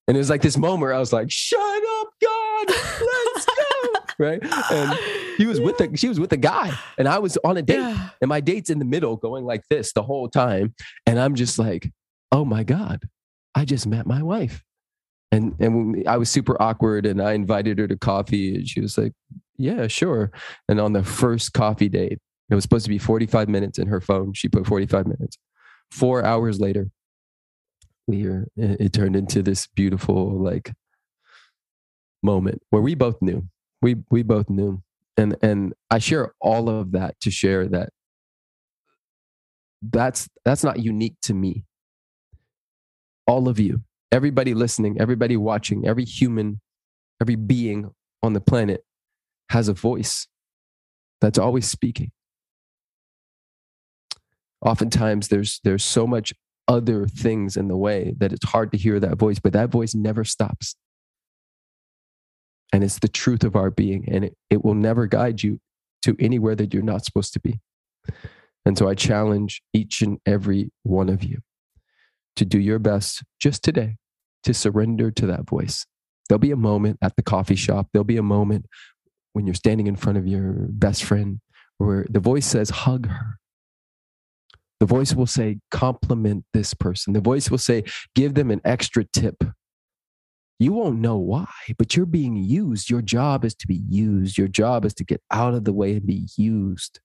And 0.10 0.18
it 0.18 0.22
was 0.22 0.32
like 0.32 0.41
this 0.41 0.58
moment 0.58 0.82
where 0.82 0.93
I 0.93 0.97
was 0.97 1.14
like, 1.14 1.30
shut 1.30 1.60
up, 1.60 2.08
God, 2.20 2.68
let's 2.68 3.45
go. 3.45 4.00
right. 4.18 4.39
And 4.72 5.00
he 5.38 5.45
was 5.45 5.62
with 5.62 5.78
the 5.78 5.95
she 5.95 6.10
was 6.10 6.20
with 6.20 6.32
the 6.32 6.38
guy. 6.38 6.76
And 6.97 7.08
I 7.08 7.20
was 7.20 7.38
on 7.43 7.58
a 7.58 7.62
date. 7.62 7.78
Yeah. 7.78 8.10
And 8.20 8.28
my 8.28 8.41
date's 8.41 8.72
in 8.72 8.80
the 8.80 8.86
middle 8.86 9.18
going 9.18 9.45
like 9.45 9.62
this 9.70 9.93
the 9.93 10.02
whole 10.02 10.28
time. 10.28 10.74
And 11.06 11.20
I'm 11.20 11.36
just 11.36 11.60
like, 11.60 11.91
oh 12.32 12.46
my 12.46 12.64
God, 12.64 13.08
I 13.56 13.66
just 13.66 13.88
met 13.88 14.06
my 14.06 14.22
wife. 14.24 14.64
And 15.32 15.54
and 15.60 16.08
I 16.08 16.18
was 16.18 16.30
super 16.30 16.60
awkward 16.62 17.06
and 17.06 17.22
I 17.22 17.34
invited 17.34 17.78
her 17.78 17.88
to 17.88 17.98
coffee. 17.98 18.56
And 18.56 18.68
she 18.68 18.82
was 18.82 18.98
like, 18.98 19.14
Yeah, 19.58 19.88
sure. 19.88 20.32
And 20.68 20.80
on 20.80 20.94
the 20.94 21.04
first 21.04 21.54
coffee 21.54 21.90
date, 21.90 22.20
it 22.50 22.56
was 22.56 22.64
supposed 22.64 22.86
to 22.86 22.90
be 22.90 22.98
45 22.98 23.48
minutes 23.48 23.78
in 23.78 23.88
her 23.88 24.02
phone. 24.02 24.34
She 24.34 24.50
put 24.50 24.66
45 24.66 25.06
minutes. 25.06 25.38
Four 25.92 26.24
hours 26.26 26.60
later, 26.60 26.90
we 28.10 28.28
were 28.28 28.48
it 28.58 28.92
turned 28.92 29.16
into 29.16 29.44
this 29.44 29.68
beautiful 29.68 30.42
like 30.44 30.74
moment 32.24 32.62
where 32.72 32.82
we 32.82 32.96
both 32.96 33.22
knew 33.22 33.48
we 33.82 33.98
we 34.10 34.24
both 34.24 34.50
knew 34.50 34.82
and 35.16 35.38
and 35.42 35.74
i 35.92 36.00
share 36.00 36.34
all 36.42 36.70
of 36.70 36.92
that 36.92 37.18
to 37.22 37.30
share 37.30 37.68
that 37.68 37.90
that's 39.82 40.28
that's 40.44 40.64
not 40.64 40.80
unique 40.80 41.16
to 41.22 41.34
me 41.34 41.64
all 43.30 43.48
of 43.48 43.60
you 43.60 43.82
everybody 44.12 44.54
listening 44.54 45.00
everybody 45.00 45.38
watching 45.38 45.88
every 45.88 46.06
human 46.06 46.60
every 47.22 47.36
being 47.36 47.92
on 48.24 48.34
the 48.34 48.42
planet 48.42 48.84
has 49.52 49.70
a 49.70 49.74
voice 49.74 50.28
that's 51.22 51.40
always 51.40 51.70
speaking 51.70 52.12
oftentimes 54.62 55.30
there's 55.30 55.62
there's 55.64 55.84
so 55.84 56.06
much 56.06 56.34
other 56.70 57.08
things 57.08 57.58
in 57.58 57.68
the 57.68 57.76
way 57.76 58.14
that 58.20 58.32
it's 58.32 58.46
hard 58.46 58.72
to 58.72 58.78
hear 58.78 59.00
that 59.00 59.18
voice, 59.18 59.40
but 59.40 59.54
that 59.54 59.72
voice 59.72 59.96
never 59.96 60.24
stops. 60.24 60.76
And 62.72 62.84
it's 62.84 63.00
the 63.00 63.08
truth 63.08 63.44
of 63.44 63.56
our 63.56 63.72
being, 63.72 64.08
and 64.08 64.26
it, 64.26 64.38
it 64.52 64.64
will 64.64 64.76
never 64.76 65.08
guide 65.08 65.42
you 65.42 65.60
to 66.04 66.16
anywhere 66.20 66.56
that 66.56 66.72
you're 66.72 66.84
not 66.84 67.04
supposed 67.04 67.34
to 67.34 67.40
be. 67.40 67.60
And 68.66 68.78
so 68.78 68.88
I 68.88 68.94
challenge 68.94 69.64
each 69.74 70.04
and 70.04 70.20
every 70.28 70.72
one 70.84 71.10
of 71.10 71.24
you 71.24 71.40
to 72.40 72.46
do 72.46 72.60
your 72.60 72.80
best 72.80 73.24
just 73.40 73.64
today 73.64 73.98
to 74.44 74.54
surrender 74.54 75.12
to 75.12 75.26
that 75.28 75.48
voice. 75.48 75.86
There'll 76.28 76.40
be 76.40 76.52
a 76.52 76.58
moment 76.58 76.98
at 77.02 77.16
the 77.16 77.22
coffee 77.22 77.56
shop, 77.56 77.88
there'll 77.92 78.04
be 78.04 78.18
a 78.18 78.24
moment 78.24 78.66
when 79.34 79.46
you're 79.46 79.54
standing 79.54 79.88
in 79.88 79.96
front 79.96 80.18
of 80.18 80.26
your 80.26 80.54
best 80.70 81.04
friend 81.04 81.40
where 81.78 82.06
the 82.10 82.20
voice 82.20 82.46
says, 82.46 82.70
hug 82.70 83.08
her, 83.08 83.38
The 84.80 84.86
voice 84.86 85.14
will 85.14 85.28
say, 85.28 85.60
compliment 85.72 86.46
this 86.54 86.74
person. 86.74 87.14
The 87.14 87.22
voice 87.22 87.52
will 87.52 87.58
say, 87.58 87.84
give 88.16 88.34
them 88.34 88.52
an 88.52 88.62
extra 88.64 89.04
tip. 89.04 89.44
You 90.60 90.74
won't 90.74 91.00
know 91.00 91.18
why, 91.18 91.48
but 91.78 91.96
you're 91.96 92.06
being 92.06 92.36
used. 92.36 92.90
Your 92.90 93.02
job 93.02 93.46
is 93.46 93.56
to 93.56 93.68
be 93.68 93.82
used. 93.88 94.38
Your 94.38 94.50
job 94.50 94.84
is 94.86 94.94
to 94.96 95.06
get 95.06 95.22
out 95.32 95.54
of 95.54 95.64
the 95.64 95.74
way 95.74 95.94
and 95.94 96.06
be 96.06 96.28
used. 96.38 97.00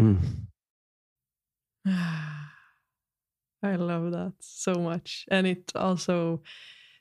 Mm. 0.00 0.46
I 3.62 3.76
love 3.76 4.10
that 4.12 4.32
so 4.40 4.74
much. 4.74 5.24
And 5.30 5.46
it 5.46 5.72
also 5.74 6.42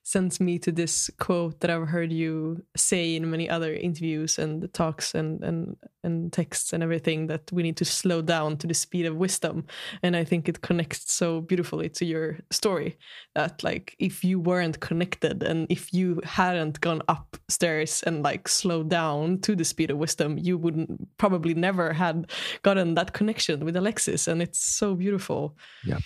sends 0.03 0.39
me 0.39 0.57
to 0.57 0.71
this 0.71 1.09
quote 1.19 1.59
that 1.59 1.69
I've 1.69 1.87
heard 1.87 2.11
you 2.11 2.63
say 2.75 3.15
in 3.15 3.29
many 3.29 3.49
other 3.49 3.73
interviews 3.73 4.39
and 4.39 4.71
talks 4.73 5.13
and 5.13 5.43
and 5.43 5.77
and 6.03 6.33
texts 6.33 6.73
and 6.73 6.81
everything 6.81 7.27
that 7.27 7.51
we 7.51 7.61
need 7.61 7.77
to 7.77 7.85
slow 7.85 8.21
down 8.23 8.57
to 8.57 8.67
the 8.67 8.73
speed 8.73 9.05
of 9.05 9.15
wisdom 9.15 9.67
and 10.01 10.15
I 10.15 10.23
think 10.23 10.49
it 10.49 10.61
connects 10.61 11.13
so 11.13 11.41
beautifully 11.41 11.89
to 11.89 12.05
your 12.05 12.39
story 12.49 12.97
that 13.35 13.63
like 13.63 13.95
if 13.99 14.23
you 14.23 14.39
weren't 14.39 14.79
connected 14.79 15.43
and 15.43 15.67
if 15.69 15.93
you 15.93 16.19
hadn't 16.23 16.81
gone 16.81 17.03
upstairs 17.07 18.01
and 18.03 18.23
like 18.23 18.47
slowed 18.47 18.89
down 18.89 19.37
to 19.41 19.55
the 19.55 19.65
speed 19.65 19.91
of 19.91 19.97
wisdom 19.97 20.39
you 20.39 20.57
wouldn't 20.57 21.15
probably 21.19 21.53
never 21.53 21.93
had 21.93 22.31
gotten 22.63 22.95
that 22.95 23.13
connection 23.13 23.63
with 23.63 23.75
Alexis 23.75 24.27
and 24.27 24.41
it's 24.41 24.59
so 24.59 24.95
beautiful. 24.95 25.55
Yeah. 25.85 25.99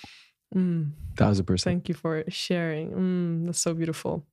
Mm. 0.55 0.91
Thousand 1.17 1.45
percent. 1.45 1.71
Thank 1.71 1.89
you 1.89 1.95
for 1.95 2.23
sharing. 2.27 2.91
Mm, 2.91 3.45
that's 3.45 3.59
so 3.59 3.73
beautiful. 3.73 4.25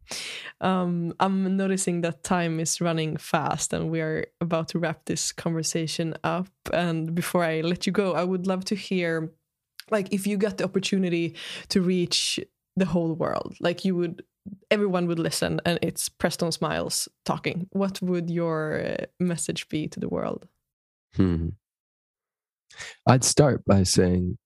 Um, 0.60 1.14
I'm 1.20 1.56
noticing 1.56 2.00
that 2.00 2.24
time 2.24 2.58
is 2.58 2.80
running 2.80 3.16
fast 3.16 3.72
and 3.72 3.90
we 3.90 4.00
are 4.00 4.26
about 4.40 4.68
to 4.68 4.78
wrap 4.78 5.04
this 5.04 5.32
conversation 5.32 6.14
up. 6.24 6.48
And 6.72 7.14
before 7.14 7.44
I 7.44 7.60
let 7.60 7.86
you 7.86 7.92
go, 7.92 8.14
I 8.14 8.24
would 8.24 8.46
love 8.46 8.64
to 8.66 8.74
hear 8.74 9.32
like 9.90 10.12
if 10.12 10.26
you 10.26 10.36
got 10.36 10.58
the 10.58 10.64
opportunity 10.64 11.36
to 11.68 11.80
reach 11.80 12.40
the 12.76 12.86
whole 12.86 13.14
world, 13.14 13.54
like 13.60 13.84
you 13.84 13.94
would 13.96 14.24
everyone 14.72 15.06
would 15.06 15.20
listen 15.20 15.60
and 15.64 15.78
it's 15.82 16.08
Preston 16.08 16.50
Smiles 16.50 17.08
talking. 17.24 17.68
What 17.70 18.02
would 18.02 18.28
your 18.28 18.84
uh, 18.84 19.04
message 19.20 19.68
be 19.68 19.86
to 19.88 20.00
the 20.00 20.08
world? 20.08 20.48
Hmm. 21.14 21.50
I'd 23.06 23.22
start 23.22 23.64
by 23.64 23.84
saying 23.84 24.38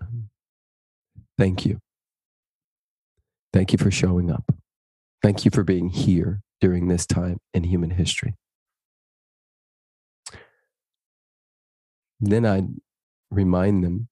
um, 0.00 0.30
Thank 1.38 1.66
you. 1.66 1.80
Thank 3.52 3.72
you 3.72 3.78
for 3.78 3.90
showing 3.90 4.30
up. 4.30 4.44
Thank 5.22 5.44
you 5.44 5.50
for 5.50 5.64
being 5.64 5.88
here 5.88 6.40
during 6.60 6.88
this 6.88 7.06
time 7.06 7.38
in 7.52 7.64
human 7.64 7.90
history. 7.90 8.34
Then 12.20 12.46
I 12.46 12.62
remind 13.30 13.84
them 13.84 14.08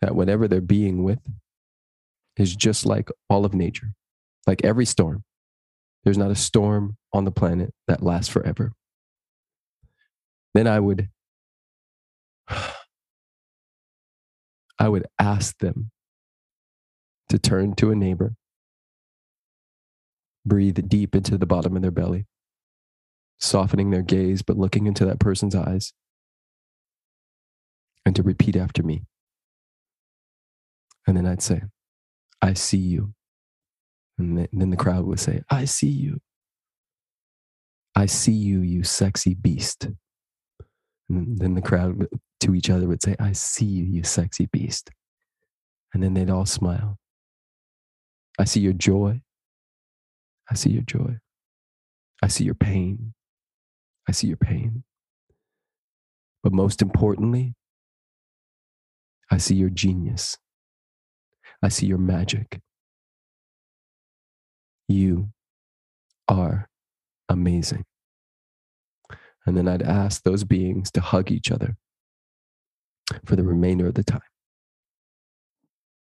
that 0.00 0.14
whatever 0.14 0.46
they're 0.46 0.60
being 0.60 1.04
with 1.04 1.20
is 2.36 2.54
just 2.54 2.86
like 2.86 3.10
all 3.28 3.44
of 3.44 3.54
nature, 3.54 3.92
like 4.46 4.64
every 4.64 4.84
storm. 4.84 5.24
There's 6.04 6.18
not 6.18 6.30
a 6.30 6.36
storm 6.36 6.96
on 7.12 7.24
the 7.24 7.30
planet 7.30 7.74
that 7.88 8.02
lasts 8.02 8.32
forever. 8.32 8.72
Then 10.54 10.66
I 10.66 10.80
would 10.80 11.08
I 14.78 14.88
would 14.88 15.06
ask 15.18 15.58
them 15.58 15.90
to 17.28 17.38
turn 17.38 17.74
to 17.74 17.90
a 17.90 17.94
neighbor, 17.94 18.34
breathe 20.44 20.88
deep 20.88 21.14
into 21.14 21.36
the 21.36 21.46
bottom 21.46 21.76
of 21.76 21.82
their 21.82 21.90
belly, 21.90 22.26
softening 23.38 23.90
their 23.90 24.02
gaze, 24.02 24.42
but 24.42 24.56
looking 24.56 24.86
into 24.86 25.04
that 25.04 25.20
person's 25.20 25.54
eyes, 25.54 25.92
and 28.06 28.16
to 28.16 28.22
repeat 28.22 28.56
after 28.56 28.82
me. 28.82 29.04
And 31.06 31.16
then 31.16 31.26
I'd 31.26 31.42
say, 31.42 31.62
I 32.40 32.54
see 32.54 32.78
you. 32.78 33.12
And 34.18 34.48
then 34.52 34.70
the 34.70 34.76
crowd 34.76 35.04
would 35.04 35.20
say, 35.20 35.42
I 35.50 35.64
see 35.64 35.88
you. 35.88 36.20
I 37.94 38.06
see 38.06 38.32
you, 38.32 38.60
you 38.60 38.84
sexy 38.84 39.34
beast. 39.34 39.88
And 41.08 41.38
then 41.38 41.54
the 41.54 41.62
crowd 41.62 42.06
to 42.40 42.54
each 42.54 42.70
other 42.70 42.86
would 42.86 43.02
say, 43.02 43.16
I 43.18 43.32
see 43.32 43.64
you, 43.64 43.84
you 43.84 44.04
sexy 44.04 44.46
beast. 44.46 44.90
And 45.94 46.02
then 46.02 46.14
they'd 46.14 46.30
all 46.30 46.46
smile. 46.46 46.98
I 48.38 48.44
see 48.44 48.60
your 48.60 48.72
joy. 48.72 49.20
I 50.50 50.54
see 50.54 50.70
your 50.70 50.82
joy. 50.82 51.18
I 52.22 52.28
see 52.28 52.44
your 52.44 52.54
pain. 52.54 53.14
I 54.08 54.12
see 54.12 54.28
your 54.28 54.36
pain. 54.36 54.84
But 56.42 56.52
most 56.52 56.82
importantly, 56.82 57.54
I 59.30 59.38
see 59.38 59.56
your 59.56 59.70
genius. 59.70 60.38
I 61.62 61.68
see 61.68 61.86
your 61.86 61.98
magic. 61.98 62.60
You 64.88 65.30
are 66.28 66.68
amazing. 67.28 67.84
And 69.46 69.56
then 69.56 69.68
I'd 69.68 69.82
ask 69.82 70.22
those 70.22 70.44
beings 70.44 70.90
to 70.92 71.00
hug 71.00 71.30
each 71.30 71.50
other 71.50 71.76
for 73.24 73.36
the 73.36 73.44
remainder 73.44 73.86
of 73.86 73.94
the 73.94 74.04
time. 74.04 74.20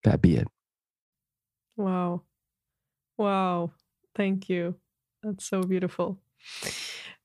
That 0.04 0.22
be 0.22 0.36
it. 0.36 0.48
Wow. 1.78 2.22
Wow. 3.16 3.70
Thank 4.14 4.48
you. 4.48 4.74
That's 5.22 5.46
so 5.46 5.62
beautiful. 5.62 6.18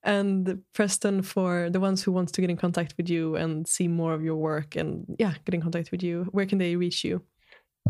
And 0.03 0.61
Preston, 0.73 1.23
for 1.23 1.69
the 1.69 1.79
ones 1.79 2.03
who 2.03 2.11
want 2.11 2.31
to 2.33 2.41
get 2.41 2.49
in 2.49 2.57
contact 2.57 2.93
with 2.97 3.09
you 3.09 3.35
and 3.35 3.67
see 3.67 3.87
more 3.87 4.13
of 4.13 4.23
your 4.23 4.35
work 4.35 4.75
and 4.75 5.05
yeah, 5.17 5.33
get 5.45 5.55
in 5.55 5.61
contact 5.61 5.91
with 5.91 6.03
you, 6.03 6.27
where 6.31 6.45
can 6.45 6.59
they 6.59 6.75
reach 6.75 7.03
you? 7.03 7.23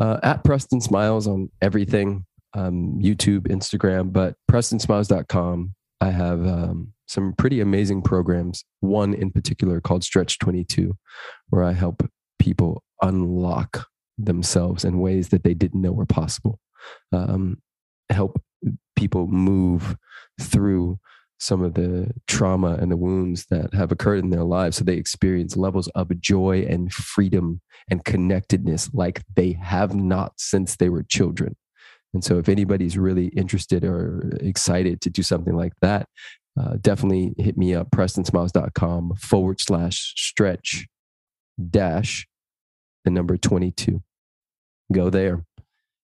Uh, 0.00 0.18
at 0.22 0.42
Preston 0.42 0.80
Smiles 0.80 1.26
on 1.26 1.50
everything, 1.60 2.24
um, 2.54 2.98
YouTube, 3.00 3.48
Instagram, 3.48 4.12
but 4.12 4.36
PrestonSmiles.com. 4.50 5.74
I 6.00 6.10
have 6.10 6.46
um, 6.46 6.92
some 7.06 7.34
pretty 7.34 7.60
amazing 7.60 8.02
programs. 8.02 8.64
One 8.80 9.14
in 9.14 9.30
particular 9.30 9.80
called 9.80 10.02
Stretch 10.02 10.38
22, 10.38 10.96
where 11.50 11.62
I 11.62 11.72
help 11.72 12.08
people 12.38 12.82
unlock 13.02 13.86
themselves 14.18 14.84
in 14.84 15.00
ways 15.00 15.28
that 15.30 15.44
they 15.44 15.54
didn't 15.54 15.80
know 15.80 15.92
were 15.92 16.06
possible. 16.06 16.58
Um, 17.12 17.58
help 18.10 18.40
people 18.96 19.26
move 19.26 19.96
through 20.40 20.98
some 21.38 21.62
of 21.62 21.74
the 21.74 22.10
trauma 22.26 22.74
and 22.74 22.90
the 22.90 22.96
wounds 22.96 23.46
that 23.50 23.74
have 23.74 23.90
occurred 23.90 24.22
in 24.22 24.30
their 24.30 24.44
lives 24.44 24.76
so 24.76 24.84
they 24.84 24.94
experience 24.94 25.56
levels 25.56 25.88
of 25.88 26.20
joy 26.20 26.64
and 26.68 26.92
freedom 26.92 27.60
and 27.90 28.04
connectedness 28.04 28.88
like 28.94 29.22
they 29.34 29.52
have 29.52 29.94
not 29.94 30.32
since 30.38 30.76
they 30.76 30.88
were 30.88 31.02
children 31.02 31.56
and 32.14 32.22
so 32.22 32.38
if 32.38 32.48
anybody's 32.48 32.96
really 32.96 33.26
interested 33.28 33.84
or 33.84 34.38
excited 34.40 35.00
to 35.00 35.10
do 35.10 35.22
something 35.22 35.54
like 35.54 35.72
that 35.82 36.08
uh, 36.58 36.76
definitely 36.80 37.34
hit 37.36 37.58
me 37.58 37.74
up 37.74 37.90
prestonsmiles.com 37.90 39.14
forward 39.16 39.60
slash 39.60 40.14
stretch 40.16 40.86
dash 41.70 42.28
the 43.04 43.10
number 43.10 43.36
22 43.36 44.02
go 44.94 45.10
there. 45.10 45.44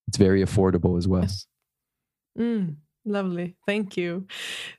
It's 0.07 0.17
very 0.17 0.43
affordable 0.43 0.97
as 0.97 1.07
well. 1.07 1.21
Yes. 1.21 1.47
Mm, 2.37 2.75
lovely. 3.05 3.55
Thank 3.65 3.97
you. 3.97 4.27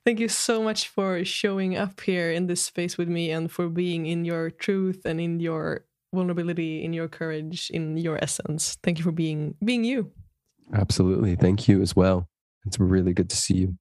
Thank 0.04 0.20
you 0.20 0.28
so 0.28 0.62
much 0.62 0.88
for 0.88 1.24
showing 1.24 1.76
up 1.76 2.00
here 2.00 2.30
in 2.30 2.46
this 2.46 2.62
space 2.62 2.98
with 2.98 3.08
me 3.08 3.30
and 3.30 3.50
for 3.50 3.68
being 3.68 4.06
in 4.06 4.24
your 4.24 4.50
truth 4.50 5.02
and 5.04 5.20
in 5.20 5.40
your 5.40 5.84
vulnerability, 6.14 6.84
in 6.84 6.92
your 6.92 7.08
courage, 7.08 7.70
in 7.70 7.96
your 7.96 8.22
essence. 8.22 8.78
Thank 8.82 8.98
you 8.98 9.04
for 9.04 9.12
being 9.12 9.54
being 9.64 9.84
you. 9.84 10.12
Absolutely. 10.72 11.36
Thank 11.36 11.68
you 11.68 11.82
as 11.82 11.96
well. 11.96 12.28
It's 12.66 12.78
really 12.78 13.12
good 13.12 13.30
to 13.30 13.36
see 13.36 13.54
you. 13.54 13.76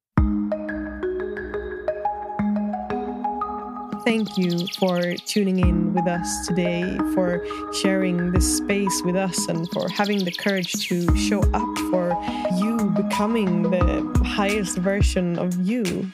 Thank 4.04 4.38
you 4.38 4.68
for 4.80 5.14
tuning 5.26 5.60
in 5.60 5.93
with 5.93 6.08
us 6.08 6.47
today, 6.47 6.97
for 7.14 7.45
sharing 7.82 8.32
this 8.32 8.58
space 8.58 9.02
with 9.04 9.16
us, 9.16 9.47
and 9.47 9.70
for 9.72 9.88
having 9.89 10.24
the 10.24 10.32
courage 10.32 10.72
to 10.88 11.16
show 11.16 11.41
up 11.54 11.78
for 11.89 12.12
you 12.58 12.78
becoming 12.95 13.64
the 13.64 14.24
highest 14.26 14.78
version 14.78 15.38
of 15.38 15.56
you. 15.62 16.12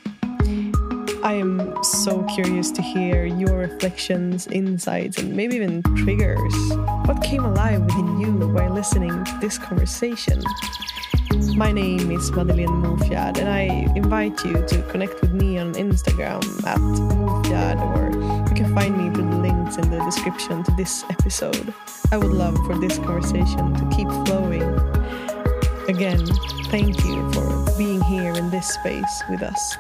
I 1.24 1.34
am 1.34 1.84
so 1.84 2.24
curious 2.24 2.72
to 2.72 2.82
hear 2.82 3.26
your 3.26 3.58
reflections, 3.58 4.48
insights, 4.48 5.18
and 5.18 5.36
maybe 5.36 5.56
even 5.56 5.82
triggers. 5.98 6.54
What 7.06 7.24
came 7.24 7.44
alive 7.44 7.82
within 7.82 8.20
you 8.20 8.32
while 8.50 8.72
listening 8.72 9.24
to 9.24 9.38
this 9.42 9.58
conversation? 9.58 10.42
My 11.38 11.72
name 11.72 12.12
is 12.12 12.32
Madeleine 12.32 12.82
Mofjard, 12.82 13.38
and 13.38 13.48
I 13.48 13.62
invite 13.96 14.44
you 14.44 14.54
to 14.54 14.82
connect 14.90 15.22
with 15.22 15.34
me 15.34 15.60
on 15.60 15.74
Instagram 15.74 16.44
at 16.66 16.80
Mofjard, 16.80 17.78
or 17.80 18.50
you 18.50 18.56
can 18.56 18.74
find 18.74 18.98
me 18.98 19.14
through 19.14 19.30
the 19.30 19.38
links 19.38 19.78
in 19.78 19.90
the 19.92 20.04
description 20.04 20.64
to 20.64 20.72
this 20.72 21.04
episode. 21.12 21.74
I 22.12 22.18
would 22.18 22.34
love 22.34 22.56
for 22.66 22.76
this 22.80 22.98
conversation 22.98 23.74
to 23.76 23.96
keep 23.96 24.08
flowing. 24.26 24.64
Again, 25.88 26.26
thank 26.72 27.06
you 27.06 27.32
for 27.34 27.78
being 27.78 28.02
here 28.02 28.34
in 28.34 28.50
this 28.50 28.68
space 28.68 29.24
with 29.30 29.44
us. 29.44 29.78